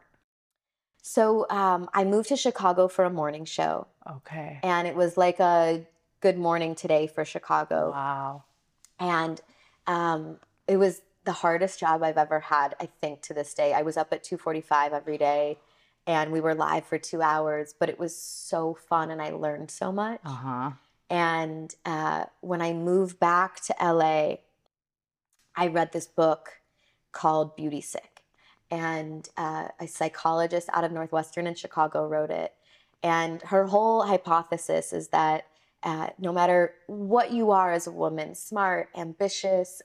So 1.02 1.46
um, 1.50 1.88
I 1.94 2.04
moved 2.04 2.28
to 2.28 2.36
Chicago 2.36 2.86
for 2.86 3.04
a 3.04 3.10
morning 3.10 3.44
show, 3.44 3.88
Okay. 4.08 4.60
and 4.62 4.86
it 4.86 4.94
was 4.94 5.16
like 5.16 5.40
a 5.40 5.84
Good 6.20 6.38
Morning 6.38 6.76
Today 6.76 7.08
for 7.08 7.24
Chicago, 7.24 7.90
Wow. 7.90 8.44
and 9.00 9.40
um, 9.88 10.36
it 10.68 10.76
was 10.76 11.02
the 11.24 11.32
hardest 11.32 11.78
job 11.80 12.02
I've 12.02 12.18
ever 12.18 12.40
had. 12.40 12.74
I 12.80 12.88
think 13.00 13.22
to 13.22 13.34
this 13.34 13.54
day, 13.54 13.72
I 13.72 13.82
was 13.82 13.96
up 13.96 14.12
at 14.12 14.22
two 14.22 14.36
forty-five 14.36 14.92
every 14.92 15.18
day, 15.18 15.58
and 16.06 16.32
we 16.32 16.40
were 16.40 16.54
live 16.54 16.84
for 16.84 16.98
two 16.98 17.22
hours. 17.22 17.74
But 17.78 17.88
it 17.88 17.98
was 17.98 18.16
so 18.16 18.74
fun, 18.74 19.10
and 19.10 19.22
I 19.22 19.30
learned 19.30 19.70
so 19.70 19.92
much. 19.92 20.20
Uh 20.24 20.30
huh. 20.30 20.70
And 21.10 21.74
uh, 21.84 22.24
when 22.40 22.62
I 22.62 22.72
moved 22.72 23.20
back 23.20 23.60
to 23.64 23.74
LA, 23.80 24.36
I 25.54 25.66
read 25.66 25.92
this 25.92 26.06
book 26.06 26.62
called 27.12 27.54
Beauty 27.54 27.82
Sick. 27.82 28.22
And 28.70 29.28
uh, 29.36 29.68
a 29.78 29.86
psychologist 29.86 30.70
out 30.72 30.84
of 30.84 30.92
Northwestern 30.92 31.46
in 31.46 31.54
Chicago 31.54 32.06
wrote 32.06 32.30
it. 32.30 32.54
And 33.02 33.42
her 33.42 33.66
whole 33.66 34.04
hypothesis 34.04 34.92
is 34.92 35.08
that 35.08 35.46
uh, 35.82 36.08
no 36.18 36.32
matter 36.32 36.74
what 36.86 37.32
you 37.32 37.50
are 37.50 37.72
as 37.72 37.86
a 37.86 37.90
woman, 37.90 38.34
smart, 38.34 38.88
ambitious, 38.96 39.82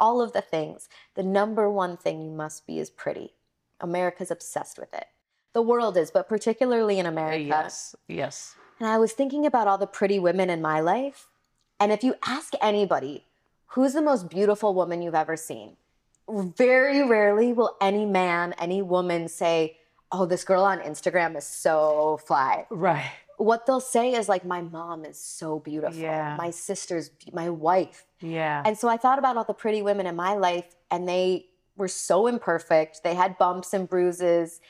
all 0.00 0.20
of 0.20 0.32
the 0.32 0.40
things, 0.40 0.88
the 1.14 1.22
number 1.22 1.70
one 1.70 1.96
thing 1.96 2.22
you 2.22 2.30
must 2.30 2.66
be 2.66 2.78
is 2.80 2.90
pretty. 2.90 3.34
America's 3.80 4.30
obsessed 4.30 4.78
with 4.78 4.92
it. 4.92 5.06
The 5.52 5.62
world 5.62 5.96
is, 5.96 6.10
but 6.10 6.28
particularly 6.28 6.98
in 6.98 7.06
uh, 7.06 7.10
America. 7.10 7.44
Yes. 7.44 7.94
Yes. 8.08 8.56
And 8.78 8.88
I 8.88 8.98
was 8.98 9.12
thinking 9.12 9.44
about 9.46 9.68
all 9.68 9.78
the 9.78 9.86
pretty 9.86 10.18
women 10.18 10.48
in 10.50 10.62
my 10.62 10.80
life. 10.80 11.28
And 11.78 11.92
if 11.92 12.02
you 12.02 12.14
ask 12.26 12.54
anybody, 12.60 13.26
who's 13.66 13.92
the 13.92 14.02
most 14.02 14.28
beautiful 14.28 14.74
woman 14.74 15.02
you've 15.02 15.14
ever 15.14 15.36
seen? 15.36 15.76
Very 16.28 17.06
rarely 17.06 17.52
will 17.52 17.76
any 17.80 18.06
man, 18.06 18.54
any 18.58 18.82
woman 18.82 19.28
say, 19.28 19.76
Oh, 20.12 20.26
this 20.26 20.42
girl 20.42 20.64
on 20.64 20.80
Instagram 20.80 21.36
is 21.36 21.46
so 21.46 22.18
fly. 22.26 22.66
Right. 22.68 23.12
What 23.40 23.64
they'll 23.64 23.80
say 23.80 24.12
is 24.12 24.28
like, 24.28 24.44
My 24.44 24.60
mom 24.60 25.04
is 25.04 25.18
so 25.18 25.58
beautiful. 25.58 25.98
Yeah. 25.98 26.36
My 26.36 26.50
sister's, 26.50 27.10
my 27.32 27.48
wife. 27.48 28.04
Yeah. 28.20 28.62
And 28.64 28.76
so 28.76 28.88
I 28.88 28.96
thought 28.96 29.18
about 29.18 29.36
all 29.36 29.44
the 29.44 29.54
pretty 29.54 29.82
women 29.82 30.06
in 30.06 30.14
my 30.14 30.34
life, 30.34 30.74
and 30.90 31.08
they 31.08 31.46
were 31.76 31.88
so 31.88 32.26
imperfect. 32.26 33.02
They 33.02 33.14
had 33.14 33.38
bumps 33.38 33.72
and 33.72 33.88
bruises. 33.88 34.60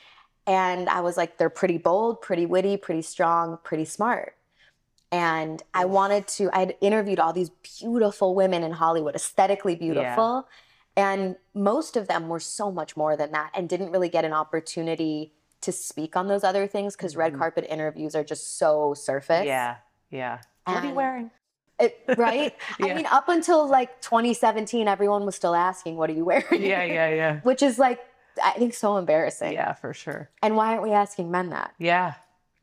And 0.47 0.89
I 0.89 1.01
was 1.01 1.17
like, 1.17 1.37
they're 1.37 1.49
pretty 1.49 1.77
bold, 1.77 2.21
pretty 2.21 2.45
witty, 2.45 2.77
pretty 2.77 3.01
strong, 3.01 3.59
pretty 3.63 3.85
smart. 3.85 4.35
And 5.11 5.61
I 5.73 5.85
wanted 5.85 6.27
to, 6.29 6.49
I 6.53 6.59
had 6.59 6.75
interviewed 6.79 7.19
all 7.19 7.33
these 7.33 7.51
beautiful 7.79 8.33
women 8.33 8.63
in 8.63 8.71
Hollywood, 8.71 9.15
aesthetically 9.15 9.75
beautiful. 9.75 10.47
And 10.95 11.35
most 11.53 11.97
of 11.97 12.07
them 12.07 12.29
were 12.29 12.39
so 12.39 12.71
much 12.71 12.95
more 12.95 13.15
than 13.17 13.31
that 13.33 13.51
and 13.53 13.67
didn't 13.67 13.91
really 13.91 14.09
get 14.09 14.25
an 14.25 14.33
opportunity 14.33 15.33
to 15.61 15.71
speak 15.71 16.15
on 16.15 16.27
those 16.27 16.43
other 16.43 16.67
things 16.67 16.95
because 16.95 17.15
red 17.15 17.33
Mhm. 17.33 17.37
carpet 17.37 17.65
interviews 17.69 18.15
are 18.15 18.23
just 18.23 18.57
so 18.57 18.93
surface. 18.93 19.45
yeah. 19.45 19.77
Yeah. 20.09 20.39
what 20.65 20.83
are 20.83 20.87
you 20.87 20.93
wearing? 20.93 21.31
It, 21.79 21.97
right? 22.17 22.55
I 22.79 22.93
mean, 22.93 23.05
up 23.07 23.27
until 23.29 23.67
like 23.67 24.01
2017, 24.01 24.87
everyone 24.87 25.25
was 25.25 25.35
still 25.35 25.55
asking, 25.55 25.97
"What 25.97 26.09
are 26.09 26.13
you 26.13 26.25
wearing?" 26.25 26.61
Yeah. 26.61 26.83
Yeah. 26.83 27.09
Yeah. 27.09 27.39
Which 27.43 27.63
is 27.63 27.79
like, 27.79 27.99
I 28.43 28.51
think, 28.51 28.73
so 28.75 28.97
embarrassing. 28.97 29.53
Yeah. 29.53 29.73
For 29.73 29.93
sure. 29.93 30.29
And 30.43 30.55
why 30.55 30.67
aren't 30.71 30.83
we 30.83 30.91
asking 30.91 31.31
men 31.31 31.49
that? 31.49 31.73
Yeah. 31.79 32.13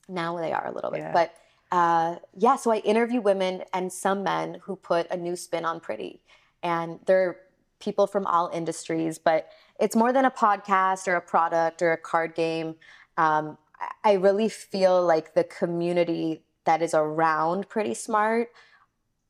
Now 0.08 0.36
they 0.38 0.52
are 0.52 0.66
a 0.66 0.70
little 0.72 0.90
bit, 0.90 1.00
Yeah. 1.00 1.12
but 1.12 1.34
uh, 1.72 2.16
yeah. 2.34 2.56
So 2.56 2.70
I 2.70 2.76
interview 2.78 3.20
women 3.20 3.64
and 3.74 3.92
some 3.92 4.22
men 4.22 4.60
who 4.62 4.76
put 4.76 5.10
a 5.10 5.16
new 5.16 5.34
spin 5.36 5.64
on 5.64 5.80
pretty, 5.80 6.22
and 6.62 7.00
they're 7.06 7.38
people 7.80 8.06
from 8.06 8.26
all 8.26 8.48
industries. 8.52 9.18
But 9.18 9.50
it's 9.78 9.96
more 9.96 10.12
than 10.12 10.24
a 10.24 10.30
podcast 10.30 11.06
or 11.08 11.14
a 11.16 11.20
product 11.20 11.82
or 11.82 11.92
a 11.92 11.96
card 11.96 12.34
game. 12.34 12.76
Um, 13.16 13.58
I- 14.04 14.14
really 14.14 14.48
feel 14.48 15.02
like 15.02 15.34
the 15.34 15.44
community 15.44 16.42
that 16.64 16.82
is 16.82 16.94
around 16.94 17.68
Pretty 17.68 17.94
Smart 17.94 18.48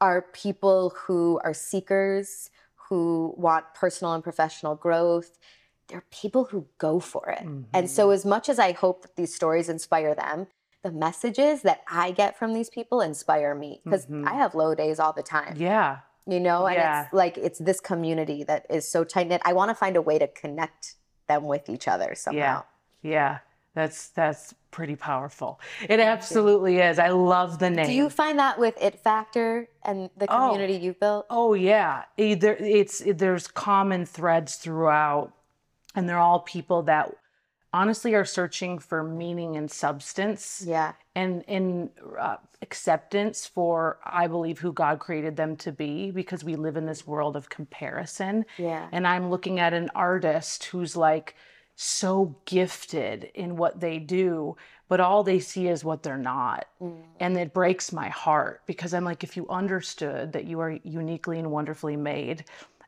are 0.00 0.22
people 0.22 0.90
who 0.96 1.40
are 1.44 1.52
seekers, 1.52 2.50
who 2.88 3.34
want 3.36 3.66
personal 3.74 4.14
and 4.14 4.22
professional 4.22 4.74
growth. 4.74 5.38
They're 5.88 6.04
people 6.10 6.44
who 6.46 6.66
go 6.78 7.00
for 7.00 7.28
it. 7.30 7.46
And 7.74 7.90
so, 7.90 8.10
as 8.10 8.24
much 8.24 8.48
as 8.48 8.58
I 8.58 8.72
hope 8.72 9.02
that 9.02 9.16
these 9.16 9.34
stories 9.34 9.68
inspire 9.68 10.14
them, 10.14 10.46
the 10.82 10.92
messages 10.92 11.62
that 11.62 11.82
I 11.90 12.10
get 12.12 12.38
from 12.38 12.54
these 12.54 12.70
people 12.70 13.00
inspire 13.00 13.54
me 13.54 13.80
because 13.84 14.06
Mhm. 14.06 14.26
I 14.26 14.34
have 14.34 14.54
low 14.54 14.74
days 14.74 15.00
all 15.00 15.12
the 15.12 15.22
time, 15.22 15.54
Yeah. 15.56 15.98
You 16.28 16.38
know? 16.38 16.66
And 16.66 16.76
Yeah. 16.76 17.04
it's 17.04 17.12
like, 17.12 17.36
it's 17.38 17.58
this 17.58 17.80
community 17.80 18.44
that 18.44 18.66
is 18.70 18.86
so 18.90 19.02
tight 19.02 19.26
knit. 19.28 19.40
I 19.44 19.52
want 19.54 19.70
to 19.70 19.74
find 19.74 19.96
a 19.96 20.02
way 20.02 20.18
to 20.18 20.28
connect 20.28 20.94
them 21.26 21.44
with 21.44 21.68
each 21.68 21.88
other 21.88 22.14
somehow. 22.14 22.64
Yeah. 23.02 23.38
That's 23.74 24.08
that's 24.08 24.54
pretty 24.72 24.96
powerful. 24.96 25.60
It 25.88 26.00
absolutely 26.00 26.78
is. 26.78 26.98
I 26.98 27.10
love 27.10 27.60
the 27.60 27.70
name. 27.70 27.86
Do 27.86 27.92
you 27.92 28.10
find 28.10 28.36
that 28.38 28.58
with 28.58 28.74
It 28.82 28.98
Factor 28.98 29.68
and 29.84 30.10
the 30.16 30.26
Oh. 30.28 30.48
community 30.50 30.74
you've 30.74 30.98
built? 30.98 31.26
Oh 31.30 31.54
yeah, 31.54 32.04
either 32.16 32.56
it's 32.56 33.02
there's 33.06 33.46
common 33.46 34.04
threads 34.04 34.56
throughout, 34.56 35.32
and 35.94 36.08
they're 36.08 36.18
all 36.18 36.40
people 36.40 36.82
that 36.84 37.14
honestly 37.72 38.14
are 38.14 38.24
searching 38.24 38.78
for 38.78 39.02
meaning 39.02 39.56
and 39.56 39.70
substance 39.70 40.64
Yeah. 40.66 40.92
and 41.14 41.42
in 41.46 41.90
uh, 42.18 42.36
acceptance 42.62 43.46
for 43.46 43.98
I 44.04 44.26
believe 44.26 44.58
who 44.58 44.72
God 44.72 44.98
created 44.98 45.36
them 45.36 45.56
to 45.58 45.72
be 45.72 46.10
because 46.10 46.44
we 46.44 46.56
live 46.56 46.76
in 46.76 46.86
this 46.86 47.06
world 47.06 47.36
of 47.36 47.48
comparison. 47.48 48.46
Yeah. 48.56 48.88
And 48.92 49.06
I'm 49.06 49.30
looking 49.30 49.60
at 49.60 49.74
an 49.74 49.90
artist 49.94 50.64
who's 50.64 50.96
like 50.96 51.34
so 51.76 52.34
gifted 52.46 53.30
in 53.34 53.56
what 53.56 53.78
they 53.78 53.98
do, 53.98 54.56
but 54.88 54.98
all 54.98 55.22
they 55.22 55.38
see 55.38 55.68
is 55.68 55.84
what 55.84 56.02
they're 56.02 56.16
not. 56.16 56.66
Mm. 56.82 57.02
And 57.20 57.36
it 57.38 57.54
breaks 57.54 57.92
my 57.92 58.08
heart 58.08 58.62
because 58.66 58.92
I'm 58.94 59.04
like, 59.04 59.22
if 59.22 59.36
you 59.36 59.46
understood 59.48 60.32
that 60.32 60.46
you 60.46 60.58
are 60.60 60.72
uniquely 60.82 61.38
and 61.38 61.50
wonderfully 61.52 61.96
made 61.96 62.44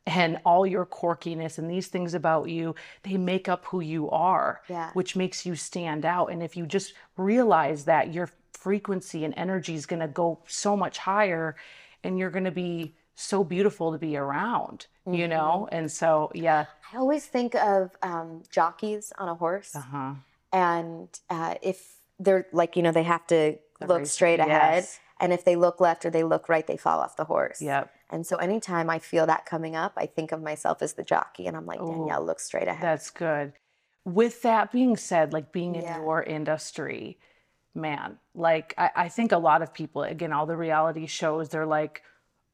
and 0.07 0.39
all 0.45 0.67
your 0.67 0.87
quirkiness 0.87 1.59
and 1.59 1.71
these 1.71 1.89
things 1.89 2.15
about 2.15 2.49
you, 2.49 2.75
they 3.03 3.17
make 3.17 3.49
up 3.49 3.65
who 3.67 3.81
you 3.81 4.11
are, 4.11 4.63
Yeah. 4.69 4.91
which 4.95 5.15
makes 5.15 5.45
you 5.47 5.55
stand 5.55 6.05
out. 6.05 6.27
And 6.33 6.43
if 6.43 6.57
you 6.57 6.67
just 6.67 6.95
realize 7.17 7.85
that 7.85 8.13
your 8.13 8.29
frequency 8.53 9.25
and 9.25 9.35
energy 9.37 9.75
is 9.75 9.87
going 9.87 10.01
to 10.01 10.09
go 10.09 10.41
so 10.47 10.77
much 10.77 10.99
higher 10.99 11.57
and 12.03 12.19
you're 12.19 12.31
going 12.31 12.45
to 12.45 12.51
be 12.51 12.95
so 13.15 13.45
beautiful 13.45 13.93
to 13.93 13.99
be 13.99 14.17
around, 14.17 14.87
you 15.11 15.29
know? 15.29 15.67
Mm-hmm. 15.67 15.77
And 15.77 15.93
so, 15.93 16.31
yeah. 16.35 16.65
I 16.93 16.97
always 16.97 17.27
think 17.27 17.55
of 17.55 17.91
um, 18.03 18.43
jockeys 18.51 19.13
on 19.19 19.29
a 19.29 19.35
horse, 19.35 19.77
Uh 19.77 19.81
huh. 19.81 20.15
and 20.53 21.09
uh, 21.29 21.55
if 21.63 21.97
they're 22.19 22.47
like, 22.53 22.75
you 22.77 22.83
know, 22.83 22.93
they 22.93 23.03
have 23.05 23.27
to 23.29 23.59
look 23.87 23.99
race- 24.01 24.13
straight 24.13 24.41
ahead, 24.41 24.75
yes. 24.85 25.01
And 25.21 25.33
if 25.33 25.45
they 25.45 25.57
look 25.57 25.81
left 25.81 26.05
or 26.05 26.11
they 26.11 26.25
look 26.25 26.49
right, 26.49 26.67
they 26.67 26.77
fall 26.77 27.01
off 27.01 27.17
the 27.17 27.25
horse. 27.25 27.61
Yep. 27.61 27.93
And 28.11 28.27
so 28.27 28.37
anytime 28.37 28.91
I 28.91 28.99
feel 28.99 29.27
that 29.27 29.47
coming 29.47 29.77
up, 29.77 29.93
I 29.97 30.07
think 30.07 30.33
of 30.33 30.43
myself 30.43 30.83
as 30.83 30.95
the 30.95 31.03
jockey, 31.05 31.47
and 31.47 31.57
I'm 31.57 31.67
like, 31.67 31.81
Ooh. 31.81 31.87
Danielle, 31.87 32.25
look 32.25 32.41
straight 32.41 32.67
ahead. 32.69 32.83
That's 32.83 33.11
good. 33.11 33.53
With 34.05 34.43
that 34.43 34.73
being 34.73 34.97
said, 34.97 35.33
like 35.33 35.53
being 35.53 35.75
in 35.77 35.83
Yeah. 35.83 36.01
your 36.01 36.23
industry, 36.23 37.19
man, 37.75 38.19
like 38.35 38.75
I, 38.79 38.91
I 38.97 39.09
think 39.09 39.31
a 39.33 39.39
lot 39.39 39.63
of 39.63 39.73
people, 39.75 40.03
again, 40.03 40.33
all 40.33 40.47
the 40.47 40.57
reality 40.57 41.07
shows, 41.07 41.51
they're 41.51 41.67
like, 41.67 42.03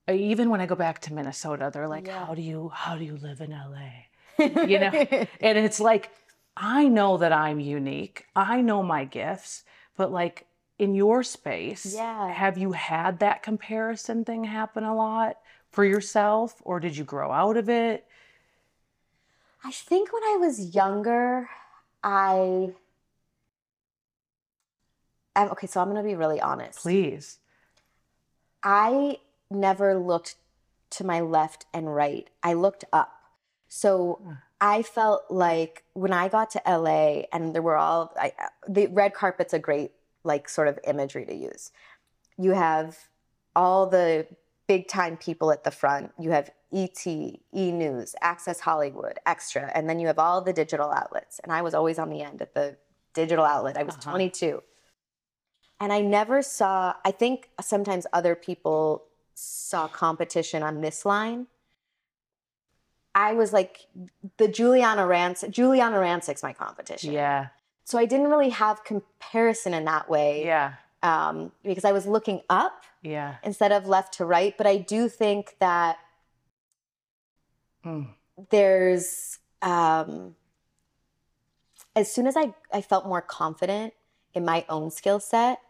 uh, 0.09 0.13
even 0.13 0.51
when 0.51 0.61
I 0.61 0.67
go 0.67 0.75
back 0.75 1.01
to 1.03 1.15
Minnesota, 1.15 1.71
they're 1.73 1.89
like, 1.89 2.07
Yeah. 2.07 2.27
how 2.27 2.35
do 2.35 2.43
you, 2.43 2.71
how 2.75 2.97
do 2.99 3.05
you 3.05 3.17
live 3.17 3.41
in 3.41 3.51
LA? 3.51 4.07
you 4.67 4.79
know? 4.79 4.91
and 5.41 5.59
it's 5.59 5.81
like, 5.81 6.11
I 6.57 6.89
know 6.89 7.17
that 7.19 7.33
I'm 7.33 7.61
unique. 7.61 8.27
I 8.35 8.61
know 8.61 8.83
my 8.83 9.05
gifts, 9.05 9.65
but 9.97 10.11
like 10.13 10.47
in 10.79 10.95
your 10.95 11.23
space, 11.23 11.95
Yeah. 11.95 12.29
have 12.29 12.59
you 12.59 12.73
had 12.73 13.19
that 13.21 13.43
comparison 13.43 14.25
thing 14.25 14.45
happen 14.45 14.85
a 14.85 14.95
lot 14.95 15.39
for 15.71 15.85
yourself 15.85 16.61
or 16.65 16.81
did 16.81 16.97
you 16.97 17.05
grow 17.05 17.33
out 17.33 17.57
of 17.57 17.69
it? 17.69 18.07
I 19.65 19.73
think 19.73 20.13
when 20.13 20.23
I 20.23 20.37
was 20.39 20.75
younger, 20.75 21.49
I. 22.03 22.73
I'm, 25.35 25.51
okay, 25.51 25.67
so 25.67 25.81
I'm 25.81 25.89
going 25.91 26.03
to 26.03 26.09
be 26.09 26.15
really 26.15 26.41
honest. 26.41 26.79
Please. 26.79 27.39
I 28.63 29.19
never 29.51 29.95
looked 29.99 30.37
to 30.91 31.05
my 31.05 31.21
left 31.21 31.67
and 31.75 31.95
right. 31.95 32.29
I 32.43 32.55
looked 32.55 32.85
up. 32.93 33.13
So 33.69 34.21
Mm. 34.25 34.39
I 34.61 34.83
felt 34.83 35.25
like 35.31 35.85
when 35.93 36.13
I 36.15 36.29
got 36.29 36.51
to 36.53 36.63
LA 36.67 37.25
and 37.33 37.55
there 37.55 37.61
were 37.61 37.77
all 37.77 38.15
I, 38.19 38.33
the 38.67 38.87
red 38.87 39.13
carpet's 39.13 39.53
a 39.53 39.59
great 39.59 39.93
like 40.27 40.49
sort 40.49 40.69
of 40.69 40.79
imagery 40.87 41.25
to 41.27 41.35
use. 41.35 41.71
You 42.37 42.53
have 42.53 42.99
all 43.55 43.87
the 43.87 44.27
big 44.67 44.89
time 44.89 45.17
people 45.17 45.51
at 45.51 45.65
the 45.65 45.71
front. 45.71 46.13
You 46.19 46.33
have 46.33 46.51
ET, 46.73 47.07
E 47.07 47.41
News, 47.55 48.15
Access 48.21 48.61
Hollywood, 48.61 49.19
Extra, 49.25 49.71
and 49.75 49.89
then 49.89 49.99
you 50.01 50.09
have 50.09 50.19
all 50.19 50.43
the 50.43 50.53
digital 50.53 50.91
outlets. 50.91 51.39
And 51.43 51.53
I 51.53 51.63
was 51.63 51.73
always 51.75 51.99
on 51.99 52.11
the 52.11 52.21
end 52.23 52.43
at 52.43 52.53
the 52.55 52.77
digital 53.15 53.45
outlet. 53.45 53.79
I 53.79 53.85
was 53.85 53.95
Uh-huh. 53.95 54.11
22. 54.11 54.63
And 55.81 55.93
I 55.93 56.01
never 56.01 56.43
saw, 56.43 56.95
I 57.05 57.11
think 57.11 57.51
sometimes 57.61 58.07
other 58.13 58.35
people 58.35 59.05
saw 59.35 59.89
competition 59.89 60.63
on 60.63 60.81
this 60.81 61.05
line. 61.05 61.47
I 63.15 63.33
was 63.33 63.53
like, 63.53 63.87
the 64.37 64.49
Giuliana 64.49 65.07
Rancic, 65.07 65.51
Giuliana 65.51 65.97
Rancic's 65.97 66.43
my 66.43 66.53
competition. 66.53 67.13
Yeah. 67.13 67.49
So 67.87 67.99
I 67.99 68.05
didn't 68.05 68.27
really 68.27 68.49
have 68.51 68.83
comparison 68.83 69.73
in 69.73 69.85
that 69.85 70.11
way 70.11 70.45
Yeah. 70.45 70.75
um, 71.05 71.53
because 71.63 71.85
I 71.85 71.93
was 71.93 72.05
looking 72.05 72.43
up 72.51 72.83
Yeah. 73.01 73.37
instead 73.45 73.71
of 73.71 73.87
left 73.87 74.15
to 74.15 74.25
right. 74.25 74.57
But 74.59 74.67
I 74.67 74.77
do 74.79 75.09
think 75.09 75.57
that 75.61 75.99
Mm. 77.85 78.13
there's, 78.51 79.39
um, 79.63 80.35
as 81.95 82.11
soon 82.11 82.27
as 82.27 82.37
I, 82.37 82.53
I 82.73 82.81
felt 82.81 83.07
more 83.07 83.23
confident 83.23 83.95
in 84.35 84.45
my 84.45 84.67
own 84.69 84.91
skill 84.91 85.21
set, 85.21 85.61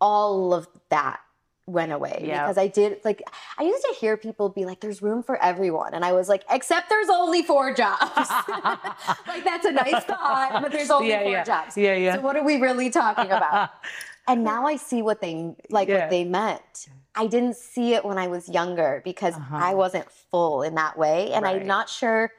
all 0.00 0.52
of 0.52 0.66
that 0.88 1.20
went 1.66 1.92
away 1.92 2.22
Yeah. 2.26 2.42
because 2.42 2.58
I 2.58 2.66
did 2.66 3.00
like 3.04 3.22
I 3.58 3.62
used 3.62 3.82
to 3.84 3.94
hear 3.98 4.16
people 4.18 4.50
be 4.50 4.66
like 4.66 4.80
there's 4.80 5.00
room 5.00 5.22
for 5.22 5.42
everyone 5.42 5.94
and 5.94 6.04
I 6.04 6.12
was 6.12 6.28
like 6.28 6.44
except 6.50 6.90
there's 6.90 7.08
only 7.08 7.42
four 7.42 7.72
jobs 7.72 8.02
like 9.26 9.44
that's 9.44 9.64
a 9.64 9.72
nice 9.72 10.04
thought 10.04 10.58
but 10.62 10.72
there's 10.72 10.90
only 10.90 11.08
yeah, 11.08 11.22
four 11.22 11.32
yeah. 11.32 11.44
jobs 11.44 11.76
Yeah, 11.76 11.94
yeah. 11.94 12.14
so 12.16 12.20
what 12.20 12.36
are 12.36 12.44
we 12.44 12.56
really 12.60 12.90
talking 12.90 13.26
about 13.26 13.70
and 14.28 14.44
now 14.44 14.66
I 14.66 14.76
see 14.76 15.00
what 15.00 15.22
they 15.22 15.54
like 15.70 15.88
what 15.88 16.10
they 16.10 16.24
meant 16.24 16.88
I 17.14 17.28
didn't 17.28 17.56
see 17.56 17.94
it 17.94 18.04
when 18.04 18.18
I 18.18 18.26
was 18.26 18.48
younger 18.48 19.00
because 19.04 19.34
Uh-huh. 19.34 19.56
I 19.56 19.72
wasn't 19.74 20.10
full 20.10 20.62
in 20.62 20.74
that 20.74 20.98
way 20.98 21.32
and 21.32 21.44
Right. 21.44 21.62
I'm 21.62 21.66
not 21.66 21.88
sure 21.88 22.30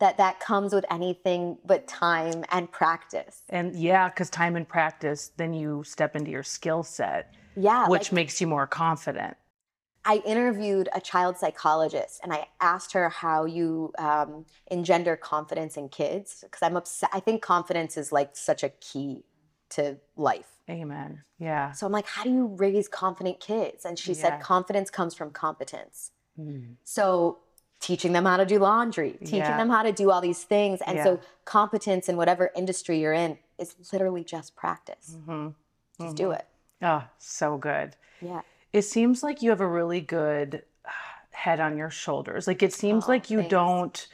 that 0.00 0.16
that 0.16 0.40
comes 0.40 0.74
with 0.74 0.84
anything 0.90 1.56
but 1.64 1.86
time 1.86 2.44
and 2.50 2.68
practice 2.72 3.42
and 3.48 3.76
yeah, 3.76 4.08
because 4.08 4.28
time 4.28 4.56
and 4.56 4.68
practice, 4.68 5.30
then 5.36 5.52
you 5.54 5.84
step 5.84 6.16
into 6.16 6.32
your 6.32 6.42
skill 6.42 6.82
set, 6.82 7.32
yeah 7.56 7.88
which 7.88 8.04
like, 8.04 8.12
makes 8.12 8.40
you 8.40 8.46
more 8.46 8.66
confident. 8.66 9.36
I 10.04 10.16
interviewed 10.26 10.88
a 10.92 11.00
child 11.00 11.38
psychologist 11.38 12.20
and 12.24 12.32
I 12.32 12.48
asked 12.60 12.92
her 12.92 13.08
how 13.08 13.44
you 13.44 13.92
um, 13.98 14.46
engender 14.68 15.16
confidence 15.16 15.76
in 15.76 15.88
kids 15.88 16.40
because 16.42 16.60
I'm 16.62 16.76
upset. 16.76 17.10
I 17.12 17.20
think 17.20 17.40
confidence 17.40 17.96
is 17.96 18.10
like 18.10 18.36
such 18.36 18.64
a 18.64 18.70
key 18.70 19.24
to 19.70 19.98
life. 20.16 20.58
Amen. 20.68 21.22
Yeah. 21.38 21.70
So 21.72 21.86
I'm 21.86 21.92
like, 21.92 22.06
how 22.06 22.24
do 22.24 22.30
you 22.30 22.46
raise 22.46 22.88
confident 22.88 23.38
kids? 23.38 23.84
And 23.84 23.96
she 23.98 24.12
Yeah. 24.12 24.22
said, 24.22 24.40
confidence 24.40 24.90
comes 24.90 25.14
from 25.14 25.30
competence. 25.30 26.10
Mm. 26.38 26.76
So 26.82 27.38
teaching 27.80 28.12
them 28.12 28.24
how 28.24 28.36
to 28.38 28.46
do 28.46 28.58
laundry, 28.58 29.12
teaching 29.20 29.38
Yeah. 29.38 29.56
them 29.56 29.70
how 29.70 29.82
to 29.82 29.92
do 29.92 30.10
all 30.10 30.20
these 30.20 30.42
things. 30.44 30.80
And 30.82 30.98
Yeah. 30.98 31.04
so 31.04 31.20
competence 31.44 32.08
in 32.08 32.16
whatever 32.16 32.50
industry 32.56 33.00
you're 33.00 33.12
in 33.12 33.38
is 33.58 33.76
literally 33.92 34.24
just 34.24 34.56
practice. 34.56 35.16
hmm 35.26 35.50
Just 36.00 36.16
do 36.16 36.32
it. 36.32 36.46
Oh, 36.82 37.04
so 37.18 37.56
good. 37.56 37.96
Yeah. 38.20 38.42
It 38.72 38.82
seems 38.82 39.22
like 39.22 39.42
you 39.42 39.50
have 39.50 39.60
a 39.60 39.66
really 39.68 40.00
good 40.00 40.62
uh, 40.84 40.90
head 41.30 41.60
on 41.60 41.76
your 41.76 41.90
shoulders. 41.90 42.46
Like 42.46 42.62
it 42.62 42.72
seems 42.72 43.04
Oh, 43.04 43.08
like 43.08 43.30
you 43.30 43.38
thanks. 43.38 43.50
don't 43.50 44.06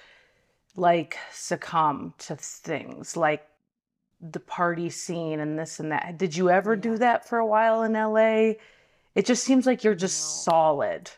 like 0.76 1.16
succumb 1.33 2.14
to 2.18 2.37
things 2.37 3.16
like 3.16 3.44
the 4.20 4.40
party 4.40 4.90
scene 4.90 5.40
and 5.40 5.59
this 5.59 5.81
and 5.81 5.92
that. 5.92 6.18
Did 6.18 6.37
you 6.37 6.50
ever 6.50 6.76
do 6.76 6.98
that 6.98 7.28
for 7.28 7.38
a 7.38 7.46
while 7.46 7.83
in 7.83 7.92
LA? 7.94 8.54
It 9.14 9.26
just 9.26 9.44
seems 9.44 9.66
like 9.66 9.83
you're 9.85 9.94
just 9.94 10.44
solid. 10.44 11.11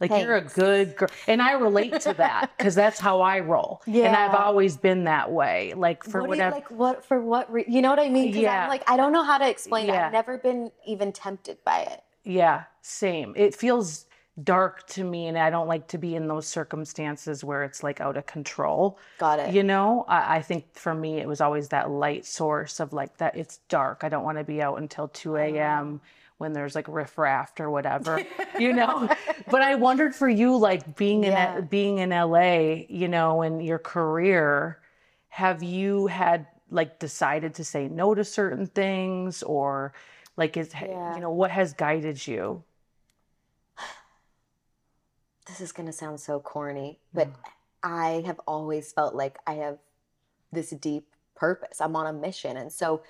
Like 0.00 0.10
you're 0.10 0.36
a 0.36 0.42
good 0.42 0.96
girl. 0.96 1.08
And 1.26 1.40
I 1.40 1.52
relate 1.52 2.00
to 2.00 2.12
that 2.14 2.50
because 2.58 2.74
that's 2.74 3.00
how 3.00 3.20
I 3.22 3.40
roll. 3.40 3.82
Yeah. 3.86 4.06
And 4.06 4.16
I've 4.16 4.34
always 4.34 4.76
been 4.76 5.04
that 5.04 5.32
way. 5.32 5.72
Like 5.74 6.04
for 6.04 6.20
what 6.20 6.32
do 6.32 6.36
you, 6.36 6.44
whatever. 6.44 6.54
like 6.54 6.70
what 6.70 7.04
for 7.04 7.20
what 7.20 7.50
re- 7.50 7.64
you 7.66 7.80
know 7.80 7.90
what 7.90 7.98
I 7.98 8.08
mean? 8.08 8.34
Yeah. 8.34 8.64
I'm 8.64 8.68
like 8.68 8.88
I 8.90 8.96
don't 8.96 9.12
know 9.12 9.24
how 9.24 9.38
to 9.38 9.48
explain 9.48 9.88
it. 9.88 9.94
I've 9.94 10.12
never 10.12 10.38
been 10.38 10.70
even 10.86 11.12
tempted 11.12 11.58
by 11.64 11.80
it. 11.80 12.02
Yeah, 12.24 12.64
same. 12.82 13.34
It 13.36 13.54
feels 13.54 14.06
dark 14.42 14.86
to 14.88 15.04
me, 15.04 15.28
and 15.28 15.38
I 15.38 15.48
don't 15.48 15.68
like 15.68 15.88
to 15.88 15.98
be 15.98 16.14
in 16.14 16.28
those 16.28 16.46
circumstances 16.46 17.42
where 17.42 17.62
it's 17.62 17.82
like 17.82 18.00
out 18.00 18.16
of 18.16 18.26
control. 18.26 18.98
Got 19.18 19.38
it. 19.38 19.54
You 19.54 19.62
know, 19.62 20.04
I, 20.08 20.36
I 20.36 20.42
think 20.42 20.74
for 20.74 20.94
me, 20.94 21.18
it 21.18 21.28
was 21.28 21.40
always 21.40 21.68
that 21.68 21.90
light 21.90 22.26
source 22.26 22.80
of 22.80 22.92
like 22.92 23.16
that 23.18 23.36
it's 23.36 23.58
dark. 23.68 24.00
I 24.02 24.08
don't 24.08 24.24
want 24.24 24.38
to 24.38 24.44
be 24.44 24.60
out 24.60 24.78
until 24.78 25.08
2 25.08 25.36
a.m. 25.36 26.00
when 26.38 26.52
there's 26.52 26.74
like 26.74 26.86
riffraff 26.88 27.58
or 27.60 27.70
whatever, 27.70 28.22
you 28.58 28.72
know. 28.72 29.08
But 29.50 29.62
I 29.62 29.74
wondered 29.76 30.14
for 30.14 30.28
you, 30.28 30.56
like 30.56 30.96
being 30.96 31.24
in 31.24 31.32
Yeah. 31.32 31.60
being 31.60 31.98
in 31.98 32.10
LA, 32.10 32.84
you 32.88 33.08
know, 33.08 33.42
in 33.42 33.60
your 33.60 33.78
career, 33.78 34.80
have 35.28 35.62
you 35.62 36.06
had 36.08 36.46
like 36.70 36.98
decided 36.98 37.54
to 37.54 37.64
say 37.64 37.88
no 37.88 38.14
to 38.14 38.24
certain 38.24 38.66
things 38.66 39.42
or 39.42 39.92
like 40.36 40.56
is 40.56 40.74
Yeah. 40.74 41.14
you 41.14 41.20
know 41.20 41.30
what 41.30 41.50
has 41.50 41.72
guided 41.74 42.26
you 42.26 42.64
This 45.46 45.60
is 45.60 45.72
gonna 45.72 45.92
sound 45.92 46.20
so 46.20 46.40
corny, 46.40 46.98
but 47.14 47.28
Mm. 47.28 47.36
I 47.82 48.22
have 48.26 48.40
always 48.48 48.92
felt 48.92 49.14
like 49.14 49.38
I 49.46 49.54
have 49.54 49.78
this 50.50 50.70
deep 50.70 51.14
purpose. 51.36 51.80
I'm 51.80 51.94
on 51.94 52.06
a 52.06 52.12
mission, 52.12 52.56
and 52.56 52.72
so 52.72 53.02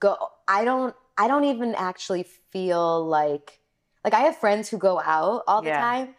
go. 0.00 0.16
I 0.48 0.64
don't. 0.64 0.96
I 1.18 1.28
don't 1.28 1.44
even 1.44 1.74
actually 1.76 2.24
feel 2.24 3.06
like 3.06 3.60
like 4.04 4.14
I 4.14 4.20
have 4.20 4.36
friends 4.36 4.68
who 4.68 4.78
go 4.78 5.00
out 5.00 5.44
all 5.48 5.62
the 5.62 5.70
Yeah. 5.70 5.80
time, 5.80 6.15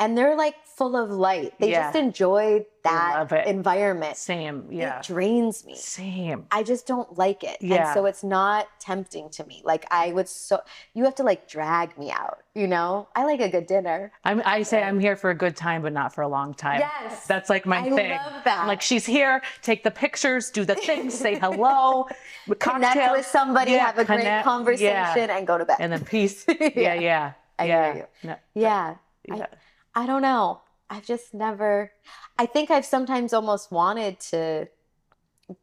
and 0.00 0.16
they're 0.16 0.36
like 0.36 0.54
full 0.64 0.96
of 0.96 1.10
light. 1.10 1.54
They 1.58 1.70
Yeah. 1.72 1.84
just 1.86 1.96
enjoy 1.96 2.64
that 2.84 3.30
environment. 3.46 4.16
same 4.16 4.66
yeah 4.70 4.98
It 5.00 5.04
drains 5.04 5.66
me. 5.66 5.74
same 5.74 6.46
I 6.50 6.62
just 6.62 6.86
don't 6.86 7.18
like 7.18 7.42
it. 7.44 7.58
Yeah. 7.60 7.86
And 7.88 7.94
so 7.94 8.06
it's 8.06 8.22
not 8.24 8.68
tempting 8.78 9.28
to 9.30 9.44
me. 9.44 9.60
Like 9.64 9.86
I 9.90 10.12
would 10.12 10.28
so 10.28 10.60
you 10.94 11.04
have 11.04 11.14
to 11.16 11.22
like 11.24 11.48
drag 11.48 11.98
me 11.98 12.10
out, 12.10 12.38
you 12.54 12.66
know? 12.68 13.08
I 13.16 13.24
like 13.24 13.40
a 13.40 13.48
good 13.48 13.66
dinner. 13.66 14.12
I'm, 14.24 14.40
i 14.46 14.62
say 14.62 14.82
i'm 14.82 15.00
here 15.00 15.16
for 15.16 15.30
a 15.30 15.34
good 15.34 15.56
time 15.56 15.82
but 15.82 15.92
not 15.92 16.14
for 16.14 16.22
a 16.22 16.28
long 16.28 16.54
time 16.54 16.80
Yes. 16.80 17.26
that's 17.26 17.50
like 17.50 17.66
my 17.66 17.78
I 17.80 17.90
thing 17.90 18.10
love 18.12 18.44
that. 18.44 18.66
Like 18.68 18.80
she's 18.80 19.04
here 19.04 19.42
take 19.62 19.82
the 19.82 19.90
pictures 19.90 20.50
do 20.50 20.64
the 20.64 20.76
things 20.76 21.12
say 21.14 21.34
hello 21.38 22.06
Connect 22.60 23.12
with 23.12 23.26
somebody, 23.26 23.72
Yeah, 23.72 23.86
have 23.86 23.98
a 23.98 24.04
great 24.04 24.44
conversation 24.44 25.28
yeah. 25.28 25.36
and 25.36 25.46
go 25.46 25.58
to 25.58 25.64
bed. 25.64 25.76
and 25.80 25.92
then 25.92 26.04
peace 26.04 26.46
yeah 26.86 26.94
yeah 26.94 27.32
I 27.58 27.64
yeah 27.64 27.92
hear 27.92 27.96
you. 28.22 28.28
No, 28.28 28.36
yeah. 28.54 28.94
yeah. 29.24 29.46
I 29.94 30.06
don't 30.06 30.22
know. 30.22 30.60
I've 30.90 31.04
just 31.04 31.34
never 31.34 31.92
I 32.38 32.46
think 32.46 32.70
I've 32.70 32.84
sometimes 32.86 33.32
almost 33.32 33.70
wanted 33.72 34.20
to 34.32 34.68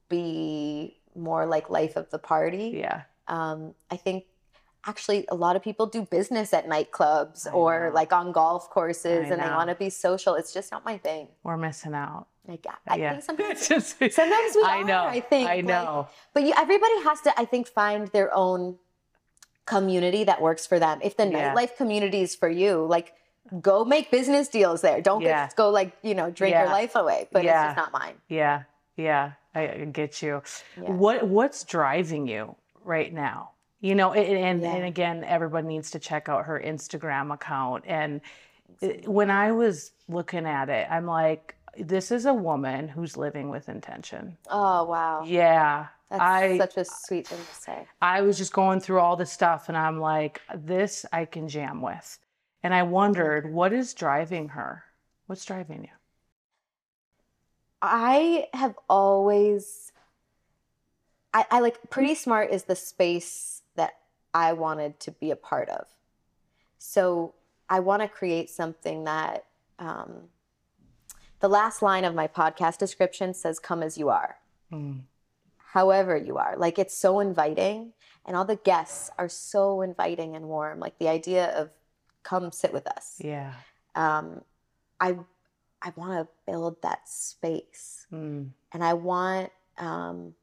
be 0.09 0.97
more 1.15 1.45
like 1.45 1.69
life 1.69 1.95
of 1.95 2.09
the 2.09 2.19
party. 2.19 2.73
yeah 2.75 3.03
Um, 3.27 3.73
I 3.89 3.97
think 3.97 4.25
actually 4.85 5.25
a 5.29 5.35
lot 5.35 5.55
of 5.55 5.63
people 5.63 5.87
do 5.87 6.03
business 6.03 6.53
at 6.53 6.67
nightclubs 6.67 7.47
I 7.47 7.51
or 7.51 7.87
know. 7.89 7.95
like 7.95 8.13
on 8.13 8.31
golf 8.31 8.69
courses 8.69 9.25
I 9.25 9.29
and 9.33 9.41
they 9.41 9.47
know. 9.47 9.55
want 9.55 9.69
to 9.69 9.75
be 9.75 9.89
social. 9.89 10.35
It's 10.35 10.53
just 10.53 10.71
not 10.71 10.85
my 10.85 10.97
thing. 10.97 11.27
We're 11.43 11.57
missing 11.57 11.93
out. 11.95 12.27
Like 12.47 12.65
I 12.87 12.97
yeah. 12.97 13.11
think 13.13 13.23
sometimes 13.29 13.61
sometimes 13.65 14.55
we 14.55 14.63
I 14.63 14.81
are, 14.81 14.83
know. 14.83 15.03
I 15.05 15.19
think, 15.21 15.49
I 15.49 15.55
like- 15.55 15.65
know. 15.65 16.07
But 16.33 16.43
you, 16.43 16.53
everybody 16.55 16.97
has 17.03 17.19
to, 17.21 17.33
I 17.39 17.45
think, 17.45 17.67
find 17.67 18.07
their 18.09 18.29
own 18.35 18.77
community 19.65 20.23
that 20.25 20.41
works 20.41 20.67
for 20.67 20.77
them. 20.77 20.99
If 21.01 21.17
the 21.17 21.25
Yeah. 21.27 21.55
nightlife 21.55 21.75
community 21.77 22.21
is 22.21 22.35
for 22.35 22.49
you, 22.49 22.85
like 22.85 23.13
go 23.61 23.85
make 23.85 24.11
business 24.11 24.47
deals 24.47 24.81
there. 24.81 25.01
Don't 25.01 25.21
Yeah. 25.21 25.49
go 25.55 25.69
like 25.69 25.95
you 26.01 26.15
know 26.15 26.29
drink 26.31 26.53
Yeah. 26.53 26.63
your 26.63 26.71
life 26.71 26.95
away. 26.95 27.27
But 27.31 27.43
Yeah. 27.43 27.69
it's 27.71 27.75
just 27.75 27.77
not 27.77 27.99
mine. 27.99 28.15
yeah. 28.27 28.63
Yeah. 28.97 29.31
I, 29.53 29.61
I 29.69 29.85
get 29.85 30.21
you. 30.21 30.41
What 30.77 31.27
What's 31.27 31.63
driving 31.63 32.27
you 32.27 32.55
right 32.83 33.13
now? 33.13 33.51
You 33.81 33.95
know, 33.95 34.13
and 34.13 34.37
and, 34.37 34.65
and 34.65 34.85
again, 34.85 35.23
everybody 35.23 35.67
needs 35.67 35.91
to 35.91 35.99
check 35.99 36.27
out 36.29 36.45
her 36.45 36.59
Instagram 36.59 37.33
account. 37.33 37.83
And 37.87 38.21
it- 38.81 39.07
when 39.07 39.29
I 39.29 39.51
was 39.51 39.91
looking 40.07 40.45
at 40.45 40.69
it, 40.69 40.87
I'm 40.89 41.05
like, 41.05 41.55
this 41.77 42.09
is 42.11 42.25
a 42.25 42.33
woman 42.33 42.87
who's 42.87 43.15
living 43.17 43.49
with 43.49 43.69
intention. 43.69 44.37
Oh 44.49 44.85
wow, 44.85 45.23
Yeah. 45.25 45.87
that's 46.09 46.21
I 46.21 46.57
such 46.57 46.77
a 46.77 46.85
sweet 46.85 47.27
thing 47.27 47.37
to 47.39 47.55
say. 47.55 47.87
I 48.01 48.21
was 48.21 48.37
just 48.37 48.53
going 48.53 48.79
through 48.79 48.99
all 49.01 49.15
the 49.17 49.25
stuff 49.25 49.67
and 49.69 49.77
I'm 49.77 49.99
like, 49.99 50.41
this 50.55 51.05
I 51.13 51.25
can 51.25 51.47
jam 51.49 51.81
with. 51.81 52.17
And 52.65 52.73
I 52.73 52.81
wondered, 52.81 53.53
what 53.53 53.73
is 53.73 53.93
driving 53.93 54.49
her? 54.49 54.85
What's 55.27 55.45
driving 55.45 55.83
you? 55.83 55.91
I 57.79 58.47
have 58.55 58.73
always, 58.89 59.91
I, 61.31 61.45
I 61.51 61.59
like 61.59 61.91
Pretty 61.91 62.15
Smart 62.15 62.49
is 62.49 62.63
the 62.63 62.75
space 62.75 63.61
that 63.75 63.97
I 64.33 64.53
wanted 64.53 64.99
to 65.01 65.11
be 65.11 65.29
a 65.29 65.35
part 65.35 65.69
of. 65.69 65.85
So 66.79 67.35
I 67.69 67.81
want 67.81 68.01
to 68.01 68.07
create 68.07 68.49
something 68.49 69.03
that 69.03 69.45
um, 69.77 70.21
the 71.41 71.47
last 71.47 71.83
line 71.83 72.03
of 72.03 72.15
my 72.15 72.27
podcast 72.27 72.79
description 72.79 73.35
says, 73.35 73.59
Come 73.59 73.83
as 73.83 73.95
you 73.95 74.09
are, 74.09 74.37
Mm, 74.73 75.01
however 75.57 76.17
you 76.17 76.37
are. 76.37 76.55
Like 76.57 76.79
it's 76.79 76.97
so 76.97 77.19
inviting, 77.19 77.93
and 78.25 78.35
all 78.35 78.43
the 78.43 78.55
guests 78.55 79.11
are 79.19 79.29
so 79.29 79.83
inviting 79.83 80.35
and 80.35 80.45
warm. 80.45 80.79
Like 80.79 80.97
the 80.97 81.09
idea 81.09 81.55
of 81.55 81.69
come 82.25 82.51
sit 82.51 82.73
with 82.73 82.87
us. 82.87 83.21
yeah. 83.23 83.53
Um, 83.95 84.41
I, 84.99 85.09
I 85.81 85.93
want 85.95 86.13
to 86.19 86.27
build 86.51 86.81
that 86.81 87.07
space 87.07 88.07
Mm, 88.11 88.49
and 88.73 88.83
I 88.83 88.93
want 88.93 89.51
um, 89.77 90.33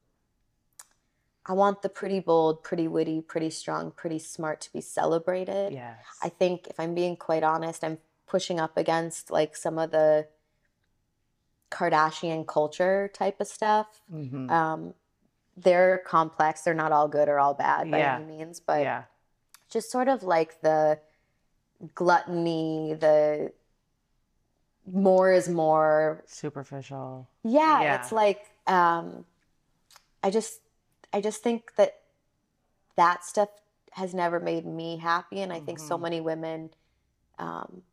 I 1.45 1.53
want 1.53 1.81
the 1.81 1.89
pretty 1.89 2.19
bold, 2.21 2.63
pretty 2.63 2.87
witty, 2.87 3.19
pretty 3.21 3.49
strong, 3.49 3.91
pretty 3.91 4.17
smart 4.19 4.61
to 4.61 4.71
be 4.71 4.79
celebrated. 4.81 5.73
yes. 5.73 5.97
I 6.23 6.29
think 6.29 6.67
if 6.67 6.79
I'm 6.79 6.95
being 6.95 7.15
quite 7.17 7.43
honest, 7.43 7.83
I'm 7.83 7.97
pushing 8.27 8.59
up 8.59 8.77
against 8.77 9.29
like 9.29 9.55
some 9.57 9.77
of 9.77 9.91
the 9.91 10.27
Kardashian 11.71 12.45
culture 12.47 13.09
type 13.13 13.41
of 13.41 13.47
stuff. 13.47 14.01
Mhm. 14.11 14.49
Um, 14.49 14.93
they're 15.57 15.97
complex. 15.99 16.61
They're 16.61 16.73
not 16.73 16.91
all 16.91 17.07
good 17.07 17.27
or 17.27 17.39
all 17.39 17.53
bad 17.53 17.89
by 17.91 17.97
Yeah. 17.99 18.15
any 18.15 18.25
means, 18.25 18.59
but 18.59 18.81
yeah. 18.81 19.03
just 19.69 19.91
sort 19.91 20.07
of 20.07 20.23
like 20.23 20.61
the 20.61 20.99
gluttony, 21.95 22.93
the 22.99 23.51
more 24.85 25.31
is 25.31 25.47
more 25.49 26.23
Superficial. 26.27 27.27
yeah, 27.43 27.81
Yeah. 27.81 27.95
it's 28.01 28.11
like 28.11 28.41
um, 28.67 29.25
I 30.23 30.29
just 30.29 30.59
I 31.11 31.21
just 31.21 31.43
think 31.43 31.75
that 31.75 31.99
that 32.95 33.23
stuff 33.23 33.49
has 33.91 34.13
never 34.13 34.39
made 34.39 34.65
me 34.65 34.97
happy, 34.97 35.41
and 35.41 35.51
I 35.53 35.59
think 35.59 35.79
so 35.79 35.97
Mhm. 35.97 36.01
many 36.01 36.21
women 36.21 36.69
um, 37.39 37.83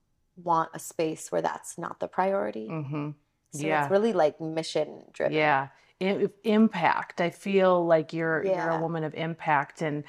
want 0.42 0.70
a 0.74 0.78
space 0.78 1.30
where 1.32 1.42
that's 1.42 1.76
not 1.78 1.98
the 2.00 2.08
priority. 2.08 2.68
hmm 2.68 3.10
So 3.52 3.66
yeah. 3.66 3.82
it's 3.82 3.90
really 3.90 4.12
like 4.12 4.40
mission 4.40 5.04
driven. 5.12 5.34
Yeah. 5.36 5.68
I- 6.02 6.28
impact. 6.44 7.20
I 7.20 7.30
feel 7.30 7.84
like 7.84 8.12
you're 8.12 8.44
you're 8.44 8.70
a 8.70 8.80
woman 8.80 9.04
of 9.04 9.14
impact. 9.14 9.82
And 9.82 10.04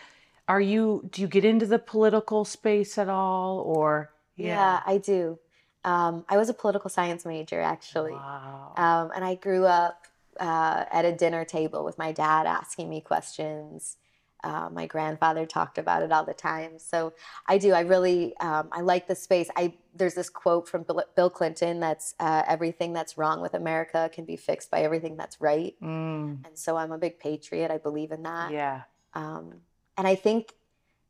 are 0.52 0.60
you? 0.74 1.08
Do 1.12 1.22
you 1.22 1.30
get 1.38 1.46
into 1.46 1.66
the 1.66 1.80
political 1.80 2.44
space 2.46 2.98
at 2.98 3.08
all, 3.10 3.60
or 3.60 4.12
yeah, 4.36 4.82
I 4.86 4.98
do. 4.98 5.40
Um, 5.86 6.26
I 6.28 6.36
was 6.38 6.50
a 6.50 6.54
political 6.54 6.90
science 6.90 7.26
major 7.26 7.62
actually. 7.62 8.12
Wow. 8.12 8.74
Um, 8.86 9.12
and 9.16 9.24
I 9.32 9.36
grew 9.36 9.66
up 9.66 10.08
uh, 10.40 10.86
at 10.92 11.06
a 11.06 11.14
dinner 11.24 11.44
table 11.46 11.84
with 11.86 11.98
my 11.98 12.12
dad 12.12 12.44
asking 12.48 12.90
me 12.90 13.00
questions. 13.02 13.98
Uh, 14.44 14.70
my 14.80 14.88
grandfather 14.88 15.46
talked 15.46 15.78
about 15.78 16.02
it 16.04 16.12
all 16.12 16.26
the 16.26 16.34
time. 16.34 16.80
So 16.80 17.14
I 17.48 17.58
do. 17.58 17.72
I 17.74 17.82
really 17.82 18.36
um, 18.48 18.66
I 18.72 18.82
like 18.82 19.08
the 19.08 19.16
space. 19.16 19.50
I 19.56 19.74
there's 19.96 20.16
this 20.16 20.30
quote 20.30 20.68
from 20.68 20.84
Bill, 20.84 21.04
Bill 21.16 21.30
Clinton 21.30 21.80
that's 21.80 22.14
uh, 22.20 22.44
everything 22.48 22.92
that's 22.92 23.18
wrong 23.18 23.40
with 23.42 23.54
America 23.54 24.10
can 24.14 24.26
be 24.26 24.36
fixed 24.36 24.70
by 24.70 24.82
everything 24.82 25.16
that's 25.16 25.40
right. 25.40 25.76
Mm, 25.82 26.46
And 26.46 26.56
so 26.56 26.76
I'm 26.76 26.92
a 26.92 26.98
big 26.98 27.20
patriot. 27.20 27.72
I 27.72 27.78
believe 27.78 28.12
in 28.12 28.24
that. 28.24 28.52
yeah. 28.52 28.82
Um, 29.14 29.62
and 30.02 30.08
I 30.08 30.16
think 30.16 30.54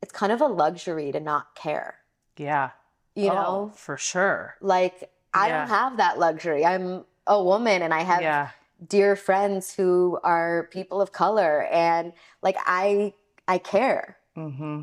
it's 0.02 0.12
kind 0.12 0.34
of 0.34 0.42
a 0.42 0.48
luxury 0.48 1.14
to 1.14 1.20
not 1.22 1.56
care. 1.56 2.00
Yeah. 2.36 2.72
You 3.16 3.30
Oh, 3.30 3.34
know, 3.36 3.72
for 3.74 3.96
sure. 3.96 4.56
like 4.60 5.10
I 5.34 5.48
Yeah. 5.48 5.60
don't 5.60 5.70
have 5.70 5.96
that 5.96 6.20
luxury. 6.20 6.66
I'm 6.66 7.06
a 7.26 7.42
woman 7.42 7.84
and 7.84 7.94
I 7.94 8.02
have 8.02 8.22
yeah. 8.22 8.50
dear 8.86 9.16
friends 9.16 9.74
who 9.74 10.20
are 10.26 10.68
people 10.72 11.00
of 11.02 11.14
color 11.14 11.64
and 11.72 12.12
like 12.42 12.58
I 12.66 13.14
I 13.48 13.60
care. 13.60 14.18
Mm-hmm. 14.36 14.82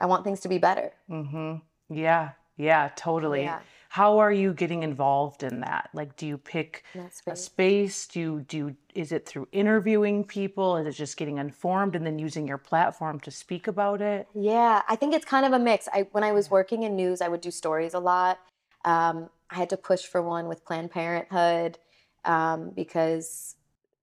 I 0.00 0.06
want 0.06 0.24
things 0.24 0.40
to 0.40 0.48
be 0.48 0.58
better. 0.58 0.90
Mm-hmm. 1.08 1.58
Yeah. 1.94 2.30
Yeah. 2.56 2.90
Totally. 2.96 3.42
Yeah. 3.44 3.60
How 3.94 4.18
are 4.18 4.32
you 4.32 4.52
getting 4.52 4.82
involved 4.82 5.44
in 5.44 5.60
that? 5.60 5.88
Like, 5.92 6.16
do 6.16 6.26
you 6.26 6.36
pick 6.36 6.82
a 7.28 7.36
space? 7.36 8.08
Do 8.08 8.18
you 8.18 8.40
do? 8.40 8.56
you- 8.56 8.76
Is 8.92 9.12
it 9.12 9.24
through 9.24 9.46
interviewing 9.52 10.24
people? 10.24 10.76
Is 10.78 10.88
it 10.88 10.98
just 10.98 11.16
getting 11.16 11.38
informed 11.38 11.94
and 11.94 12.04
then 12.04 12.18
using 12.18 12.48
your 12.48 12.58
platform 12.58 13.20
to 13.20 13.30
speak 13.30 13.68
about 13.68 14.02
it? 14.02 14.26
Yeah, 14.34 14.82
I 14.88 14.96
think 14.96 15.14
it's 15.14 15.24
kind 15.24 15.46
of 15.46 15.52
a 15.52 15.60
mix. 15.60 15.88
I 15.92 16.08
when 16.10 16.24
I 16.24 16.32
was 16.32 16.50
working 16.50 16.82
in 16.82 16.96
news, 16.96 17.20
I 17.20 17.28
would 17.28 17.40
do 17.40 17.52
stories 17.52 17.94
a 17.94 18.00
lot. 18.00 18.40
Um, 18.84 19.30
I 19.48 19.54
had 19.54 19.70
to 19.70 19.76
push 19.76 20.02
for 20.02 20.20
one 20.20 20.48
with 20.48 20.64
Planned 20.64 20.90
Parenthood 20.90 21.78
um, 22.24 22.70
because 22.70 23.54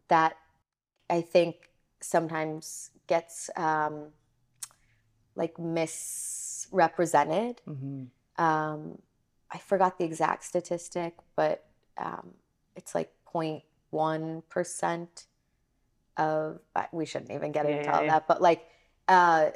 that 0.08 0.38
I 1.10 1.19
think 1.19 1.69
sometimes 1.99 2.91
gets 3.08 3.49
um, 3.58 4.13
like 5.36 5.60
misrepresented. 5.60 7.60
Mm-hmm. 7.67 8.06
um, 8.41 8.97
I 9.52 9.58
forgot 9.58 9.98
the 9.98 10.06
exact 10.06 10.44
statistic, 10.46 11.16
but 11.36 11.66
um, 11.98 12.36
it's 12.76 12.96
like 12.96 13.12
0.1 13.34 14.44
percent 14.50 15.26
of. 16.18 16.60
We 16.92 17.06
shouldn't 17.06 17.32
even 17.32 17.52
get 17.52 17.66
Yeah, 17.68 17.76
into 17.78 17.90
yeah, 17.90 17.98
all 17.98 18.04
yeah. 18.04 18.12
that, 18.12 18.28
but 18.28 18.42
like, 18.42 18.66
uh, 19.08 19.50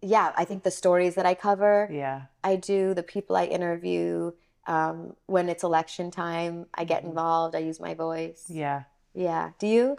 yeah, 0.00 0.32
I 0.36 0.44
think 0.44 0.62
the 0.62 0.70
stories 0.70 1.14
that 1.16 1.26
I 1.26 1.34
cover, 1.34 1.88
Yeah. 1.90 2.22
I 2.42 2.56
do. 2.56 2.94
The 2.94 3.02
people 3.02 3.36
I 3.36 3.44
interview, 3.46 4.32
um, 4.66 5.16
when 5.26 5.48
it's 5.48 5.62
election 5.64 6.10
time, 6.10 6.66
I 6.74 6.84
get 6.84 7.02
Mhm. 7.02 7.08
involved. 7.08 7.54
I 7.56 7.60
use 7.60 7.80
my 7.80 7.94
voice. 7.94 8.44
Yeah. 8.48 8.84
Yeah. 9.14 9.50
Do 9.58 9.66
you? 9.66 9.96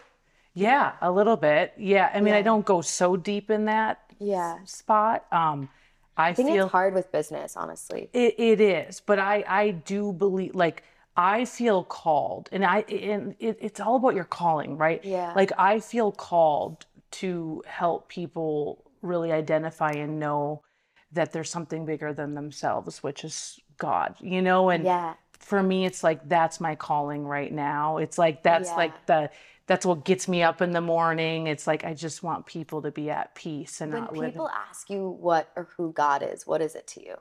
Yeah, 0.53 0.93
a 1.01 1.11
little 1.11 1.35
bit. 1.35 1.73
Yeah. 1.77 2.09
I 2.13 2.21
mean, 2.21 2.33
I 2.33 2.41
don't 2.41 2.65
go 2.65 2.81
so 2.81 3.17
deep 3.17 3.49
in 3.49 3.65
that 3.65 4.13
Yeah. 4.19 4.59
spot. 4.63 5.25
Um, 5.31 5.69
I, 6.17 6.29
I 6.29 6.33
think 6.33 6.49
feel 6.49 6.65
it's 6.65 6.71
hard 6.71 6.93
with 6.93 7.11
business, 7.11 7.55
honestly. 7.57 8.09
it, 8.13 8.35
it 8.39 8.61
is, 8.61 8.99
but 9.01 9.19
I 9.19 9.43
I 9.47 9.71
do 9.71 10.13
believe 10.13 10.55
like 10.55 10.83
I 11.17 11.45
feel 11.45 11.83
called, 11.83 12.49
and 12.51 12.65
I 12.65 12.79
and 12.81 13.35
it, 13.39 13.57
it's 13.61 13.79
all 13.79 13.95
about 13.97 14.15
your 14.15 14.25
calling, 14.25 14.77
right? 14.77 15.03
Yeah. 15.03 15.33
Like 15.35 15.51
I 15.57 15.79
feel 15.79 16.11
called 16.11 16.85
to 17.11 17.63
help 17.67 18.09
people 18.09 18.83
really 19.01 19.31
identify 19.31 19.91
and 19.91 20.19
know 20.19 20.63
that 21.11 21.31
there's 21.31 21.49
something 21.49 21.85
bigger 21.85 22.13
than 22.13 22.33
themselves, 22.35 23.03
which 23.03 23.23
is 23.23 23.59
God, 23.77 24.15
you 24.19 24.41
know, 24.41 24.69
and 24.69 24.83
yeah. 24.83 25.13
for 25.39 25.61
me 25.63 25.85
it's 25.85 26.03
like 26.03 26.27
that's 26.27 26.59
my 26.59 26.75
calling 26.75 27.23
right 27.25 27.51
now 27.53 27.97
it's 27.97 28.17
like 28.17 28.41
that's 28.43 28.69
Yeah. 28.69 28.75
like 28.75 29.05
the 29.05 29.29
that's 29.67 29.85
what 29.85 30.05
gets 30.05 30.27
me 30.27 30.43
up 30.43 30.61
in 30.61 30.71
the 30.71 30.81
morning 30.81 31.47
it's 31.47 31.65
like 31.67 31.83
i 31.83 31.93
just 31.93 32.21
want 32.23 32.45
people 32.45 32.81
to 32.81 32.91
be 32.91 33.09
at 33.09 33.33
peace 33.35 33.81
and 33.81 33.91
When 33.91 34.01
not 34.01 34.15
When 34.15 34.31
people 34.31 34.49
ask 34.49 34.89
you 34.89 35.09
what 35.09 35.51
or 35.55 35.67
who 35.77 35.91
God 35.93 36.21
is, 36.23 36.45
what 36.45 36.61
is 36.61 36.75
it 36.75 36.87
to 36.87 37.03
you? 37.05 37.15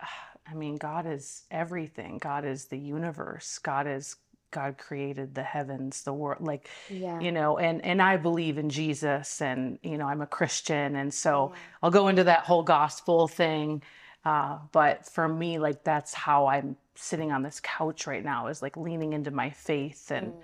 i 0.50 0.54
mean 0.54 0.76
god 0.76 1.06
is 1.06 1.42
everything 1.50 2.18
god 2.18 2.44
is 2.44 2.66
the 2.66 2.78
universe 2.78 3.58
god 3.58 3.86
is 3.86 4.16
god 4.50 4.78
created 4.78 5.34
the 5.34 5.42
heavens 5.42 6.04
the 6.04 6.12
world 6.12 6.40
like 6.40 6.68
Yeah. 6.88 7.20
you 7.20 7.32
know 7.32 7.58
and 7.58 7.84
and 7.84 8.00
i 8.00 8.16
believe 8.16 8.56
in 8.56 8.70
jesus 8.70 9.42
and 9.42 9.78
you 9.82 9.98
know 9.98 10.06
i'm 10.06 10.22
a 10.22 10.26
christian 10.26 10.96
and 10.96 11.12
so 11.12 11.50
Yeah. 11.52 11.58
i'll 11.82 11.90
go 11.90 12.08
into 12.08 12.24
that 12.24 12.40
whole 12.40 12.62
gospel 12.62 13.28
thing 13.28 13.82
uh, 14.24 14.58
but 14.72 15.06
for 15.06 15.28
me 15.28 15.58
like 15.58 15.84
that's 15.84 16.14
how 16.14 16.46
i'm 16.46 16.76
sitting 16.94 17.30
on 17.30 17.42
this 17.42 17.60
couch 17.62 18.06
right 18.06 18.24
now 18.24 18.46
is 18.46 18.62
like 18.62 18.76
leaning 18.76 19.12
into 19.12 19.30
my 19.30 19.50
faith 19.50 20.10
and 20.10 20.32
Mm. 20.32 20.42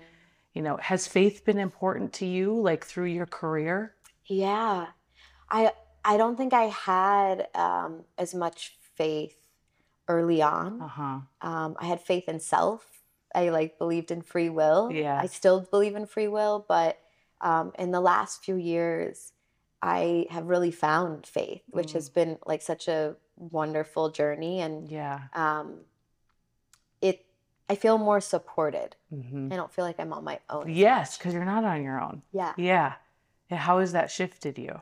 You 0.55 0.61
know 0.63 0.77
has 0.77 1.05
faith 1.07 1.45
been 1.45 1.59
important 1.59 2.13
to 2.13 2.25
you 2.25 2.59
like 2.69 2.83
through 2.85 3.05
your 3.19 3.27
career 3.27 3.93
Yeah. 4.25 4.87
I 5.49 5.71
I 6.03 6.17
don't 6.17 6.35
think 6.37 6.53
I 6.53 6.65
had 6.65 7.47
um, 7.55 8.03
as 8.17 8.33
much 8.33 8.77
faith 8.95 9.37
early 10.07 10.41
on. 10.41 10.81
Uh-huh. 10.81 11.19
Um, 11.41 11.75
I 11.79 11.85
had 11.85 11.99
faith 12.01 12.27
in 12.29 12.39
self. 12.39 12.83
I 13.33 13.49
like 13.49 13.77
believed 13.79 14.11
in 14.11 14.21
free 14.21 14.49
will. 14.49 14.91
Yeah. 14.91 15.19
I 15.21 15.25
still 15.25 15.61
believe 15.61 15.95
in 15.95 16.05
free 16.05 16.27
will, 16.27 16.63
but 16.67 16.97
um, 17.41 17.71
in 17.79 17.89
the 17.91 18.01
last 18.01 18.43
few 18.45 18.55
years, 18.55 19.33
I 19.81 20.27
have 20.29 20.45
really 20.47 20.71
found 20.71 21.25
faith, 21.25 21.63
which 21.69 21.91
has 21.93 22.09
been 22.09 22.37
like 22.45 22.61
such 22.61 22.87
a 22.87 23.15
wonderful 23.35 24.09
journey, 24.11 24.61
and 24.61 24.89
Yeah. 24.89 25.19
um. 25.33 25.85
I 27.69 27.75
feel 27.75 27.97
more 27.97 28.21
supported. 28.21 28.95
hmm 29.09 29.49
I 29.51 29.55
don't 29.55 29.71
feel 29.71 29.85
like 29.85 29.99
I'm 29.99 30.13
on 30.13 30.23
my 30.23 30.39
own. 30.49 30.69
Yes, 30.69 31.17
because 31.17 31.33
you're 31.33 31.45
not 31.45 31.63
on 31.63 31.83
your 31.83 31.99
own. 32.01 32.21
Yeah. 32.31 32.53
Yeah. 32.57 32.93
And 33.49 33.59
how 33.59 33.79
has 33.79 33.91
that 33.93 34.11
shifted 34.11 34.57
you? 34.57 34.81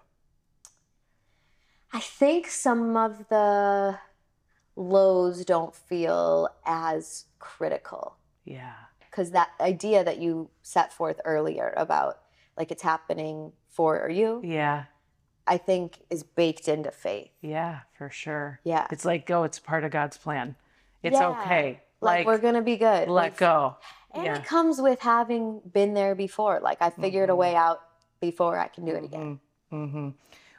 I 1.91 1.99
think 1.99 2.47
some 2.47 2.97
of 2.97 3.27
the 3.29 3.99
lows 4.75 5.45
don't 5.45 5.75
feel 5.75 6.49
as 6.65 7.25
critical 7.39 8.15
Yeah. 8.45 8.73
because 8.99 9.31
that 9.31 9.49
idea 9.59 10.03
that 10.03 10.17
you 10.17 10.49
set 10.63 10.91
forth 10.91 11.21
earlier 11.23 11.73
about 11.77 12.19
like 12.57 12.71
it's 12.71 12.81
happening 12.83 13.51
for 13.67 14.09
you, 14.09 14.41
Yeah. 14.43 14.85
I 15.45 15.57
think 15.57 15.99
is 16.09 16.23
baked 16.23 16.67
into 16.67 16.89
faith. 16.91 17.29
Yeah, 17.41 17.81
for 17.97 18.09
sure. 18.09 18.59
Yeah. 18.63 18.87
It's 18.91 19.05
like 19.05 19.25
go, 19.25 19.43
it's 19.43 19.59
part 19.59 19.83
of 19.83 19.91
God's 19.91 20.17
plan. 20.17 20.55
It's 21.03 21.19
Yeah. 21.19 21.27
okay. 21.41 21.81
Like, 22.03 22.19
Like, 22.19 22.27
we're 22.27 22.37
going 22.37 22.55
to 22.55 22.61
be 22.61 22.77
good. 22.77 23.07
let 23.09 23.37
go. 23.37 23.77
And 24.13 24.25
Yeah. 24.25 24.35
it 24.37 24.45
comes 24.45 24.79
with 24.81 24.99
having 24.99 25.61
been 25.71 25.93
there 25.93 26.13
before. 26.15 26.59
Like 26.61 26.81
I 26.81 26.89
figured 26.91 27.29
a 27.29 27.33
Mhm. 27.33 27.37
way 27.37 27.55
out 27.55 27.81
before 28.19 28.59
I 28.59 28.67
can 28.67 28.85
do 28.85 28.93
it 28.93 29.03
again. 29.03 29.39
hmm 29.71 30.09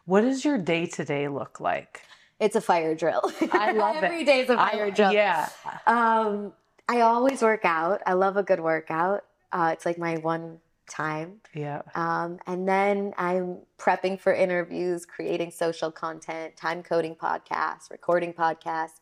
What 0.07 0.23
does 0.23 0.45
your 0.45 0.59
day 0.59 0.87
to 0.87 1.05
day 1.05 1.29
look 1.29 1.61
like? 1.61 2.03
It's 2.41 2.57
a 2.57 2.61
fire 2.61 2.95
drill. 2.97 3.23
I 3.53 3.71
love 3.73 3.97
it. 3.97 4.05
Every 4.05 4.25
day's 4.25 4.51
a 4.51 4.59
I- 4.61 4.71
fire 4.73 4.91
drill. 4.91 5.13
Yeah. 5.13 5.49
Um, 5.87 6.53
I 6.89 7.01
always 7.03 7.41
work 7.43 7.65
out. 7.65 8.03
I 8.07 8.15
love 8.15 8.37
a 8.37 8.43
good 8.43 8.61
workout. 8.61 9.25
Uh, 9.53 9.71
it's 9.73 9.87
like 9.87 9.99
my 9.99 10.17
one 10.19 10.59
time. 10.91 11.41
Yeah. 11.55 11.81
Um, 11.95 12.39
and 12.47 12.69
then 12.69 13.15
I'm 13.17 13.59
prepping 13.79 14.19
for 14.21 14.35
interviews, 14.35 15.07
creating 15.07 15.53
social 15.53 15.91
content, 15.91 16.57
time 16.57 16.83
coding 16.83 17.15
podcasts, 17.15 17.89
recording 17.91 18.33
podcasts, 18.35 18.99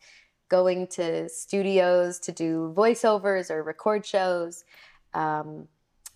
going 0.58 0.86
to 0.98 1.28
studios 1.28 2.18
to 2.26 2.30
do 2.44 2.72
voiceovers 2.76 3.50
or 3.50 3.62
record 3.62 4.04
shows. 4.06 4.64
Um, 5.14 5.68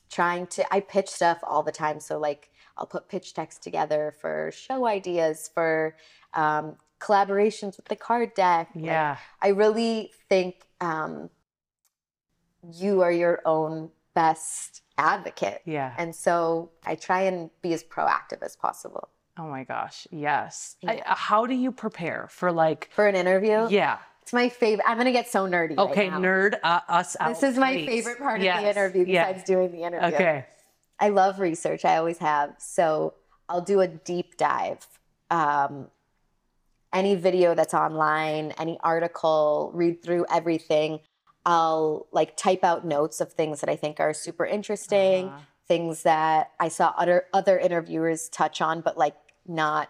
trying 0.09 0.46
to, 0.46 0.61
I 0.72 0.79
pitch 0.81 1.09
stuff 1.09 1.38
all 1.42 1.62
the 1.64 1.72
time. 1.72 1.99
So, 2.01 2.18
like, 2.18 2.51
I'll 2.77 2.87
put 2.87 3.09
pitch 3.09 3.35
decks 3.35 3.59
together 3.59 4.14
for 4.20 4.51
show 4.55 4.87
ideas, 4.87 5.51
for 5.53 5.96
um, 6.35 6.77
collaborations 7.01 7.77
with 7.77 7.87
the 7.87 7.96
card 7.96 8.33
deck. 8.35 8.68
Like, 8.75 8.85
Yeah. 8.85 9.16
I 9.42 9.49
really 9.49 10.12
think 10.29 10.66
um, 10.81 11.29
you 12.72 13.03
are 13.03 13.12
your 13.12 13.40
own 13.44 13.90
best 14.14 14.83
advocate. 14.96 15.61
Yeah. 15.64 15.92
And 15.99 16.14
so 16.14 16.70
I 16.85 16.94
try 16.94 17.22
and 17.22 17.51
be 17.62 17.72
as 17.75 17.83
proactive 17.85 18.42
as 18.42 18.55
possible. 18.57 19.09
Oh 19.38 19.49
my 19.49 19.64
gosh. 19.64 20.07
Yes. 20.11 20.77
I- 20.87 21.03
how 21.05 21.46
do 21.46 21.55
you 21.55 21.70
prepare 21.72 22.29
for 22.31 22.51
like, 22.53 22.88
For 22.92 23.07
an 23.07 23.14
interview, 23.16 23.66
yeah. 23.68 23.99
It's 24.26 24.32
my 24.32 24.48
favorite. 24.48 24.84
I'm 24.88 24.96
going 24.96 25.04
to 25.06 25.12
get 25.12 25.28
so 25.28 25.46
nerdy. 25.46 25.76
right 25.76 25.90
Okay, 25.90 26.10
now. 26.10 26.18
nerd 26.18 26.56
uh, 26.64 26.80
us 26.88 27.16
out. 27.20 27.28
This 27.28 27.44
is 27.44 27.56
my 27.56 27.74
please. 27.74 27.86
favorite 27.86 28.18
part 28.18 28.40
Yes, 28.40 28.58
of 28.58 28.64
the 28.64 28.70
interview 28.70 29.06
besides 29.06 29.44
doing 29.44 29.70
the 29.70 29.84
interview. 29.84 30.08
Okay. 30.16 30.46
I 30.98 31.10
love 31.10 31.38
research. 31.38 31.84
I 31.84 31.96
always 31.98 32.18
have. 32.18 32.56
So 32.58 33.14
I'll 33.48 33.60
do 33.60 33.80
a 33.82 33.86
deep 33.86 34.36
dive. 34.36 34.84
Um, 35.30 35.86
any 36.92 37.14
video 37.14 37.54
that's 37.54 37.72
online, 37.72 38.52
any 38.58 38.80
article, 38.82 39.70
read 39.72 40.02
through 40.02 40.26
everything. 40.28 40.98
I'll 41.44 42.08
like 42.10 42.36
type 42.36 42.64
out 42.64 42.84
notes 42.84 43.20
of 43.20 43.32
things 43.32 43.60
that 43.60 43.68
I 43.70 43.76
think 43.76 44.00
are 44.00 44.12
super 44.12 44.44
interesting, 44.44 45.28
Uh-huh. 45.28 45.38
things 45.68 46.02
that 46.02 46.50
I 46.58 46.66
saw 46.66 46.92
other 46.98 47.26
other 47.32 47.56
interviewers 47.60 48.28
touch 48.28 48.60
on, 48.60 48.80
but 48.80 48.98
like 48.98 49.14
not 49.46 49.88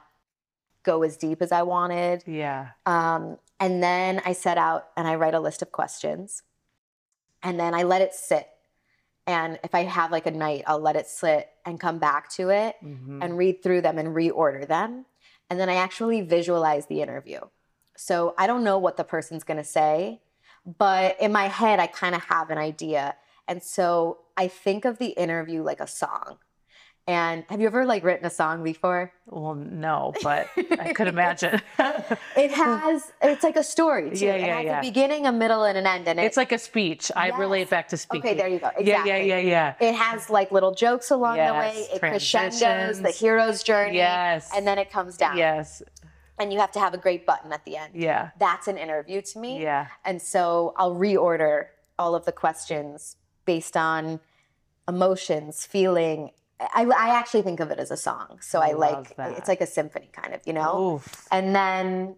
go 0.83 1.03
as 1.05 1.16
deep 1.16 1.40
as 1.40 1.53
I 1.53 1.62
wanted. 1.62 2.22
Yeah. 2.27 2.68
Um, 2.85 3.38
and 3.61 3.83
then 3.83 4.21
I 4.25 4.33
set 4.33 4.59
out 4.59 4.88
and 4.97 5.07
I 5.09 5.14
write 5.14 5.35
a 5.35 5.40
list 5.40 5.62
of 5.62 5.73
questions. 5.73 6.42
And 7.42 7.59
then 7.61 7.75
I 7.75 7.83
let 7.85 8.03
it 8.03 8.14
sit. 8.14 8.49
And 9.27 9.59
if 9.64 9.75
I 9.75 9.85
have 9.85 10.12
like 10.12 10.27
a 10.27 10.31
night, 10.31 10.64
I'll 10.66 10.79
let 10.79 10.97
it 10.97 11.07
sit 11.07 11.49
and 11.64 11.81
come 11.81 11.99
back 11.99 12.31
to 12.35 12.51
it 12.51 12.77
Mhm. 12.83 13.23
and 13.23 13.37
read 13.37 13.62
through 13.62 13.81
them 13.83 13.99
and 13.99 14.14
reorder 14.14 14.66
them. 14.66 15.07
And 15.51 15.59
then 15.59 15.69
I 15.69 15.75
actually 15.77 16.21
visualize 16.23 16.87
the 16.87 17.03
interview. 17.03 17.40
So 17.97 18.35
I 18.37 18.47
don't 18.47 18.64
know 18.64 18.79
what 18.79 18.97
the 18.97 19.05
person's 19.05 19.45
going 19.45 19.57
to 19.59 19.64
say, 19.64 20.21
but 20.64 21.19
in 21.21 21.33
my 21.33 21.49
head, 21.49 21.81
I 21.81 21.87
kind 21.87 22.14
of 22.14 22.25
have 22.25 22.51
an 22.51 22.59
idea. 22.59 23.16
And 23.49 23.62
so 23.62 24.19
I 24.37 24.49
think 24.49 24.85
of 24.85 24.99
the 24.99 25.09
interview 25.11 25.62
like 25.62 25.81
a 25.81 25.87
song. 25.87 26.38
And 27.09 27.45
have 27.51 27.61
you 27.61 27.69
ever 27.69 27.85
like 27.87 28.03
written 28.03 28.27
a 28.27 28.31
song 28.31 28.64
before? 28.64 29.12
Well, 29.27 29.55
no, 29.55 30.12
but 30.25 30.49
I 30.81 30.92
could 30.92 31.07
imagine. 31.16 31.62
It 32.37 32.51
has, 32.51 33.12
it's 33.23 33.45
like 33.45 33.55
a 33.55 33.62
story 33.62 34.11
too. 34.11 34.27
Yeah, 34.27 34.35
it 34.35 34.40
yeah, 34.40 34.57
has 34.57 34.64
yeah. 34.64 34.79
a 34.81 34.83
beginning, 34.83 35.25
a 35.25 35.31
middle, 35.31 35.62
and 35.62 35.79
an 35.79 35.87
end. 35.87 36.09
And 36.09 36.19
it, 36.19 36.25
it's 36.25 36.37
like 36.37 36.51
a 36.51 36.59
speech. 36.59 37.12
I 37.14 37.29
relate 37.38 37.61
Yes. 37.61 37.71
back 37.71 37.88
to 37.90 37.97
speaking. 37.97 38.31
okay, 38.31 38.37
there 38.37 38.49
you 38.49 38.59
go. 38.59 38.71
Yeah, 38.81 39.03
Exactly. 39.03 39.11
yeah, 39.29 39.38
yeah, 39.38 39.38
yeah. 39.38 39.88
It 39.88 39.95
has 39.95 40.29
like 40.31 40.51
little 40.51 40.75
jokes 40.75 41.12
along 41.12 41.37
the 41.37 41.53
way. 41.55 41.75
Yes, 41.77 41.88
It 41.95 41.99
crescendos, 42.01 43.01
the 43.01 43.12
hero's 43.12 43.62
journey, 43.62 43.99
Yes. 43.99 44.51
and 44.53 44.66
then 44.66 44.77
it 44.79 44.90
comes 44.90 45.16
down. 45.16 45.37
Yes. 45.37 45.83
And 46.40 46.53
you 46.53 46.59
have 46.59 46.73
to 46.73 46.81
have 46.81 46.92
a 46.92 46.99
great 46.99 47.25
button 47.25 47.53
at 47.53 47.64
the 47.64 47.77
end. 47.77 47.92
Yeah. 47.95 48.31
That's 48.40 48.66
an 48.66 48.79
interview 48.79 49.23
to 49.23 49.38
me. 49.38 49.62
Yeah. 49.62 49.87
And 50.05 50.21
so 50.21 50.75
I'll 50.77 50.97
reorder 50.97 51.66
all 52.01 52.16
of 52.16 52.25
the 52.25 52.33
questions 52.33 53.16
based 53.45 53.77
on 53.77 54.19
emotions, 54.88 55.64
feeling. 55.64 56.31
I, 56.61 56.85
I 56.85 57.09
actually 57.19 57.42
think 57.42 57.61
of 57.61 57.71
it 57.71 57.79
as 57.79 57.90
a 57.90 57.97
song. 57.97 58.38
So 58.40 58.61
I, 58.61 58.69
I 58.69 58.73
like, 58.73 59.16
that. 59.16 59.37
it's 59.38 59.49
like 59.49 59.61
a 59.61 59.66
symphony 59.66 60.09
kind 60.12 60.35
of, 60.35 60.40
you 60.47 60.53
know? 60.53 60.95
Oof. 60.95 61.27
And 61.31 61.55
then 61.55 62.16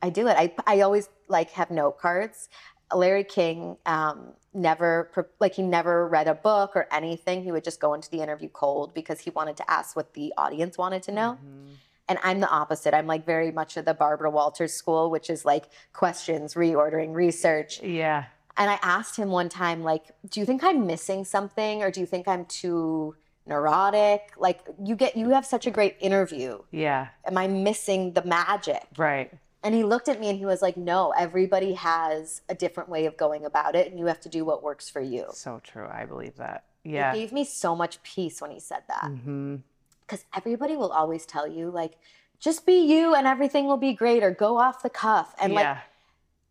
I 0.00 0.10
do 0.10 0.28
it. 0.28 0.36
I, 0.36 0.52
I 0.66 0.80
always 0.82 1.08
like 1.28 1.50
have 1.52 1.70
note 1.70 1.98
cards. 1.98 2.48
Larry 2.94 3.24
King 3.24 3.76
um, 3.86 4.32
never, 4.52 5.10
like, 5.40 5.54
he 5.54 5.62
never 5.62 6.08
read 6.08 6.28
a 6.28 6.34
book 6.34 6.72
or 6.74 6.86
anything. 6.92 7.42
He 7.42 7.52
would 7.52 7.64
just 7.64 7.80
go 7.80 7.94
into 7.94 8.10
the 8.10 8.20
interview 8.20 8.48
cold 8.48 8.94
because 8.94 9.20
he 9.20 9.30
wanted 9.30 9.56
to 9.58 9.70
ask 9.70 9.94
what 9.96 10.14
the 10.14 10.32
audience 10.36 10.76
wanted 10.78 11.02
to 11.04 11.12
know. 11.12 11.38
Mhm. 11.44 11.74
And 12.08 12.18
I'm 12.24 12.40
the 12.40 12.50
opposite. 12.50 12.92
I'm 12.92 13.06
like 13.06 13.24
very 13.24 13.52
much 13.52 13.76
of 13.76 13.84
the 13.84 13.94
Barbara 13.94 14.30
Walters 14.30 14.72
school, 14.72 15.10
which 15.10 15.30
is 15.30 15.44
like 15.44 15.66
questions, 15.92 16.54
reordering, 16.54 17.14
research. 17.14 17.80
Yeah. 17.80 18.24
And 18.56 18.68
I 18.68 18.80
asked 18.82 19.16
him 19.16 19.30
one 19.30 19.48
time, 19.48 19.84
like, 19.84 20.06
do 20.28 20.40
you 20.40 20.46
think 20.46 20.64
I'm 20.64 20.86
missing 20.86 21.24
something 21.24 21.84
or 21.84 21.92
do 21.92 22.00
you 22.00 22.06
think 22.06 22.26
I'm 22.26 22.46
too 22.46 23.14
neurotic? 23.50 24.32
Like, 24.38 24.60
you 24.82 24.96
get, 24.96 25.16
you 25.16 25.28
have 25.30 25.44
such 25.44 25.66
a 25.66 25.70
great 25.70 25.96
interview. 26.00 26.60
Yeah. 26.70 27.08
Am 27.26 27.36
I 27.36 27.46
missing 27.48 28.14
the 28.14 28.24
magic? 28.24 28.86
Right. 28.96 29.30
And 29.62 29.74
he 29.74 29.84
looked 29.84 30.08
at 30.08 30.18
me 30.18 30.30
and 30.30 30.38
he 30.38 30.46
was 30.46 30.62
like, 30.62 30.78
no, 30.78 31.12
everybody 31.18 31.74
has 31.74 32.40
a 32.48 32.54
different 32.54 32.88
way 32.88 33.04
of 33.04 33.18
going 33.18 33.44
about 33.44 33.74
it 33.74 33.90
and 33.90 33.98
you 33.98 34.06
have 34.06 34.20
to 34.20 34.30
do 34.30 34.42
what 34.44 34.62
works 34.62 34.88
for 34.88 35.02
you. 35.02 35.26
So 35.34 35.60
true. 35.62 35.86
I 35.86 36.06
believe 36.06 36.36
that. 36.36 36.64
Yeah 36.82 37.12
it 37.12 37.18
gave 37.18 37.32
me 37.32 37.44
so 37.44 37.76
much 37.76 38.02
peace 38.02 38.40
when 38.40 38.50
he 38.50 38.58
said 38.58 38.82
that. 38.88 39.04
Mm-hmm. 39.04 39.56
because 40.00 40.24
everybody 40.34 40.76
will 40.76 40.92
always 40.92 41.26
tell 41.26 41.46
you 41.46 41.70
like 41.70 41.98
just 42.38 42.64
be 42.64 42.80
you 42.80 43.14
and 43.14 43.26
everything 43.26 43.66
will 43.66 43.76
be 43.76 43.92
great 43.92 44.22
or 44.22 44.30
go 44.30 44.58
off 44.58 44.82
the 44.82 44.88
cuff 44.88 45.34
and 45.40 45.52
yeah. 45.52 45.60
like 45.60 45.78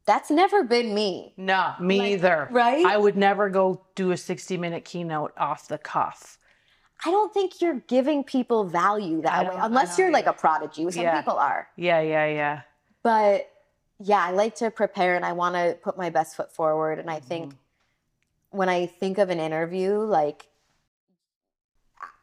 that's 0.05 0.31
never 0.31 0.63
been 0.63 0.95
me 0.95 1.33
no, 1.37 1.73
me 1.79 1.99
like, 1.99 2.11
either. 2.13 2.47
right? 2.51 2.83
I 2.83 2.97
would 2.97 3.15
never 3.15 3.47
go 3.49 3.81
do 3.93 4.11
a 4.11 4.17
60 4.17 4.57
minute 4.57 4.83
keynote 4.83 5.33
off 5.37 5.67
the 5.67 5.77
cuff. 5.77 6.38
I 7.05 7.11
don't 7.11 7.33
think 7.33 7.61
you're 7.61 7.79
giving 7.87 8.23
people 8.23 8.63
value 8.63 9.21
that 9.21 9.47
way 9.49 9.59
unless 9.61 9.97
you're 9.97 10.11
like 10.11 10.25
a 10.27 10.33
prodigy 10.33 10.89
some 10.91 11.03
Yeah. 11.03 11.17
people 11.21 11.37
are 11.37 11.67
Yeah. 11.75 12.01
Yeah. 12.01 12.25
Yeah. 12.25 12.61
but 13.03 13.49
yeah 13.99 14.23
i 14.25 14.31
like 14.31 14.55
to 14.55 14.69
prepare 14.71 15.15
and 15.15 15.25
i 15.25 15.33
want 15.33 15.55
to 15.55 15.77
put 15.81 15.97
my 15.97 16.09
best 16.09 16.35
foot 16.35 16.51
forward 16.51 16.99
and 16.99 17.09
i 17.09 17.19
think 17.19 17.49
Mm-hmm. 17.53 18.57
when 18.57 18.69
i 18.69 18.85
think 18.85 19.17
of 19.17 19.29
an 19.29 19.39
interview 19.39 19.93
like 19.99 20.47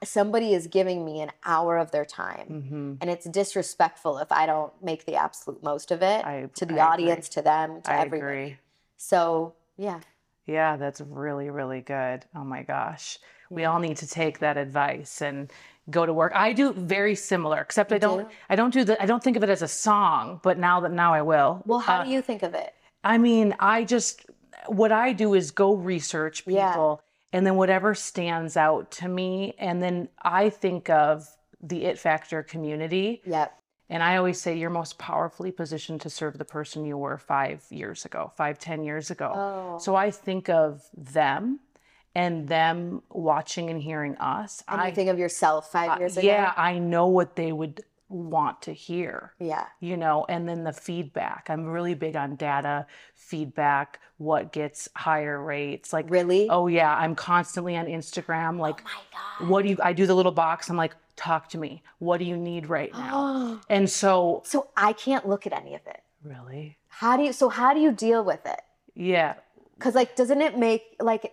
somebody 0.05 0.53
is 0.55 0.67
giving 0.67 1.05
me 1.05 1.21
an 1.21 1.31
hour 1.45 1.77
of 1.79 1.91
their 1.91 2.05
time 2.05 2.47
hmm 2.47 2.95
and 3.01 3.11
it's 3.11 3.27
disrespectful 3.29 4.19
if 4.19 4.31
i 4.33 4.47
don't 4.47 4.73
make 4.83 5.05
the 5.05 5.15
absolute 5.17 5.63
most 5.63 5.91
of 5.91 6.03
it 6.03 6.25
I- 6.25 6.49
to 6.55 6.65
the 6.67 6.75
I 6.81 6.95
agree. 6.95 7.05
audience 7.11 7.29
to 7.31 7.43
them 7.43 7.83
to 7.83 7.93
I 7.93 7.97
everybody 8.01 8.37
agree. 8.39 8.57
so 8.97 9.55
yeah 9.77 10.01
Yeah, 10.47 10.77
that's 10.77 11.01
really, 11.01 11.51
really 11.51 11.81
good. 11.81 12.25
Oh 12.35 12.45
my 12.45 12.63
gosh. 12.63 13.19
We 13.51 13.65
all 13.65 13.79
need 13.79 13.97
to 13.99 14.07
take 14.07 14.39
that 14.41 14.57
advice 14.57 15.23
and 15.23 15.51
go 15.91 16.05
to 16.05 16.13
work. 16.13 16.33
I 16.35 16.53
do 16.53 16.73
very 16.73 17.15
similar, 17.15 17.61
except 17.61 17.93
I 17.93 17.99
don't 17.99 18.29
do? 18.29 18.35
I 18.51 18.57
don't 18.57 18.73
do 18.73 18.85
the 18.85 19.01
I 19.03 19.07
don't 19.07 19.23
think 19.23 19.37
of 19.37 19.43
it 19.45 19.51
as 19.51 19.63
a 19.63 19.69
song, 19.69 20.41
but 20.43 20.59
now 20.59 20.81
that 20.81 20.93
now 20.93 21.15
I 21.15 21.23
will. 21.23 21.63
well 21.67 21.79
how 21.79 22.01
Uh, 22.01 22.05
do 22.05 22.11
you 22.11 22.23
think 22.23 22.43
of 22.43 22.55
it 22.55 22.75
I 23.05 23.19
mean, 23.19 23.55
I 23.61 23.85
just 23.85 24.27
what 24.67 24.91
I 24.91 25.13
do 25.13 25.35
is 25.35 25.51
go 25.53 25.75
research 25.75 26.43
Yeah. 26.47 26.71
people 26.73 27.01
and 27.33 27.47
then 27.47 27.55
whatever 27.57 27.95
stands 27.95 28.57
out 28.57 28.91
to 28.93 29.09
me 29.09 29.55
and 29.59 29.81
then 29.83 30.09
I 30.23 30.51
think 30.51 30.91
of 30.91 31.29
the 31.61 31.85
it 31.85 31.99
factor 31.99 32.43
community 32.43 33.23
yep 33.25 33.53
And 33.89 34.03
I 34.03 34.17
always 34.17 34.41
say 34.41 34.57
you're 34.59 34.71
most 34.83 34.99
powerfully 34.99 35.53
positioned 35.53 36.01
to 36.01 36.11
serve 36.11 36.37
the 36.39 36.45
person 36.45 36.85
you 36.85 36.99
were 36.99 37.19
five 37.19 37.59
years 37.71 38.05
ago, 38.05 38.33
five, 38.37 38.59
ten 38.59 38.83
years 38.83 39.11
ago. 39.13 39.31
Oh. 39.37 39.79
So 39.79 39.95
I 39.95 40.11
think 40.11 40.49
of 40.49 40.83
them 40.97 41.61
and 42.17 42.49
them 42.49 43.03
watching 43.11 43.69
and 43.71 43.81
hearing 43.83 44.17
us. 44.17 44.63
And 44.69 44.81
I 44.81 44.89
you 44.89 44.95
think 44.95 45.11
of 45.11 45.19
yourself 45.19 45.71
five 45.71 45.91
uh, 45.91 45.97
years 46.01 46.17
ago? 46.17 46.27
yeah, 46.27 46.53
I 46.57 46.79
know 46.79 47.07
what 47.09 47.37
they 47.37 47.53
would 47.53 47.83
want 48.09 48.63
to 48.63 48.73
hear 48.73 49.33
Yeah. 49.41 49.67
you 49.81 49.97
know, 49.97 50.25
and 50.29 50.49
then 50.49 50.63
the 50.65 50.73
feedback. 50.73 51.49
I'm 51.51 51.65
really 51.67 51.95
big 51.95 52.15
on 52.17 52.37
data, 52.37 52.87
feedback, 53.15 54.01
what 54.19 54.53
gets 54.53 54.89
higher 54.97 55.43
rates. 55.43 55.93
Like, 55.93 56.07
Really? 56.09 56.49
oh, 56.49 56.69
yeah, 56.69 56.95
I'm 56.95 57.15
constantly 57.15 57.77
on 57.77 57.87
Instagram. 57.87 58.59
Like, 58.59 58.83
my 58.85 58.91
God. 59.41 59.49
what 59.51 59.63
do 59.65 59.69
you, 59.71 59.77
I 59.83 59.93
do 59.93 60.07
the 60.07 60.15
little 60.15 60.33
box. 60.33 60.71
I'm 60.71 60.77
like, 60.77 60.95
talk 61.17 61.49
to 61.51 61.59
me. 61.59 61.83
What 61.99 62.19
do 62.19 62.25
you 62.25 62.37
need 62.37 62.69
right 62.69 62.93
now? 63.05 63.11
Oh. 63.13 63.61
And 63.69 63.91
so, 63.91 64.43
So 64.47 64.69
I 64.77 64.93
can't 64.93 65.29
look 65.29 65.47
at 65.47 65.53
any 65.53 65.75
of 65.75 65.81
it. 65.87 66.01
really? 66.23 66.79
How 66.89 67.17
do 67.19 67.25
you, 67.25 67.33
so 67.35 67.49
how 67.51 67.75
do 67.75 67.81
you 67.81 67.93
deal 67.93 68.25
with 68.25 68.47
it? 68.47 68.61
Yeah. 68.95 69.35
Because, 69.77 69.95
like, 69.95 70.17
doesn't 70.17 70.41
it 70.41 70.57
make, 70.57 70.83
like, 71.01 71.33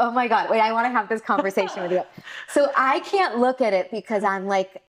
oh 0.00 0.10
my 0.10 0.26
God, 0.26 0.50
wait, 0.50 0.60
I 0.60 0.72
want 0.72 0.86
to 0.86 0.90
have 0.90 1.08
this 1.08 1.20
conversation 1.20 1.82
with 1.82 1.92
you. 1.92 2.02
So 2.48 2.72
I 2.76 2.98
can't 3.00 3.38
look 3.38 3.60
at 3.60 3.72
it 3.72 3.90
because 3.92 4.24
I'm 4.24 4.46
like, 4.46 4.82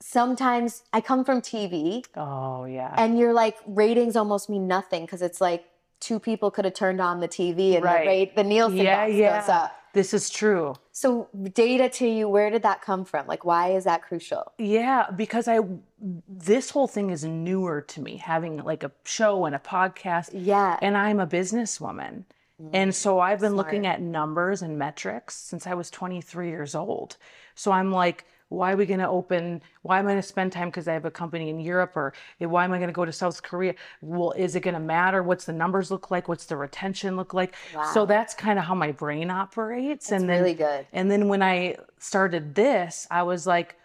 sometimes 0.00 0.82
I 0.92 1.00
come 1.00 1.24
from 1.24 1.40
TV 1.40 2.04
Oh, 2.16 2.64
yeah. 2.66 2.94
and 2.96 3.18
you're 3.18 3.32
like, 3.32 3.56
ratings 3.66 4.16
almost 4.16 4.48
mean 4.50 4.68
nothing 4.68 5.02
because 5.04 5.22
it's 5.22 5.40
like 5.40 5.64
two 6.00 6.18
people 6.18 6.50
could 6.50 6.64
have 6.66 6.74
turned 6.74 7.00
on 7.00 7.20
the 7.20 7.28
TV 7.28 7.74
and 7.76 7.84
Right. 7.84 8.02
the, 8.02 8.06
rate, 8.06 8.36
the 8.36 8.44
Nielsen 8.44 8.78
Yeah, 8.78 9.06
box 9.06 9.14
yeah. 9.16 9.40
goes 9.40 9.48
up. 9.48 9.72
this 9.94 10.12
is 10.12 10.28
true. 10.28 10.74
So 10.92 11.28
data 11.54 11.88
to 11.88 12.06
you, 12.06 12.28
where 12.28 12.50
did 12.50 12.62
that 12.62 12.82
come 12.82 13.04
from? 13.04 13.26
Like, 13.26 13.44
why 13.44 13.70
is 13.70 13.84
that 13.84 14.02
crucial? 14.02 14.52
Yeah, 14.58 15.06
because 15.10 15.48
I, 15.48 15.60
this 16.28 16.70
whole 16.70 16.88
thing 16.88 17.10
is 17.10 17.24
newer 17.24 17.80
to 17.80 18.00
me, 18.02 18.16
having 18.18 18.58
like 18.58 18.82
a 18.84 18.92
show 19.04 19.46
and 19.46 19.54
a 19.54 19.58
podcast. 19.58 20.30
Yeah. 20.34 20.78
and 20.82 20.96
I'm 20.96 21.18
a 21.20 21.26
businesswoman. 21.26 22.24
And 22.72 22.90
mm-hmm. 22.90 22.92
so 22.92 23.20
I've 23.20 23.40
been 23.40 23.56
looking 23.56 23.86
at 23.86 24.00
numbers 24.00 24.62
and 24.62 24.78
metrics 24.78 25.36
since 25.36 25.66
I 25.66 25.74
was 25.74 25.90
23 25.90 26.48
years 26.48 26.74
old. 26.74 27.16
So 27.54 27.72
I'm 27.72 27.90
like, 27.90 28.26
why 28.48 28.72
are 28.72 28.76
we 28.76 28.86
going 28.86 29.00
to 29.00 29.08
open? 29.08 29.62
Why 29.82 29.98
am 29.98 30.06
I 30.06 30.12
going 30.12 30.22
to 30.22 30.28
spend 30.28 30.52
time 30.52 30.68
because 30.68 30.86
I 30.86 30.92
have 30.92 31.04
a 31.04 31.10
company 31.10 31.48
in 31.50 31.60
Europe? 31.60 31.92
Or 31.96 32.12
why 32.38 32.64
am 32.64 32.72
I 32.72 32.78
going 32.78 32.88
to 32.88 32.94
go 32.94 33.04
to 33.04 33.12
South 33.12 33.42
Korea? 33.42 33.74
Well, 34.00 34.32
is 34.32 34.54
it 34.54 34.60
going 34.60 34.74
to 34.74 34.80
matter? 34.80 35.22
What's 35.22 35.44
the 35.44 35.52
numbers 35.52 35.90
look 35.90 36.10
like? 36.10 36.28
What's 36.28 36.46
the 36.46 36.56
retention 36.56 37.16
look 37.16 37.34
like? 37.34 37.54
So 37.92 38.06
that's 38.06 38.34
kind 38.34 38.58
of 38.58 38.64
how 38.64 38.74
my 38.74 38.92
brain 38.92 39.30
operates. 39.30 40.06
It's 40.06 40.12
and 40.12 40.28
then, 40.28 40.42
really 40.42 40.54
good. 40.54 40.86
and 40.92 41.10
then 41.10 41.28
when 41.28 41.42
I 41.42 41.76
started 41.98 42.54
this, 42.54 43.06
I 43.10 43.22
was 43.22 43.46
like, 43.46 43.76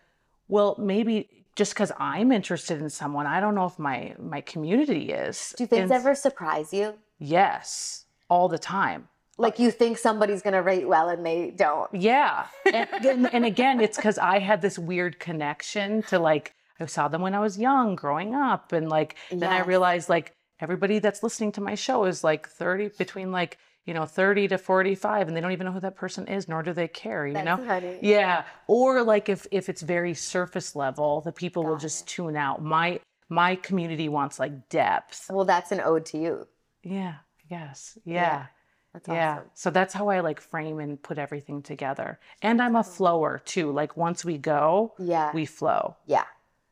well, 0.48 0.76
maybe 0.78 1.30
just 1.56 1.74
because 1.74 1.92
I'm 1.98 2.32
interested 2.32 2.82
in 2.82 2.90
someone, 2.90 3.28
I 3.28 3.40
don't 3.40 3.56
know 3.56 3.66
if 3.66 3.78
my 3.80 4.16
my 4.20 4.42
community 4.42 5.12
is. 5.12 5.54
Do 5.58 5.66
things 5.66 5.92
And- 5.92 5.92
ever 5.92 6.16
surprise 6.16 6.74
you? 6.74 6.96
Yes, 7.18 8.06
all 8.30 8.48
the 8.48 8.60
time. 8.60 9.08
Like 9.38 9.58
you 9.58 9.72
think 9.72 9.98
somebody's 9.98 10.42
gonna 10.42 10.62
rate 10.62 10.88
well 10.88 11.10
and 11.10 11.26
they 11.26 11.52
don't. 11.52 11.94
Yeah. 11.94 12.46
And, 12.74 13.06
and, 13.06 13.34
and 13.34 13.46
again, 13.46 13.80
it's 13.82 13.98
because 13.98 14.18
I 14.18 14.40
had 14.40 14.62
this 14.62 14.78
weird 14.78 15.20
connection 15.20 16.04
to 16.04 16.20
like, 16.20 16.54
I 16.80 16.86
saw 16.86 17.08
them 17.08 17.22
when 17.22 17.34
I 17.34 17.40
was 17.40 17.58
young, 17.58 17.96
growing 17.96 18.36
up. 18.36 18.74
And 18.74 18.90
like, 18.90 19.16
then 19.32 19.44
I 19.52 19.58
Yes. 19.60 19.68
realized 19.68 20.10
like 20.10 20.34
everybody 20.60 21.00
that's 21.00 21.24
listening 21.24 21.52
to 21.54 21.62
my 21.62 21.76
show 21.76 22.04
is 22.06 22.24
like 22.24 22.48
30, 22.50 22.90
between 22.98 23.32
like, 23.32 23.58
you 23.86 23.94
know, 23.94 24.06
30 24.06 24.50
to 24.50 24.58
45, 24.58 25.28
and 25.30 25.36
they 25.36 25.42
don't 25.42 25.52
even 25.54 25.66
know 25.66 25.72
who 25.72 25.80
that 25.80 25.96
person 25.96 26.28
is, 26.28 26.48
nor 26.48 26.62
do 26.62 26.74
they 26.74 26.88
care, 26.88 27.26
you 27.26 27.34
That's 27.34 27.46
know? 27.46 27.58
funny. 27.66 27.98
Yeah. 28.02 28.44
Or 28.68 29.02
like 29.04 29.30
if 29.30 29.48
if 29.52 29.68
it's 29.68 29.82
very 29.82 30.14
surface 30.14 30.76
level, 30.76 31.22
the 31.22 31.32
people 31.32 31.64
will 31.64 31.78
just 31.78 32.08
tune 32.08 32.36
out. 32.36 32.62
My 32.62 33.00
my 33.30 33.56
community 33.56 34.08
wants 34.10 34.38
like 34.38 34.70
depth. 34.70 35.26
Well, 35.32 35.46
that's 35.46 35.72
an 35.72 35.80
ode 35.82 36.06
to 36.08 36.18
you. 36.20 36.48
Yeah. 36.84 37.16
Yes. 37.50 37.98
Yeah. 38.06 38.14
yeah. 38.16 38.46
That's 38.94 39.08
Yeah. 39.08 39.34
awesome. 39.34 39.50
So 39.54 39.70
that's 39.70 39.94
how 39.94 40.08
I 40.10 40.20
like 40.22 40.40
frame 40.42 40.80
and 40.80 41.02
put 41.02 41.18
everything 41.18 41.62
together. 41.62 42.20
And 42.42 42.62
I'm 42.62 42.76
a 42.76 42.84
flower 42.84 43.42
too. 43.46 43.72
Like 43.72 43.96
once 43.98 44.24
we 44.26 44.38
go, 44.38 44.94
Yeah. 44.98 45.32
we 45.34 45.46
flow. 45.46 45.96
yeah. 46.06 46.26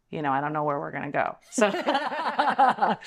You 0.09 0.21
know, 0.21 0.31
I 0.31 0.39
don't 0.39 0.53
know 0.53 0.63
where 0.63 0.79
we're 0.79 0.91
going 0.91 1.11
to 1.11 1.17
go. 1.23 1.35
So 1.51 2.97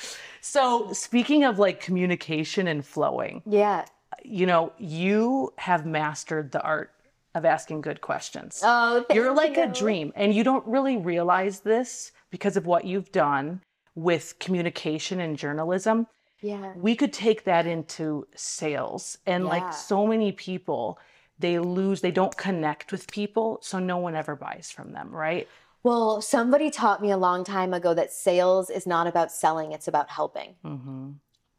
So 0.41 0.93
speaking 0.93 1.43
of 1.43 1.59
like 1.59 1.79
communication 1.81 2.67
and 2.67 2.85
flowing, 2.85 3.41
Yeah. 3.45 3.85
you 4.23 4.45
know, 4.45 4.73
you 4.77 5.53
have 5.57 5.85
mastered 5.85 6.51
the 6.51 6.61
art 6.61 6.91
of 7.33 7.45
asking 7.45 7.81
good 7.81 8.01
questions. 8.01 8.61
Oh, 8.63 9.05
You're 9.13 9.33
like 9.33 9.57
a 9.57 9.67
dream 9.67 10.11
and 10.15 10.33
you 10.33 10.43
don't 10.43 10.65
really 10.67 10.97
realize 10.97 11.61
this 11.61 12.11
because 12.29 12.57
of 12.57 12.65
what 12.65 12.85
you've 12.85 13.11
done 13.11 13.61
with 13.95 14.35
communication 14.39 15.19
and 15.19 15.37
journalism 15.37 16.07
Yeah. 16.41 16.73
we 16.75 16.95
could 16.95 17.13
take 17.13 17.43
that 17.45 17.65
into 17.67 18.27
sales 18.35 19.17
and 19.25 19.43
Yeah. 19.43 19.49
like 19.49 19.73
so 19.73 20.07
many 20.07 20.31
people 20.31 20.97
they 21.39 21.57
lose 21.59 22.01
they 22.01 22.11
don't 22.11 22.35
connect 22.37 22.91
with 22.91 23.09
people 23.11 23.59
so 23.61 23.79
no 23.79 23.97
one 23.97 24.15
ever 24.15 24.35
buys 24.35 24.69
from 24.71 24.91
them 24.93 25.09
right 25.11 25.47
Well, 25.83 26.21
somebody 26.21 26.69
taught 26.69 27.01
me 27.01 27.09
a 27.11 27.17
long 27.17 27.43
time 27.43 27.73
ago 27.73 27.93
that 27.95 28.11
sales 28.13 28.69
is 28.69 28.85
not 28.85 29.07
about 29.07 29.31
selling, 29.31 29.71
it's 29.71 29.87
about 29.87 30.09
helping. 30.09 30.55
mm-hmm. 30.63 31.11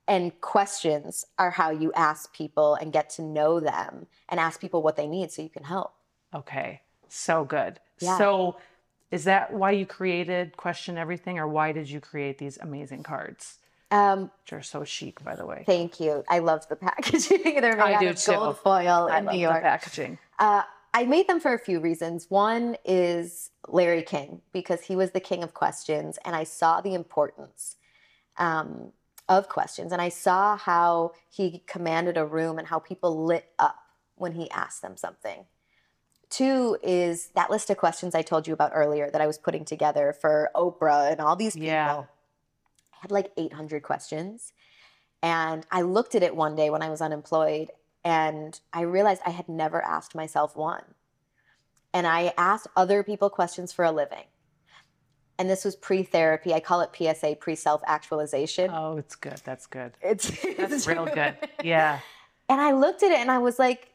And 0.06 0.40
questions 0.40 1.24
are 1.38 1.50
how 1.52 1.70
you 1.70 1.92
ask 1.94 2.32
people 2.32 2.74
and 2.74 2.92
get 2.92 3.08
to 3.16 3.22
know 3.22 3.58
them 3.60 4.06
and 4.28 4.38
ask 4.38 4.60
people 4.60 4.82
what 4.82 4.96
they 4.96 5.06
need 5.06 5.30
so 5.32 5.42
you 5.42 5.48
can 5.48 5.64
help. 5.64 5.92
okay 6.34 6.80
so 7.08 7.44
good 7.44 7.78
Yeah. 7.98 8.16
so 8.18 8.56
is 9.10 9.24
that 9.24 9.52
why 9.52 9.70
you 9.72 9.84
created 9.86 10.56
question 10.56 10.96
everything 10.96 11.38
or 11.38 11.46
why 11.48 11.72
did 11.72 11.90
you 11.90 12.00
create 12.00 12.38
these 12.38 12.56
amazing 12.58 13.02
cards 13.02 13.58
Um, 13.92 14.30
which 14.42 14.52
are 14.54 14.62
so 14.62 14.84
chic 14.84 15.22
by 15.22 15.36
the 15.36 15.46
way 15.46 15.64
thank 15.66 16.00
you. 16.00 16.24
I 16.28 16.38
love 16.40 16.66
the 16.68 16.76
packaging. 16.76 17.42
They're 17.60 17.76
made 17.76 17.82
I 17.82 17.94
out 17.94 18.06
of 18.06 18.16
too. 18.16 18.32
gold 18.32 18.58
foil 18.58 19.08
i 19.10 19.18
in 19.18 19.24
love 19.26 19.34
New 19.34 19.38
the 19.38 19.42
York. 19.42 19.62
packaging 19.62 20.18
Uh, 20.38 20.62
I 20.94 21.04
made 21.04 21.26
them 21.26 21.40
for 21.40 21.54
a 21.54 21.58
few 21.58 21.80
reasons. 21.80 22.26
One 22.28 22.76
is 22.84 23.50
Larry 23.68 24.02
King, 24.02 24.42
because 24.52 24.82
he 24.82 24.96
was 24.96 25.12
the 25.12 25.20
king 25.20 25.42
of 25.42 25.54
questions, 25.54 26.18
and 26.24 26.36
I 26.36 26.44
saw 26.44 26.80
the 26.80 26.94
importance 26.94 27.76
um, 28.36 28.92
of 29.28 29.48
questions, 29.48 29.92
and 29.92 30.02
I 30.02 30.08
saw 30.10 30.56
how 30.56 31.12
he 31.30 31.62
commanded 31.66 32.16
a 32.16 32.26
room 32.26 32.58
and 32.58 32.68
how 32.68 32.78
people 32.78 33.24
lit 33.24 33.46
up 33.58 33.78
when 34.16 34.32
he 34.32 34.50
asked 34.50 34.82
them 34.82 34.96
something. 34.96 35.46
Two 36.28 36.76
is 36.82 37.28
that 37.34 37.50
list 37.50 37.70
of 37.70 37.76
questions 37.76 38.14
I 38.14 38.22
told 38.22 38.46
you 38.46 38.54
about 38.54 38.72
earlier 38.74 39.10
that 39.10 39.20
I 39.20 39.26
was 39.26 39.38
putting 39.38 39.64
together 39.64 40.14
for 40.18 40.50
Oprah 40.54 41.10
and 41.12 41.20
all 41.20 41.36
these 41.36 41.54
people. 41.54 41.68
Yeah. 41.68 42.04
I 43.02 43.04
had 43.04 43.10
like 43.10 43.32
800 43.36 43.82
questions. 43.82 44.52
And 45.22 45.66
I 45.70 45.82
looked 45.82 46.14
at 46.14 46.22
it 46.22 46.34
one 46.36 46.54
day 46.56 46.70
when 46.70 46.82
I 46.82 46.90
was 46.90 47.00
unemployed 47.00 47.70
and 48.04 48.58
I 48.72 48.82
realized 48.82 49.22
I 49.26 49.30
had 49.30 49.48
never 49.48 49.82
asked 49.82 50.14
myself 50.14 50.56
one. 50.56 50.82
And 51.92 52.06
I 52.06 52.32
asked 52.38 52.68
other 52.76 53.02
people 53.02 53.28
questions 53.28 53.72
for 53.72 53.84
a 53.84 53.92
living. 53.92 54.24
And 55.38 55.48
this 55.50 55.64
was 55.64 55.76
pre 55.76 56.02
therapy. 56.04 56.54
I 56.54 56.60
call 56.60 56.80
it 56.80 56.90
PSA, 56.96 57.36
pre 57.40 57.54
self 57.54 57.82
actualization. 57.86 58.70
oh 58.72 58.96
it's 58.96 59.16
good 59.16 59.40
that's 59.44 59.66
good 59.66 59.92
It's, 60.00 60.28
that's 60.28 60.44
it's 60.72 60.86
real 60.86 61.06
good 61.06 61.36
yeah 61.64 62.00
And 62.48 62.60
I 62.60 62.72
looked 62.72 63.02
at 63.02 63.10
it 63.10 63.18
and 63.18 63.30
I 63.30 63.38
was 63.38 63.58
like, 63.58 63.90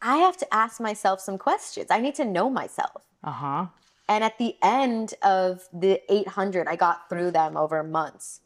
I 0.00 0.18
have 0.18 0.36
to 0.38 0.54
ask 0.54 0.80
myself 0.80 1.20
some 1.20 1.38
questions. 1.38 1.88
I 1.90 2.00
need 2.00 2.14
to 2.16 2.24
know 2.24 2.50
myself. 2.50 3.02
uh-huh 3.24 3.66
And 4.08 4.24
at 4.24 4.38
the 4.38 4.56
end 4.62 5.14
of 5.22 5.68
the 5.72 6.00
800, 6.08 6.66
I 6.66 6.76
got 6.76 7.08
through 7.08 7.30
them 7.30 7.56
over 7.56 7.82
months. 7.82 8.40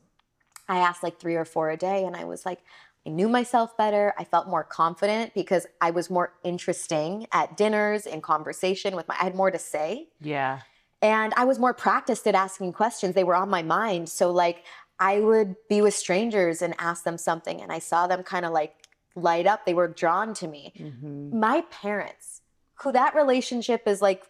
I 0.68 0.78
asked 0.78 1.02
like 1.02 1.18
three 1.18 1.36
or 1.36 1.44
four 1.44 1.70
a 1.70 1.76
day, 1.76 2.04
and 2.04 2.16
I 2.16 2.24
was 2.24 2.44
like, 2.44 2.61
I 3.07 3.11
knew 3.11 3.28
myself 3.28 3.76
better. 3.76 4.14
I 4.18 4.24
felt 4.24 4.48
more 4.48 4.64
confident 4.64 5.32
because 5.32 5.66
I 5.80 5.90
was 5.90 6.11
more 6.11 6.34
interesting 6.42 7.26
at 7.32 7.57
dinners, 7.57 8.04
in 8.04 8.20
conversation 8.20 8.96
with 8.96 9.07
my, 9.07 9.14
I 9.18 9.24
had 9.24 9.36
more 9.36 9.50
to 9.50 9.59
say. 9.59 10.09
yeah 10.20 10.61
And 11.02 11.32
I 11.36 11.44
was 11.44 11.59
more 11.59 11.74
practiced 11.74 12.26
at 12.26 12.34
asking 12.34 12.72
questions. 12.72 13.14
They 13.14 13.24
were 13.24 13.36
on 13.36 13.48
my 13.48 13.62
mind. 13.62 14.09
So, 14.09 14.32
like, 14.32 14.64
I 14.98 15.20
would 15.20 15.54
be 15.68 15.82
with 15.82 15.94
strangers 15.94 16.62
and 16.62 16.74
ask 16.78 17.04
them 17.04 17.18
something, 17.18 17.61
and 17.61 17.70
I 17.70 17.78
saw 17.78 18.07
them 18.07 18.22
kind 18.22 18.44
of 18.44 18.52
like 18.52 18.74
light 19.14 19.46
up. 19.46 19.66
They 19.66 19.74
were 19.74 19.88
drawn 19.88 20.34
to 20.34 20.48
me 20.48 20.72
hmm 20.76 21.40
my 21.40 21.62
parents, 21.70 22.42
who 22.76 22.92
that 22.92 23.14
relationship 23.14 23.82
is 23.86 24.00
like, 24.00 24.24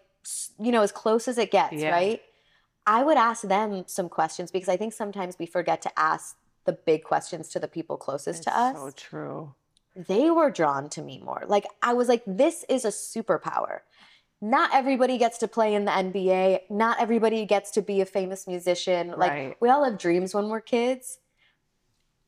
you 0.58 0.72
know, 0.72 0.82
as 0.82 0.92
close 0.92 1.28
as 1.28 1.38
it 1.38 1.50
gets, 1.50 1.74
Yeah. 1.74 1.90
right? 1.90 2.20
I 2.86 3.02
would 3.02 3.16
ask 3.16 3.42
them 3.42 3.84
some 3.86 4.08
questions 4.08 4.50
because 4.50 4.68
I 4.68 4.76
think 4.76 4.92
sometimes 4.92 5.38
we 5.38 5.46
forget 5.46 5.82
to 5.82 5.98
ask 5.98 6.36
the 6.64 6.72
big 6.72 7.04
questions 7.04 7.48
to 7.50 7.58
the 7.58 7.68
people 7.68 7.96
closest 7.96 8.42
to 8.44 8.56
us. 8.56 8.76
so 8.76 8.90
true 8.90 9.54
They 9.96 10.30
were 10.30 10.50
drawn 10.50 10.88
to 10.90 11.02
me 11.02 11.20
more. 11.24 11.44
Like, 11.46 11.64
I 11.82 11.94
was 11.94 12.06
like, 12.08 12.22
this 12.26 12.64
is 12.68 12.84
a 12.84 12.88
superpower. 12.88 13.80
Not 14.42 14.74
everybody 14.74 15.16
gets 15.16 15.38
to 15.38 15.48
play 15.48 15.74
in 15.74 15.86
the 15.86 15.90
NBA. 15.92 16.60
Not 16.68 17.00
everybody 17.00 17.46
gets 17.46 17.70
to 17.72 17.82
be 17.82 18.02
a 18.02 18.06
famous 18.06 18.46
musician. 18.46 19.14
Like, 19.16 19.30
Right. 19.32 19.56
we 19.60 19.70
all 19.70 19.82
have 19.84 19.96
dreams 19.96 20.34
when 20.34 20.48
we're 20.50 20.60
kids. 20.60 21.18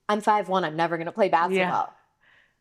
I'm 0.09 0.23
five 0.23 0.49
one. 0.49 0.65
I'm 0.65 0.77
never 0.77 0.97
going 0.97 1.07
to 1.07 1.13
play 1.13 1.29
basketball. 1.29 1.93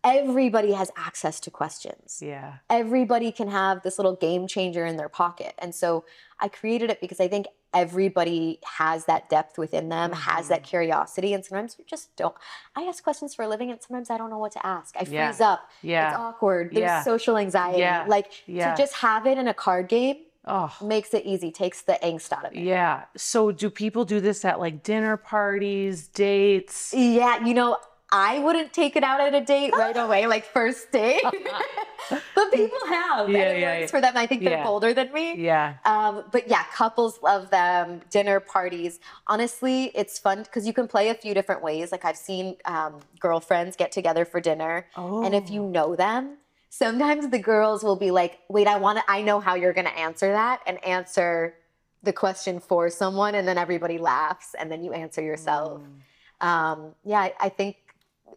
Everybody 0.03 0.71
has 0.73 0.91
access 0.95 1.39
to 1.41 1.51
questions 1.51 2.19
yeah 2.23 2.55
everybody 2.69 3.31
can 3.31 3.49
have 3.49 3.81
this 3.83 3.97
little 3.99 4.15
game 4.15 4.47
changer 4.47 4.85
in 4.85 4.95
their 4.97 5.09
pocket. 5.09 5.53
And 5.59 5.73
so 5.73 6.05
I 6.39 6.47
created 6.47 6.89
it 6.89 7.01
because 7.01 7.19
I 7.19 7.27
think 7.27 7.47
everybody 7.73 8.59
has 8.77 9.05
that 9.05 9.29
depth 9.29 9.57
within 9.57 9.89
them, 9.89 10.11
has 10.13 10.47
that 10.47 10.61
Mhm. 10.63 10.65
curiosity, 10.67 11.33
and 11.33 11.43
sometimes 11.43 11.75
you 11.77 11.85
just 11.85 12.15
don't. 12.15 12.35
I 12.75 12.83
ask 12.83 13.03
questions 13.03 13.35
for 13.35 13.43
a 13.43 13.47
living, 13.47 13.69
and 13.71 13.81
sometimes 13.81 14.09
I 14.09 14.17
don't 14.17 14.29
know 14.29 14.37
what 14.37 14.53
to 14.53 14.65
ask. 14.65 14.95
I 14.95 15.03
freeze 15.03 15.39
Yeah. 15.39 15.49
up. 15.51 15.69
Yeah. 15.81 16.09
It's 16.11 16.17
awkward. 16.17 16.71
There's 16.73 16.83
Yeah. 16.83 17.03
social 17.03 17.37
anxiety. 17.37 17.79
Yeah. 17.79 18.05
Like 18.07 18.31
Yeah. 18.47 18.71
to 18.73 18.81
just 18.81 18.93
have 18.95 19.27
it 19.27 19.37
in 19.37 19.47
a 19.47 19.53
card 19.53 19.87
game 19.89 20.17
Oh. 20.45 20.73
makes 20.81 21.13
it 21.13 21.25
easy, 21.25 21.51
takes 21.51 21.81
the 21.81 21.99
angst 22.01 22.31
out 22.31 22.45
of 22.45 22.53
it. 22.53 22.59
Yeah. 22.59 23.03
So 23.17 23.51
do 23.51 23.69
people 23.69 24.05
do 24.05 24.21
this 24.21 24.45
at 24.45 24.59
like 24.59 24.81
dinner 24.83 25.17
parties, 25.17 26.07
dates? 26.07 26.93
Yeah, 26.93 27.43
you 27.43 27.53
know, 27.53 27.77
I 28.11 28.39
wouldn't 28.39 28.71
take 28.71 28.95
it 28.95 29.03
out 29.03 29.19
at 29.19 29.33
a 29.35 29.41
date 29.41 29.73
right 29.73 29.95
away, 29.97 30.27
like 30.27 30.45
first 30.45 30.91
date. 30.91 31.21
but 32.35 32.51
people 32.53 32.77
have. 32.87 33.29
Yeah, 33.29 33.39
and 33.39 33.57
it 33.57 33.59
yeah, 33.61 33.71
works 33.71 33.81
yeah. 33.81 33.87
for 33.87 34.01
them. 34.01 34.15
I 34.15 34.25
think 34.25 34.43
they're 34.43 34.59
Yeah. 34.59 34.63
bolder 34.63 34.93
than 34.93 35.11
me. 35.11 35.35
Yeah. 35.35 35.75
Um, 35.83 36.23
but 36.31 36.47
yeah, 36.47 36.63
couples 36.73 37.19
love 37.21 37.49
them, 37.49 38.01
dinner 38.09 38.39
parties. 38.39 38.99
Honestly, 39.27 39.91
it's 39.93 40.17
fun 40.19 40.43
because 40.43 40.65
you 40.65 40.71
can 40.73 40.87
play 40.87 41.09
a 41.09 41.13
few 41.15 41.33
different 41.33 41.61
ways. 41.61 41.91
Like 41.91 42.05
I've 42.05 42.17
seen 42.17 42.55
um, 42.63 42.99
girlfriends 43.19 43.75
get 43.75 43.91
together 43.91 44.23
for 44.23 44.39
dinner, 44.39 44.87
Oh. 44.95 45.23
and 45.25 45.35
if 45.35 45.49
you 45.49 45.63
know 45.63 45.95
them, 45.95 46.37
sometimes 46.69 47.27
the 47.29 47.39
girls 47.39 47.83
will 47.83 47.97
be 47.97 48.11
like, 48.11 48.39
"Wait, 48.47 48.67
I 48.67 48.77
want 48.77 48.99
to. 48.99 49.03
I 49.11 49.21
know 49.21 49.41
how 49.41 49.55
you're 49.55 49.73
going 49.73 49.87
to 49.87 49.97
answer 49.99 50.31
that," 50.31 50.61
and 50.65 50.81
answer 50.85 51.55
the 52.03 52.13
question 52.13 52.61
for 52.61 52.89
someone, 52.89 53.35
and 53.35 53.45
then 53.45 53.57
everybody 53.57 53.97
laughs, 53.97 54.55
and 54.57 54.71
then 54.71 54.81
you 54.83 54.93
answer 54.93 55.21
yourself. 55.21 55.81
Mm. 55.81 56.47
Um, 56.47 56.95
yeah, 57.03 57.19
I, 57.19 57.33
I 57.41 57.49
think 57.49 57.75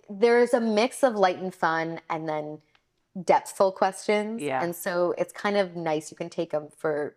there's 0.09 0.55
a 0.55 0.61
mix 0.61 1.03
of 1.03 1.15
light 1.15 1.39
and 1.39 1.55
fun, 1.55 2.01
and 2.09 2.29
then 2.29 2.59
depthful 3.19 3.75
questions. 3.75 4.41
Yeah. 4.41 4.63
and 4.63 4.75
so 4.75 5.15
it's 5.19 5.33
kind 5.33 5.57
of 5.57 5.75
nice. 5.77 6.11
You 6.11 6.17
can 6.17 6.31
take 6.31 6.51
them 6.53 6.69
for 6.77 7.17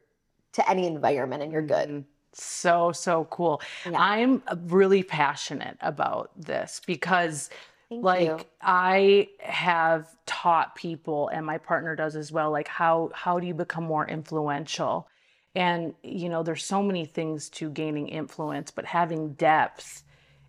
to 0.54 0.70
any 0.70 0.88
environment, 0.88 1.44
and 1.44 1.52
you're 1.52 1.62
good. 1.62 1.90
Mhm. 1.90 2.04
So, 2.34 2.92
so 2.92 3.26
cool. 3.30 3.62
Yeah. 3.86 4.00
I'm 4.00 4.42
really 4.66 5.04
passionate 5.04 5.78
about 5.82 6.32
this 6.36 6.82
because 6.86 7.50
Thank 7.90 8.04
like 8.04 8.26
you. 8.26 8.40
I 8.62 9.28
have 9.40 10.08
taught 10.26 10.74
people 10.76 11.28
and 11.28 11.46
my 11.46 11.60
partner 11.60 11.96
does 11.96 12.16
as 12.16 12.32
well 12.32 12.50
like 12.50 12.68
how 12.68 13.12
how 13.14 13.40
do 13.40 13.46
you 13.46 13.54
become 13.54 13.84
more 13.84 14.08
influential? 14.08 15.08
And 15.54 15.94
you 16.02 16.28
know, 16.28 16.42
there's 16.42 16.66
so 16.66 16.82
many 16.82 17.06
things 17.06 17.50
to 17.52 17.70
gaining 17.70 18.08
influence, 18.08 18.72
but 18.72 18.86
having 18.86 19.34
depth 19.34 20.04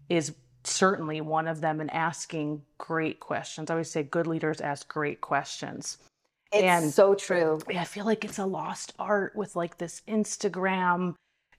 is 0.08 0.34
certainly 0.66 1.20
one 1.20 1.46
of 1.48 1.60
them 1.60 1.80
and 1.80 1.92
asking 1.92 2.62
great 2.78 3.20
questions. 3.20 3.70
I 3.70 3.74
always 3.74 3.90
say 3.90 4.02
good 4.02 4.26
leaders 4.26 4.60
ask 4.60 4.88
great 4.88 5.20
questions. 5.20 5.98
It's 6.52 6.62
and- 6.62 6.92
so 6.92 7.14
true. 7.14 7.60
Yeah, 7.68 7.82
I 7.82 7.84
feel 7.84 8.04
like 8.04 8.24
it's 8.24 8.38
a 8.38 8.46
lost 8.46 8.92
art 8.98 9.34
with 9.34 9.56
like 9.56 9.78
this 9.78 10.02
Instagram, 10.08 11.14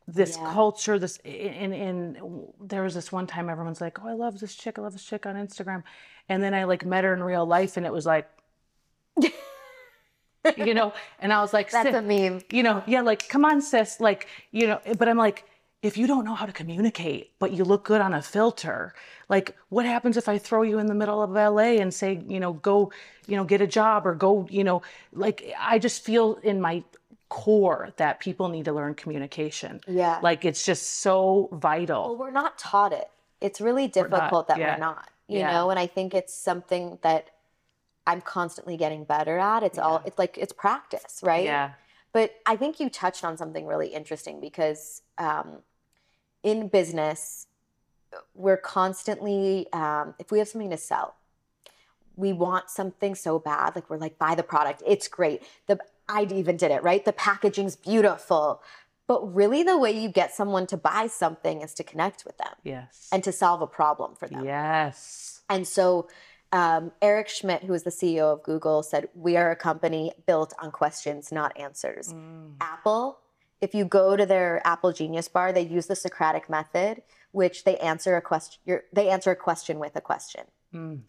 this 0.08 0.38
Yeah. 0.38 0.54
culture, 0.54 0.98
this 1.00 1.18
and 1.26 1.74
and 1.74 2.18
there 2.62 2.84
was 2.84 2.94
this 2.94 3.12
one 3.12 3.28
time 3.28 3.50
everyone's 3.50 3.82
like, 3.82 4.00
"Oh, 4.04 4.08
I 4.08 4.14
love 4.14 4.40
this 4.40 4.56
chick. 4.56 4.78
I 4.80 4.82
love 4.84 4.94
this 4.94 5.04
chick 5.04 5.26
on 5.26 5.36
Instagram," 5.36 5.84
and 6.30 6.42
then 6.42 6.54
I 6.54 6.64
like 6.64 6.86
met 6.86 7.04
her 7.04 7.14
in 7.14 7.24
real 7.24 7.46
life, 7.46 7.76
and 7.78 7.86
it 7.86 7.92
was 7.92 8.06
like, 8.06 8.30
you 10.58 10.74
know, 10.74 10.94
and 11.20 11.34
I 11.34 11.42
was 11.42 11.54
like, 11.54 11.72
That's 11.72 11.88
"Sis," 11.90 11.96
a 11.96 12.02
meme. 12.02 12.42
you 12.52 12.62
know, 12.64 12.84
yeah, 12.86 13.02
like, 13.02 13.28
come 13.28 13.46
on, 13.46 13.62
sis, 13.62 14.00
like, 14.00 14.28
you 14.52 14.68
know, 14.68 14.80
but 14.98 15.10
I'm 15.10 15.18
like, 15.18 15.46
if 15.86 15.98
you 15.98 16.08
don't 16.08 16.26
know 16.26 16.34
how 16.34 16.48
to 16.48 16.52
communicate, 16.52 17.32
but 17.38 17.52
you 17.52 17.64
look 17.64 17.86
good 17.86 18.02
on 18.02 18.12
a 18.12 18.22
filter, 18.22 18.96
like, 19.30 19.56
what 19.70 19.86
happens 19.86 20.18
if 20.18 20.28
I 20.28 20.40
throw 20.40 20.64
you 20.64 20.80
in 20.80 20.88
the 20.88 20.96
middle 20.96 21.22
of 21.22 21.30
LA 21.32 21.78
and 21.80 21.94
say, 21.94 22.20
you 22.28 22.40
know, 22.40 22.54
go, 22.54 22.92
you 23.28 23.36
know, 23.36 23.44
get 23.44 23.62
a 23.62 23.68
job 23.68 24.08
or 24.08 24.16
go, 24.16 24.48
you 24.50 24.64
know, 24.64 24.82
like, 25.14 25.54
I 25.60 25.78
just 25.78 26.04
feel 26.04 26.40
in 26.42 26.60
my 26.60 26.84
core 27.30 27.90
that 27.98 28.20
people 28.20 28.50
need 28.50 28.66
to 28.66 28.74
learn 28.74 28.96
communication. 28.96 29.80
Yeah. 29.88 30.18
Like, 30.24 30.44
it's 30.44 30.66
just 30.66 31.02
so 31.02 31.50
vital. 31.52 32.08
well, 32.10 32.18
we're 32.18 32.32
not 32.32 32.58
taught 32.58 32.92
it. 32.92 33.12
It's 33.40 33.62
really 33.62 33.88
difficult 33.88 34.48
that 34.48 34.58
yeah. 34.58 34.74
we're 34.74 34.80
not. 34.80 35.10
You 35.28 35.40
Yeah. 35.40 35.52
know, 35.52 35.70
and 35.70 35.78
I 35.78 35.86
think 35.86 36.16
it's 36.16 36.34
something 36.34 36.98
that 37.04 37.30
I'm 38.08 38.22
constantly 38.22 38.76
getting 38.76 39.04
better 39.04 39.38
at. 39.38 39.62
It's 39.62 39.78
all 39.78 40.02
it's 40.06 40.18
like 40.18 40.38
it's 40.38 40.54
practice, 40.54 41.20
right? 41.24 41.44
Yeah. 41.44 41.74
But 42.12 42.36
I 42.46 42.56
think 42.56 42.80
you 42.80 42.90
touched 42.90 43.24
on 43.24 43.38
something 43.38 43.66
really 43.68 43.88
interesting 43.88 44.40
because 44.40 45.02
um, 45.18 45.62
in 46.46 46.68
business, 46.70 47.48
we're 48.34 48.56
constantly, 48.56 49.66
um, 49.74 50.14
if 50.20 50.32
we 50.32 50.38
have 50.40 50.48
something 50.48 50.70
to 50.70 50.78
sell, 50.78 51.16
we 52.16 52.32
want 52.32 52.70
something 52.70 53.16
so 53.16 53.40
bad. 53.40 53.76
Like 53.76 53.90
we're 53.90 53.98
like, 53.98 54.18
buy 54.18 54.36
the 54.36 54.44
product. 54.44 54.82
It's 54.88 55.10
great. 55.10 55.42
The 55.68 55.80
I 56.08 56.28
even 56.32 56.56
did 56.56 56.70
it 56.72 56.84
right. 56.84 57.04
The 57.04 57.12
packaging's 57.14 57.76
beautiful, 57.76 58.62
but 59.08 59.22
really, 59.36 59.64
the 59.64 59.78
way 59.78 59.92
you 59.92 60.08
get 60.08 60.34
someone 60.34 60.68
to 60.68 60.78
buy 60.78 61.08
something 61.08 61.62
is 61.62 61.74
to 61.76 61.84
connect 61.84 62.24
with 62.26 62.38
them 62.38 62.54
Yes. 62.64 63.10
and 63.12 63.24
to 63.24 63.32
solve 63.32 63.62
a 63.64 63.68
problem 63.68 64.16
for 64.16 64.28
them. 64.28 64.46
yes. 64.46 65.42
And 65.50 65.68
so, 65.68 66.08
um, 66.52 66.92
Eric 67.02 67.28
Schmidt, 67.28 67.64
who 67.64 67.74
is 67.74 67.84
the 67.84 67.90
CEO 67.92 68.32
of 68.34 68.44
Google, 68.44 68.82
said, 68.84 69.10
We 69.16 69.36
are 69.36 69.50
a 69.52 69.56
company 69.56 70.12
built 70.28 70.54
on 70.62 70.72
questions, 70.72 71.32
not 71.32 71.58
answers. 71.58 72.14
Mm. 72.14 72.54
Apple, 72.62 73.18
if 73.66 73.74
you 73.74 73.84
go 73.84 74.16
to 74.16 74.26
their 74.26 74.62
Apple 74.66 74.94
Genius 74.94 75.28
Bar, 75.28 75.52
they 75.52 75.62
use 75.78 75.88
the 75.88 75.96
Socratic 75.96 76.50
method, 76.50 77.02
which 77.32 77.64
they 77.64 77.78
answer 77.78 78.16
a 78.16 78.22
question. 78.22 78.60
They 78.94 79.10
answer 79.10 79.32
a 79.32 79.36
question 79.36 79.80
with 79.80 79.96
a 79.96 80.02
question. 80.02 80.44
Mm. 80.74 81.02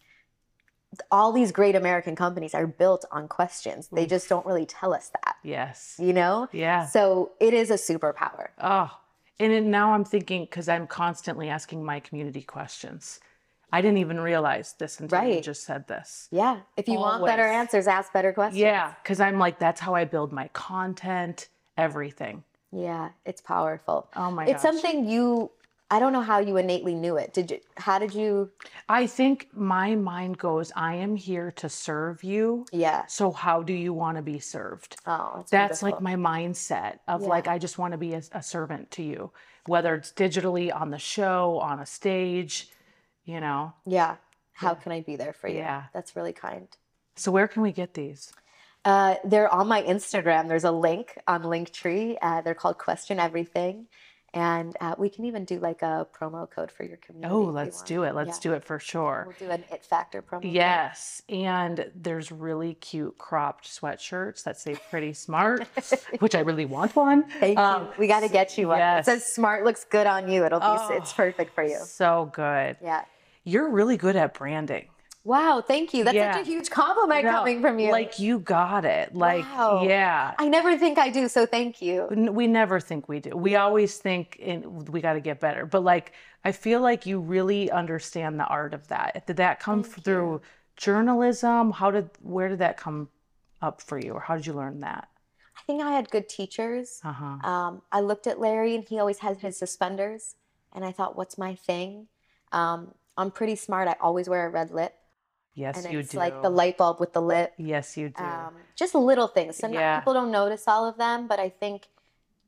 All 1.10 1.32
these 1.32 1.52
great 1.52 1.74
American 1.76 2.16
companies 2.16 2.54
are 2.54 2.66
built 2.66 3.04
on 3.12 3.28
questions. 3.28 3.88
They 3.92 4.06
just 4.06 4.26
don't 4.28 4.46
really 4.46 4.64
tell 4.64 4.94
us 4.94 5.10
that, 5.10 5.36
Yes. 5.42 5.96
you 5.98 6.14
know. 6.14 6.48
Yeah. 6.52 6.86
So 6.86 7.32
it 7.40 7.52
is 7.52 7.70
a 7.70 7.74
superpower. 7.74 8.46
Oh, 8.58 8.90
and 9.38 9.52
then 9.52 9.70
now 9.70 9.92
I'm 9.92 10.04
thinking 10.04 10.44
because 10.44 10.66
I'm 10.68 10.86
constantly 10.86 11.50
asking 11.50 11.84
my 11.84 12.00
community 12.00 12.42
questions. 12.42 13.20
I 13.70 13.82
didn't 13.82 13.98
even 13.98 14.18
realize 14.20 14.74
this 14.78 15.00
until 15.00 15.24
you 15.24 15.42
just 15.42 15.64
said 15.64 15.86
this. 15.88 16.28
Yeah. 16.30 16.60
If 16.78 16.88
you 16.88 16.98
want 16.98 17.26
better 17.26 17.42
answers, 17.42 17.86
ask 17.86 18.12
better 18.12 18.32
questions. 18.32 18.58
Yeah, 18.60 18.94
because 19.02 19.20
I'm 19.20 19.38
like, 19.38 19.58
that's 19.58 19.80
how 19.80 19.94
I 19.94 20.04
build 20.06 20.32
my 20.32 20.48
content, 20.54 21.48
everything. 21.76 22.44
Yeah. 22.72 23.10
It's 23.24 23.40
powerful. 23.40 24.08
Oh 24.16 24.30
my 24.30 24.44
it's 24.44 24.62
gosh. 24.62 24.62
something 24.62 25.08
you. 25.08 25.50
I 25.88 26.00
don't 26.00 26.12
know 26.12 26.20
how 26.22 26.40
you 26.40 26.56
innately 26.56 26.94
knew 26.96 27.16
it. 27.16 27.32
Did 27.32 27.50
you? 27.52 27.60
How 27.76 28.00
did 28.00 28.12
you? 28.12 28.50
I 28.88 29.06
think 29.06 29.48
my 29.54 29.94
mind 29.94 30.36
goes, 30.36 30.72
I 30.74 30.96
am 30.96 31.14
here 31.14 31.52
to 31.52 31.68
serve 31.68 32.24
you. 32.24 32.66
Yeah. 32.72 33.06
So 33.06 33.30
how 33.30 33.62
do 33.62 33.72
you 33.72 33.92
want 33.92 34.16
to 34.16 34.22
be 34.22 34.40
served? 34.40 34.96
Oh, 35.06 35.34
that's, 35.36 35.50
That's 35.52 35.82
like 35.84 36.00
my 36.00 36.16
mindset 36.16 36.98
of 37.06 37.22
Yeah. 37.22 37.28
like, 37.28 37.46
I 37.46 37.58
just 37.58 37.78
want 37.78 37.92
to 37.92 37.98
be 37.98 38.14
a, 38.14 38.22
a 38.32 38.42
servant 38.42 38.90
to 38.92 39.02
you, 39.04 39.30
whether 39.66 39.94
it's 39.94 40.10
digitally 40.10 40.74
on 40.74 40.90
the 40.90 40.98
show, 40.98 41.58
on 41.60 41.78
a 41.78 41.86
stage, 41.86 42.68
you 43.24 43.40
know. 43.40 43.72
Yeah. 43.86 44.16
How 44.54 44.70
Yeah. 44.70 44.74
can 44.74 44.92
I 44.92 45.02
be 45.02 45.14
there 45.14 45.32
for 45.32 45.46
you? 45.46 45.58
Yeah. 45.58 45.84
That's 45.94 46.16
really 46.16 46.32
kind. 46.32 46.66
So 47.14 47.30
where 47.30 47.46
can 47.46 47.62
we 47.62 47.70
get 47.70 47.94
these? 47.94 48.32
Uh, 48.86 49.16
they're 49.24 49.52
on 49.52 49.66
my 49.66 49.82
Instagram. 49.82 50.46
There's 50.48 50.64
a 50.64 50.70
link 50.70 51.18
on 51.26 51.42
Linktree. 51.42 52.16
Uh, 52.22 52.40
they're 52.42 52.54
called 52.54 52.78
Question 52.78 53.18
Everything. 53.18 53.86
And 54.32 54.76
uh, 54.82 54.94
we 54.98 55.08
can 55.08 55.24
even 55.24 55.44
do 55.46 55.58
like 55.58 55.80
a 55.82 56.06
promo 56.14 56.48
code 56.50 56.70
for 56.70 56.84
your 56.84 56.98
community. 56.98 57.32
Oh, 57.34 57.40
let's 57.42 57.80
do 57.82 58.02
it. 58.02 58.14
Let's 58.14 58.36
Yeah. 58.36 58.50
do 58.50 58.52
it 58.52 58.64
for 58.64 58.78
sure. 58.78 59.24
We'll 59.26 59.48
do 59.48 59.52
an 59.52 59.64
It 59.72 59.84
Factor 59.84 60.20
promo. 60.20 60.42
code. 60.42 60.44
Yes, 60.52 61.22
and 61.30 61.90
there's 61.94 62.30
really 62.30 62.74
cute 62.74 63.16
cropped 63.16 63.66
sweatshirts 63.66 64.44
that 64.44 64.58
say 64.58 64.76
"pretty 64.90 65.14
smart," 65.14 65.66
which 66.18 66.34
I 66.34 66.40
really 66.40 66.66
want 66.66 66.94
one. 66.94 67.22
Thank 67.40 67.58
Um, 67.58 67.84
you. 67.86 67.90
We 67.98 68.06
got 68.08 68.20
to 68.20 68.28
get 68.28 68.58
you 68.58 68.68
one. 68.68 68.78
yes. 68.78 69.08
It 69.08 69.10
says 69.10 69.32
smart 69.32 69.64
looks 69.64 69.84
good 69.84 70.06
on 70.06 70.28
you. 70.28 70.44
It'll 70.44 70.60
be, 70.60 70.66
Oh, 70.68 70.88
it's 70.92 71.14
perfect 71.14 71.54
for 71.54 71.64
you. 71.64 71.78
So 71.84 72.30
good. 72.34 72.76
Yeah. 72.82 73.04
You're 73.44 73.70
really 73.70 73.96
good 73.96 74.16
at 74.16 74.34
branding. 74.34 74.88
Wow. 75.26 75.60
Thank 75.60 75.92
you. 75.92 76.04
That's 76.04 76.14
Yeah. 76.14 76.34
such 76.34 76.42
a 76.42 76.44
huge 76.44 76.70
compliment 76.70 77.24
No, 77.24 77.32
coming 77.32 77.60
from 77.60 77.80
you. 77.80 77.90
Like 77.90 78.20
you 78.20 78.38
got 78.38 78.84
it. 78.84 79.12
Like 79.12 79.44
Wow. 79.44 79.82
yeah. 79.82 80.34
I 80.38 80.48
never 80.48 80.78
think 80.78 80.98
I 80.98 81.10
do. 81.10 81.26
So 81.26 81.44
thank 81.46 81.82
you. 81.82 82.06
We 82.10 82.46
never 82.46 82.78
think 82.78 83.08
we 83.08 83.18
do. 83.18 83.30
We 83.30 83.56
always 83.56 83.98
think 83.98 84.36
in, 84.36 84.84
we 84.84 85.00
got 85.00 85.14
to 85.14 85.20
get 85.20 85.40
better. 85.40 85.66
But 85.66 85.82
like 85.82 86.12
I 86.44 86.52
feel 86.52 86.80
like 86.80 87.06
you 87.06 87.18
really 87.18 87.72
understand 87.72 88.38
the 88.38 88.44
art 88.46 88.72
of 88.72 88.86
that. 88.86 89.26
Did 89.26 89.38
that 89.38 89.58
come 89.58 89.82
Thank 89.82 90.04
through 90.04 90.42
journalism? 90.76 91.72
How 91.72 91.90
did 91.90 92.08
where 92.22 92.48
did 92.48 92.60
that 92.60 92.76
come 92.76 93.08
up 93.60 93.82
for 93.82 93.98
you 93.98 94.12
or 94.12 94.20
how 94.20 94.36
did 94.36 94.46
you 94.46 94.52
learn 94.52 94.78
that? 94.80 95.08
I 95.58 95.62
think 95.66 95.82
I 95.82 95.90
had 95.90 96.08
good 96.08 96.28
teachers. 96.28 97.00
Uh-huh. 97.02 97.24
Um, 97.50 97.82
I 97.90 97.98
looked 98.00 98.28
at 98.28 98.38
Larry 98.38 98.76
and 98.76 98.84
he 98.84 99.00
always 99.00 99.18
had 99.18 99.38
his 99.38 99.58
suspenders. 99.58 100.36
And 100.72 100.84
I 100.84 100.92
thought, 100.92 101.16
what's 101.16 101.36
my 101.36 101.56
thing? 101.56 102.06
Um, 102.52 102.94
I'm 103.16 103.32
pretty 103.32 103.56
smart. 103.56 103.88
I 103.88 103.96
always 104.00 104.28
wear 104.28 104.46
a 104.46 104.50
red 104.50 104.70
lip. 104.70 104.94
Yes, 105.56 105.82
and 105.84 105.92
you 105.92 106.00
it's 106.00 106.12
do. 106.12 106.18
like 106.18 106.42
the 106.42 106.50
light 106.50 106.76
bulb 106.76 107.00
with 107.00 107.12
the 107.14 107.22
lip. 107.22 107.54
Yes, 107.56 107.96
you 107.96 108.10
do. 108.10 108.22
Um, 108.22 108.54
just 108.76 108.94
little 108.94 109.26
things. 109.26 109.56
Some 109.56 109.72
Yeah. 109.72 109.98
people 109.98 110.12
don't 110.12 110.30
notice 110.30 110.68
all 110.68 110.86
of 110.86 110.98
them, 110.98 111.26
but 111.26 111.40
I 111.40 111.48
think 111.48 111.88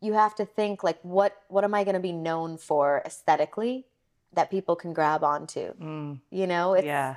you 0.01 0.13
have 0.13 0.35
to 0.37 0.45
think 0.45 0.85
like, 0.85 1.01
what 1.03 1.33
what 1.49 1.65
am 1.65 1.75
I 1.75 1.83
going 1.85 1.95
to 1.97 2.01
be 2.01 2.13
known 2.13 2.59
for 2.59 3.03
aesthetically 3.05 3.87
that 4.35 4.51
people 4.51 4.77
can 4.77 4.93
grab 4.93 5.25
onto? 5.25 5.73
Mm, 5.81 6.21
You 6.31 6.47
know, 6.47 6.75
it's 6.75 6.85
yeah. 6.87 7.17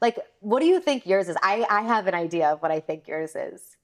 like, 0.00 0.18
what 0.38 0.60
do 0.60 0.66
you 0.66 0.78
think 0.80 1.04
yours 1.04 1.28
is? 1.28 1.36
I 1.42 1.66
I 1.68 1.82
have 1.82 2.06
an 2.06 2.14
idea 2.14 2.46
of 2.52 2.62
what 2.62 2.70
I 2.70 2.78
think 2.80 3.08
yours 3.08 3.34
is. 3.34 3.76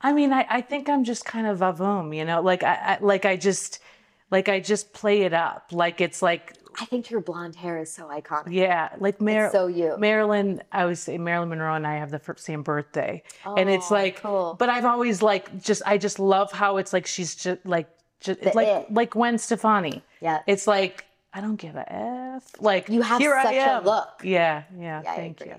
I 0.00 0.12
mean, 0.12 0.32
I, 0.32 0.46
I 0.48 0.60
think 0.60 0.88
I'm 0.88 1.02
just 1.02 1.24
kind 1.24 1.46
of 1.46 1.58
vavoom, 1.58 2.14
you 2.16 2.24
know, 2.24 2.40
like 2.42 2.62
I, 2.62 2.74
I 2.74 2.98
like 3.00 3.24
I 3.24 3.36
just 3.36 3.80
like 4.30 4.48
I 4.48 4.60
just 4.60 4.92
play 4.92 5.22
it 5.22 5.32
up. 5.32 5.72
Like 5.72 6.00
it's 6.00 6.22
like 6.22 6.56
I 6.80 6.84
think 6.86 7.10
your 7.10 7.20
blonde 7.20 7.56
hair 7.56 7.78
is 7.78 7.92
so 7.92 8.04
iconic. 8.08 8.52
yeah, 8.52 8.90
like 8.98 9.20
Mar- 9.20 9.50
so 9.50 9.66
you. 9.66 9.96
Marilyn, 9.98 10.62
I 10.72 10.84
was 10.84 11.00
saying 11.00 11.22
Marilyn 11.22 11.48
Monroe 11.50 11.74
and 11.74 11.86
I 11.86 11.96
have 11.96 12.10
the 12.10 12.20
same 12.36 12.62
birthday, 12.62 13.22
oh, 13.46 13.54
and 13.54 13.68
it's 13.70 13.90
like, 13.90 14.20
cool. 14.20 14.56
but 14.58 14.68
I've 14.68 14.84
always 14.84 15.22
like 15.22 15.62
just 15.62 15.82
I 15.86 15.98
just 15.98 16.18
love 16.18 16.52
how 16.52 16.76
it's 16.78 16.92
like 16.92 17.06
she's 17.06 17.34
just 17.34 17.64
like 17.64 17.88
just 18.20 18.40
The 18.42 18.52
like 18.54 18.68
it. 18.68 18.92
like 18.92 19.10
Gwen 19.10 19.38
Stefani. 19.38 20.02
Yeah. 20.20 20.40
It's 20.46 20.66
like 20.66 21.04
I 21.32 21.40
don't 21.40 21.56
give 21.56 21.76
a 21.76 21.92
f. 21.92 22.50
Like 22.60 22.88
You 22.88 23.02
have 23.02 23.20
here 23.20 23.34
I 23.34 23.42
such 23.44 23.54
a 23.54 23.84
look. 23.84 24.20
Yeah, 24.22 24.62
yeah. 24.78 25.02
Yeah, 25.04 25.14
thank 25.16 25.40
you. 25.44 25.56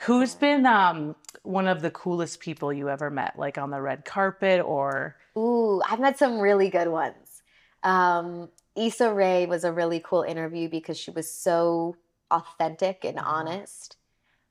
Who's 0.00 0.34
been 0.34 0.66
um 0.66 1.16
one 1.42 1.68
of 1.68 1.80
the 1.80 1.90
coolest 1.90 2.40
people 2.40 2.72
you 2.72 2.88
ever 2.90 3.08
met, 3.10 3.38
like 3.38 3.56
on 3.56 3.70
the 3.70 3.80
red 3.80 4.04
carpet 4.04 4.60
or? 4.64 5.16
Ooh, 5.36 5.80
I've 5.88 6.00
met 6.00 6.18
some 6.18 6.38
really 6.38 6.68
good 6.70 6.88
ones. 6.88 7.42
Um, 7.82 8.48
Issa 8.76 9.12
Rae 9.12 9.46
was 9.46 9.64
a 9.64 9.72
really 9.72 10.00
cool 10.00 10.22
interview 10.22 10.68
because 10.68 10.98
she 10.98 11.10
was 11.10 11.30
so 11.30 11.96
authentic 12.30 13.04
and 13.04 13.18
Mhm. 13.18 13.26
honest. 13.26 13.96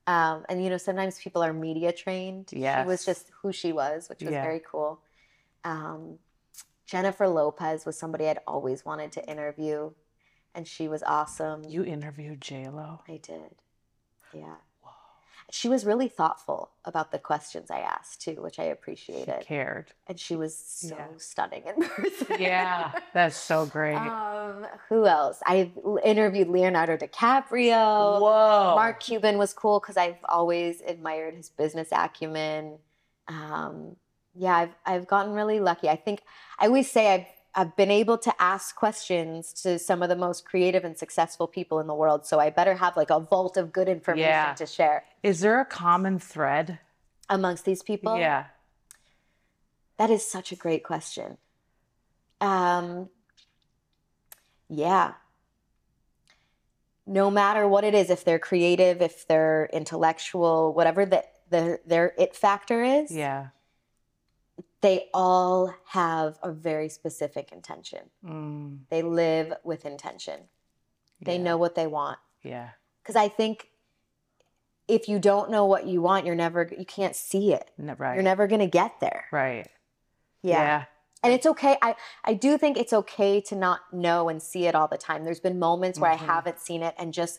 Um, 0.08 0.46
and 0.50 0.64
you 0.64 0.70
know, 0.70 0.78
sometimes 0.78 1.20
people 1.20 1.44
are 1.44 1.54
media 1.54 1.92
trained. 1.92 2.52
Yeah, 2.54 2.84
She 2.84 2.88
was 2.88 3.06
just 3.06 3.30
who 3.42 3.52
she 3.52 3.72
was, 3.72 4.10
which 4.10 4.22
was 4.24 4.32
Yeah. 4.34 4.42
very 4.44 4.60
cool. 4.60 5.02
Um, 5.64 6.20
Jennifer 6.86 7.28
Lopez 7.28 7.86
was 7.86 7.98
somebody 7.98 8.28
I'd 8.30 8.40
always 8.46 8.86
wanted 8.86 9.12
to 9.14 9.28
interview, 9.30 9.94
and 10.54 10.68
she 10.68 10.88
was 10.88 11.02
awesome. 11.04 11.64
You 11.64 11.84
interviewed 11.84 12.42
J 12.42 12.70
Lo. 12.70 13.02
I 13.08 13.18
did. 13.18 13.56
Yeah. 14.32 14.58
She 15.52 15.70
was 15.70 15.86
really 15.86 16.08
thoughtful 16.08 16.72
about 16.86 17.12
the 17.12 17.20
questions 17.20 17.70
I 17.70 17.80
asked 17.80 18.22
too, 18.22 18.42
which 18.42 18.60
I 18.60 18.64
appreciated. 18.64 19.36
She 19.42 19.46
cared. 19.46 19.92
And 20.08 20.20
she 20.20 20.36
was 20.36 20.58
so 20.58 20.96
Yeah. 20.98 21.06
stunning 21.18 21.64
in 21.68 21.82
person. 21.88 22.38
Yeah, 22.40 22.92
that's 23.14 23.38
so 23.38 23.66
great. 23.66 23.96
Um, 23.96 24.66
who 24.90 25.06
else? 25.06 25.42
I 25.46 25.72
interviewed 26.04 26.48
Leonardo 26.50 26.98
DiCaprio. 26.98 28.20
Whoa. 28.20 28.74
Mark 28.76 29.00
Cuban 29.02 29.38
was 29.38 29.54
cool 29.54 29.80
because 29.80 29.98
I've 29.98 30.18
always 30.28 30.82
admired 30.82 31.36
his 31.36 31.50
business 31.50 31.90
acumen. 31.92 32.78
Um, 33.28 33.96
yeah, 34.36 34.56
I've 34.56 34.76
I've 34.86 35.08
gotten 35.08 35.34
really 35.34 35.60
lucky. 35.60 35.88
I 35.90 35.96
think 35.96 36.22
I 36.60 36.68
always 36.68 36.92
say 36.92 37.14
I've 37.14 37.28
I've 37.58 37.76
been 37.78 37.92
able 37.92 38.18
to 38.20 38.34
ask 38.42 38.76
questions 38.76 39.54
to 39.64 39.80
some 39.80 40.04
of 40.04 40.10
the 40.10 40.16
most 40.16 40.46
creative 40.46 40.84
and 40.84 40.98
successful 40.98 41.48
people 41.48 41.80
in 41.80 41.88
the 41.88 41.96
world. 41.96 42.26
So 42.26 42.40
I 42.40 42.50
better 42.50 42.76
have 42.76 42.98
like 42.98 43.10
a 43.10 43.20
vault 43.20 43.56
of 43.56 43.72
good 43.72 43.88
information 43.88 44.28
Yeah. 44.30 44.54
to 44.56 44.66
share 44.66 45.06
Is 45.24 45.40
there 45.40 45.60
a 45.62 45.66
common 45.66 46.20
thread? 46.20 46.80
amongst 47.30 47.66
these 47.66 47.82
people. 47.82 48.18
yeah. 48.18 48.46
That 49.98 50.10
is 50.10 50.30
such 50.30 50.52
a 50.52 50.56
great 50.56 50.84
question. 50.84 51.38
Um, 52.42 53.10
yeah. 54.70 55.14
No 57.08 57.32
matter 57.32 57.68
what 57.68 57.84
it 57.84 57.94
is, 57.96 58.10
if 58.10 58.26
they're 58.26 58.40
creative, 58.40 59.02
if 59.02 59.26
they're 59.28 59.70
intellectual, 59.72 60.74
whatever 60.74 61.06
the, 61.06 61.24
the 61.50 61.80
their 61.86 62.14
it 62.18 62.36
factor 62.36 62.84
is, 62.84 63.10
Yeah. 63.12 63.48
They 64.86 65.10
all 65.14 65.74
have 65.88 66.38
a 66.44 66.52
very 66.52 66.90
specific 66.90 67.52
intention. 67.52 68.04
Mm, 68.24 68.80
They 68.90 69.02
live 69.02 69.48
with 69.64 69.86
intention. 69.86 70.40
They 71.22 71.38
yeah. 71.38 71.44
know 71.48 71.58
what 71.58 71.74
they 71.76 71.88
want. 71.88 72.20
Yeah. 72.44 72.70
Because 73.02 73.16
I 73.16 73.28
think 73.40 73.56
if 74.88 75.08
you 75.10 75.18
don't 75.20 75.50
know 75.50 75.66
what 75.66 75.88
you 75.88 76.02
want, 76.02 76.26
you're 76.26 76.36
never 76.36 76.70
you 76.78 76.86
can't 76.86 77.16
see 77.16 77.52
it. 77.54 77.72
Ne- 77.78 77.96
right. 77.98 78.14
You're 78.16 78.24
never 78.24 78.46
gonna 78.48 78.68
get 78.82 79.00
there. 79.00 79.26
right. 79.32 79.68
yeah. 80.44 80.62
yeah. 80.64 80.84
and 81.24 81.34
it's 81.34 81.48
okay 81.54 81.76
i 81.82 81.96
i 82.24 82.34
do 82.46 82.52
think 82.62 82.78
it's 82.78 82.94
okay 83.02 83.42
to 83.50 83.56
not 83.56 83.80
know 83.92 84.30
and 84.30 84.40
see 84.50 84.64
it 84.70 84.76
all 84.76 84.88
the 84.96 84.98
time 85.08 85.20
there's 85.26 85.40
been 85.48 85.58
moments 85.58 85.98
where 86.00 86.12
Mhm. 86.12 86.22
i 86.22 86.26
haven't 86.34 86.60
seen 86.68 86.82
it 86.90 86.94
and 87.00 87.08
just 87.22 87.38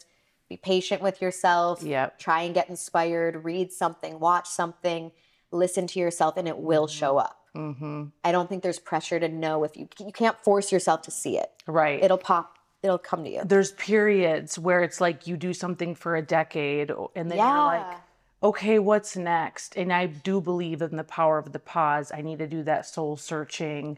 be 0.49 0.57
patient 0.57 1.01
with 1.07 1.17
yourself 1.25 1.83
Yep. 1.83 2.19
try 2.27 2.41
and 2.47 2.53
get 2.59 2.69
inspired 2.69 3.45
read 3.45 3.69
something 3.83 4.13
watch 4.19 4.49
something 4.49 5.13
listen 5.57 5.87
to 5.89 5.99
yourself 5.99 6.37
and 6.37 6.47
it 6.49 6.59
will 6.59 6.87
show 6.87 7.19
up 7.19 7.39
Mm-hmm. 7.55 8.05
i 8.23 8.33
don't 8.33 8.49
think 8.51 8.63
there's 8.63 8.79
pressure 8.79 9.19
to 9.19 9.29
know 9.29 9.65
if 9.65 9.77
you 9.79 9.89
you 9.99 10.13
can't 10.13 10.39
force 10.45 10.71
yourself 10.71 11.01
to 11.03 11.11
see 11.11 11.39
it 11.39 11.51
Right. 11.67 12.03
it'll 12.05 12.19
pop 12.19 12.59
it'll 12.83 12.99
come 12.99 13.25
to 13.25 13.31
you 13.31 13.41
There's 13.47 13.73
periods 13.73 14.59
where 14.59 14.83
it's 14.83 15.01
like 15.01 15.27
you 15.27 15.39
do 15.39 15.55
something 15.55 15.95
for 15.95 16.17
a 16.17 16.23
decade 16.23 16.91
and 17.15 17.31
then 17.31 17.39
yeah 17.39 17.49
you're 17.55 17.65
like, 17.89 17.97
okay, 18.43 18.79
what's 18.79 19.17
next? 19.17 19.77
And 19.77 19.91
I 19.91 20.07
do 20.07 20.41
believe 20.43 20.83
in 20.83 20.97
the 20.97 21.03
power 21.05 21.39
of 21.39 21.53
the 21.53 21.59
pause. 21.59 22.13
I 22.15 22.21
need 22.21 22.39
to 22.41 22.47
do 22.47 22.63
that 22.65 22.85
soul 22.87 23.17
searching. 23.17 23.97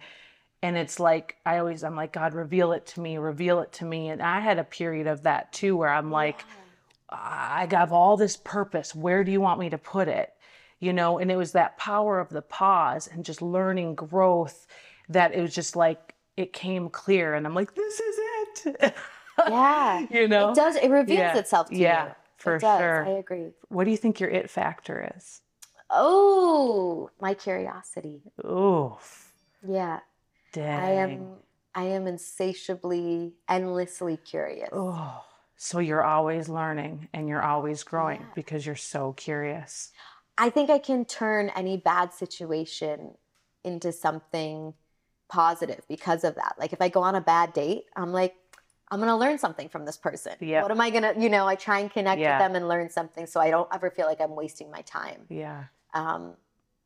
And 0.62 0.76
it's 0.76 0.98
like, 1.00 1.36
I 1.44 1.58
always, 1.58 1.82
I'm 1.84 1.96
like, 1.96 2.12
God, 2.12 2.32
reveal 2.34 2.72
it 2.72 2.86
to 2.86 3.00
me, 3.00 3.18
reveal 3.18 3.60
it 3.60 3.72
to 3.72 3.84
me. 3.84 4.08
And 4.08 4.22
I 4.22 4.38
had 4.40 4.58
a 4.58 4.64
period 4.64 5.06
of 5.08 5.24
that 5.24 5.52
too, 5.52 5.76
where 5.76 5.90
I'm 5.90 6.10
like, 6.12 6.44
I 7.10 7.66
have 7.70 7.92
all 7.92 8.16
this 8.16 8.36
purpose. 8.36 8.94
Where 8.94 9.24
do 9.24 9.32
you 9.32 9.40
want 9.40 9.60
me 9.60 9.70
to 9.70 9.78
put 9.78 10.08
it? 10.08 10.32
You 10.80 10.92
know, 10.92 11.18
and 11.18 11.30
it 11.30 11.36
was 11.36 11.52
that 11.52 11.76
power 11.76 12.20
of 12.20 12.28
the 12.28 12.42
pause 12.42 13.08
and 13.08 13.24
just 13.24 13.42
learning 13.42 13.96
growth 13.96 14.66
that 15.08 15.34
it 15.34 15.40
was 15.40 15.54
just 15.54 15.74
like, 15.74 16.14
it 16.36 16.52
came 16.52 16.88
clear. 16.88 17.34
And 17.34 17.46
I'm 17.46 17.54
like, 17.54 17.74
this 17.74 17.98
is 18.00 18.18
it. 18.66 18.94
yeah 19.48 20.06
you 20.10 20.28
know? 20.28 20.50
it 20.50 20.54
does 20.54 20.76
it 20.76 20.90
reveals 20.90 21.18
Yeah. 21.18 21.36
itself 21.38 21.68
to 21.70 21.76
Yeah, 21.76 22.06
you 22.06 22.10
for 22.36 22.56
it 22.56 22.60
does. 22.60 22.78
sure. 22.80 23.04
i 23.06 23.10
agree 23.10 23.50
What 23.68 23.84
do 23.84 23.90
you 23.90 23.96
think 23.96 24.20
your 24.20 24.30
it 24.30 24.50
factor 24.50 25.12
is? 25.16 25.40
oh 25.90 27.10
my 27.20 27.34
curiosity 27.34 28.20
Oof. 28.44 29.32
yeah 29.66 30.00
Dang. 30.52 30.80
I 30.82 30.90
am 30.90 31.28
I 31.74 31.84
am 31.84 32.06
insatiably, 32.08 33.34
endlessly 33.48 34.16
curious. 34.16 34.70
Oh, 34.72 35.22
so 35.56 35.78
you're 35.78 36.02
always 36.02 36.48
learning 36.48 37.08
and 37.12 37.28
you're 37.28 37.42
always 37.42 37.84
growing 37.84 38.20
Yeah. 38.20 38.26
because 38.34 38.66
you're 38.66 38.74
so 38.74 39.12
curious. 39.12 39.92
I 40.38 40.50
think 40.50 40.70
I 40.70 40.78
can 40.78 41.04
turn 41.04 41.50
any 41.56 41.76
bad 41.76 42.12
situation 42.14 43.14
into 43.64 43.92
something 43.92 44.72
positive 45.28 45.82
because 45.88 46.24
of 46.24 46.36
that. 46.36 46.54
Like 46.58 46.72
if 46.72 46.80
I 46.80 46.88
go 46.88 47.02
on 47.02 47.14
a 47.16 47.20
bad 47.20 47.52
date, 47.52 47.84
I'm 47.96 48.12
like, 48.12 48.34
I'm 48.90 49.00
gonna 49.00 49.16
learn 49.18 49.38
something 49.38 49.68
from 49.68 49.84
this 49.84 49.96
person. 49.98 50.32
Yep. 50.40 50.62
What 50.62 50.70
am 50.70 50.80
I 50.80 50.90
gonna, 50.90 51.12
you 51.18 51.28
know, 51.28 51.46
I 51.46 51.56
try 51.56 51.80
and 51.80 51.90
connect 51.90 52.20
Yeah. 52.20 52.38
with 52.38 52.46
them 52.46 52.56
and 52.56 52.68
learn 52.68 52.88
something 52.88 53.26
so 53.26 53.40
I 53.40 53.50
don't 53.50 53.68
ever 53.74 53.90
feel 53.90 54.06
like 54.06 54.20
I'm 54.20 54.34
wasting 54.34 54.70
my 54.70 54.80
time. 54.82 55.26
Yeah, 55.28 55.64
Um, 55.92 56.34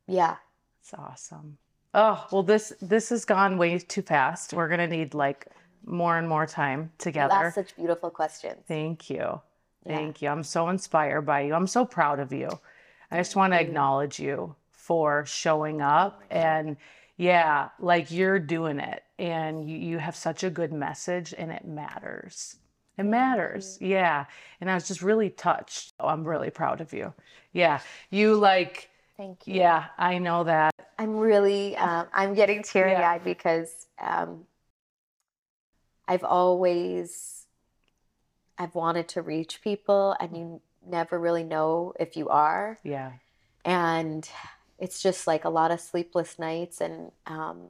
yeah. 0.08 0.36
it's 0.80 0.94
awesome. 0.94 1.58
Oh, 1.94 2.26
well 2.32 2.42
this 2.42 2.72
this 2.80 3.10
has 3.10 3.24
gone 3.24 3.58
way 3.58 3.78
too 3.78 4.02
fast. 4.02 4.54
We're 4.54 4.68
to 4.68 4.88
need 4.88 5.14
like 5.14 5.46
more 5.84 6.16
and 6.16 6.28
more 6.28 6.46
time 6.46 6.90
together. 6.98 7.34
That's 7.34 7.54
such 7.54 7.76
beautiful 7.76 8.10
questions. 8.10 8.64
Thank 8.66 9.10
you. 9.10 9.40
Yeah. 9.84 9.96
Thank 9.96 10.22
you. 10.22 10.28
I'm 10.30 10.42
so 10.42 10.68
inspired 10.68 11.22
by 11.22 11.42
you. 11.42 11.54
I'm 11.54 11.66
so 11.66 11.84
proud 11.84 12.18
of 12.18 12.32
you. 12.32 12.48
I 13.12 13.18
just 13.18 13.36
want 13.36 13.52
to 13.52 13.60
acknowledge 13.60 14.18
you 14.18 14.54
for 14.72 15.26
showing 15.26 15.82
up 15.82 16.22
and 16.30 16.78
yeah, 17.18 17.68
like 17.78 18.10
you're 18.10 18.38
doing 18.38 18.80
it 18.80 19.04
and 19.18 19.68
you, 19.68 19.76
you 19.76 19.98
have 19.98 20.16
such 20.16 20.42
a 20.42 20.48
good 20.50 20.72
message 20.72 21.34
and 21.36 21.52
it 21.52 21.66
matters. 21.66 22.56
It 22.96 23.04
matters. 23.04 23.76
Yeah. 23.82 24.24
And 24.62 24.70
I 24.70 24.74
was 24.74 24.88
just 24.88 25.02
really 25.02 25.28
touched. 25.28 25.92
Oh, 26.00 26.08
I'm 26.08 26.24
really 26.24 26.48
proud 26.48 26.80
of 26.80 26.94
you. 26.94 27.12
Yeah. 27.52 27.80
You 28.10 28.34
like, 28.36 28.88
Thank 29.18 29.46
you. 29.46 29.56
yeah, 29.56 29.84
I 29.98 30.16
know 30.16 30.44
that. 30.44 30.72
I'm 30.98 31.18
really, 31.18 31.76
um, 31.76 32.06
I'm 32.14 32.32
getting 32.32 32.62
teary 32.62 32.92
Yeah. 32.92 33.10
eyed 33.10 33.24
because 33.24 33.86
um, 34.00 34.46
I've 36.08 36.24
always, 36.24 37.46
I've 38.56 38.74
wanted 38.74 39.08
to 39.08 39.22
reach 39.22 39.60
people, 39.62 40.16
and 40.18 40.36
you 40.36 40.60
never 40.86 41.18
really 41.18 41.44
know 41.44 41.94
if 41.98 42.16
you 42.16 42.28
are, 42.28 42.78
Yeah. 42.84 43.12
and 43.64 44.28
it's 44.78 45.02
just 45.02 45.26
like 45.26 45.44
a 45.44 45.50
lot 45.50 45.70
of 45.70 45.80
sleepless 45.80 46.38
nights, 46.38 46.80
and 46.80 47.12
um, 47.26 47.68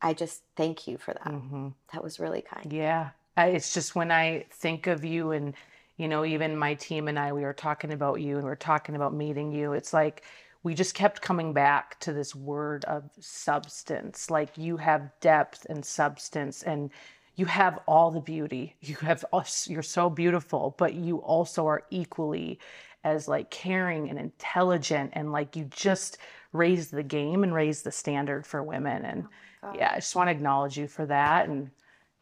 I 0.00 0.14
just 0.14 0.42
thank 0.56 0.86
you 0.86 0.98
for 0.98 1.14
that. 1.14 1.28
hmm 1.28 1.68
That 1.92 2.02
was 2.02 2.20
really 2.20 2.42
kind. 2.42 2.72
Yeah. 2.72 3.10
I, 3.36 3.48
it's 3.48 3.74
just 3.74 3.94
when 3.94 4.10
I 4.10 4.46
think 4.50 4.86
of 4.86 5.04
you 5.04 5.32
and, 5.32 5.54
you 5.96 6.08
know, 6.08 6.24
even 6.24 6.56
my 6.56 6.74
team 6.74 7.08
and 7.08 7.18
I, 7.18 7.32
we 7.32 7.42
were 7.42 7.52
talking 7.52 7.92
about 7.92 8.20
you 8.20 8.36
and 8.36 8.44
we 8.44 8.50
are 8.50 8.56
talking 8.56 8.96
about 8.96 9.14
meeting 9.14 9.52
you. 9.52 9.72
It's 9.72 9.92
like 9.92 10.22
we 10.62 10.74
just 10.74 10.94
kept 10.94 11.20
coming 11.20 11.52
back 11.52 12.00
to 12.00 12.12
this 12.12 12.34
word 12.34 12.84
of 12.86 13.10
substance. 13.20 14.30
Like 14.30 14.56
you 14.56 14.76
have 14.78 15.10
depth 15.20 15.66
and 15.68 15.84
substance 15.84 16.62
and 16.62 16.90
you 17.36 17.46
have 17.46 17.78
all 17.86 18.10
the 18.10 18.20
beauty. 18.20 18.74
You 18.80 18.96
have, 18.96 19.24
us- 19.32 19.68
you're 19.68 19.82
so 19.82 20.10
beautiful, 20.10 20.74
but 20.78 20.94
you 20.94 21.18
also 21.18 21.66
are 21.66 21.84
equally 21.90 22.58
as 23.04 23.28
like 23.28 23.50
caring 23.50 24.10
and 24.10 24.18
intelligent 24.18 25.12
and 25.12 25.30
like 25.30 25.54
you 25.54 25.64
just 25.64 26.18
raised 26.52 26.90
the 26.90 27.02
game 27.02 27.44
and 27.44 27.54
raised 27.54 27.84
the 27.84 27.92
standard 27.92 28.46
for 28.46 28.62
women. 28.62 29.04
And 29.04 29.26
God. 29.62 29.76
yeah, 29.76 29.92
I 29.92 29.96
just 29.96 30.16
want 30.16 30.28
to 30.28 30.32
acknowledge 30.32 30.76
you 30.76 30.88
for 30.88 31.06
that. 31.06 31.48
And 31.48 31.70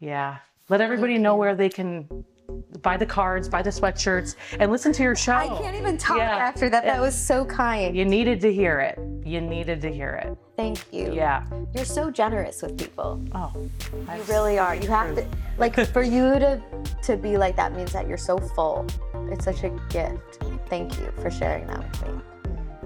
yeah, 0.00 0.38
let 0.68 0.80
everybody 0.80 1.16
know 1.16 1.36
where 1.36 1.54
they 1.54 1.68
can 1.68 2.24
buy 2.82 2.96
the 2.96 3.06
cards, 3.06 3.48
buy 3.48 3.62
the 3.62 3.70
sweatshirts, 3.70 4.36
and 4.60 4.70
listen 4.70 4.92
to 4.92 5.02
your 5.02 5.16
show. 5.16 5.32
I 5.34 5.46
can't 5.48 5.76
even 5.76 5.96
talk 5.96 6.18
Yeah. 6.18 6.36
after 6.36 6.68
that. 6.68 6.84
That 6.84 7.00
was 7.00 7.14
so 7.14 7.44
kind. 7.44 7.96
You 7.96 8.04
needed 8.04 8.40
to 8.42 8.52
hear 8.52 8.80
it. 8.80 8.98
You 9.24 9.40
needed 9.40 9.80
to 9.82 9.90
hear 9.92 10.10
it. 10.24 10.36
Thank 10.56 10.92
you. 10.92 11.12
Yeah. 11.12 11.44
You're 11.74 11.84
so 11.86 12.10
generous 12.10 12.62
with 12.62 12.78
people. 12.78 13.22
Oh, 13.34 13.52
You 13.94 14.22
really 14.28 14.58
are. 14.58 14.74
You 14.74 14.88
have 14.88 15.14
to 15.16 15.26
like 15.58 15.74
for 15.86 16.02
you 16.02 16.38
to 16.38 16.60
to 17.02 17.16
be 17.16 17.36
like 17.36 17.56
that 17.56 17.74
means 17.74 17.92
that 17.92 18.06
you're 18.06 18.18
so 18.18 18.38
full. 18.38 18.86
It's 19.30 19.44
such 19.44 19.64
a 19.64 19.70
gift. 19.88 20.38
Thank 20.68 20.98
you 21.00 21.10
for 21.22 21.30
sharing 21.30 21.66
that 21.68 21.78
with 21.78 22.08
me. 22.08 22.20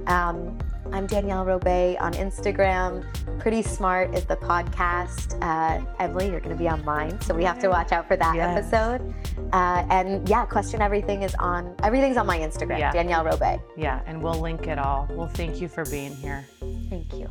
Um, 0.08 0.58
I'm 0.92 1.06
Danielle 1.06 1.44
Robay 1.44 2.00
on 2.00 2.14
Instagram. 2.14 3.04
Pretty 3.38 3.60
Smart 3.62 4.14
is 4.14 4.24
the 4.24 4.36
podcast. 4.36 5.36
Uh, 5.42 5.84
Emily, 5.98 6.30
you're 6.30 6.40
going 6.40 6.56
to 6.56 6.58
be 6.58 6.68
on 6.68 6.82
mine, 6.84 7.20
so 7.20 7.34
we 7.34 7.44
have 7.44 7.58
to 7.60 7.68
watch 7.68 7.92
out 7.92 8.08
for 8.08 8.16
that 8.16 8.34
Yes. 8.34 8.58
episode. 8.72 9.14
Uh, 9.52 9.84
and 9.90 10.26
yeah, 10.28 10.46
Question 10.46 10.80
Everything 10.80 11.22
is 11.22 11.34
on. 11.34 11.74
Everything's 11.82 12.16
on 12.16 12.26
my 12.26 12.38
Instagram, 12.38 12.78
Yeah. 12.78 12.90
Danielle 12.92 13.24
Robay. 13.24 13.60
Yeah, 13.76 14.00
and 14.06 14.22
we'll 14.22 14.40
link 14.40 14.66
it 14.66 14.78
all. 14.78 15.06
Well, 15.10 15.28
thank 15.28 15.60
you 15.60 15.68
for 15.68 15.84
being 15.84 16.14
here. 16.14 16.44
Thank 16.88 17.12
you. 17.12 17.28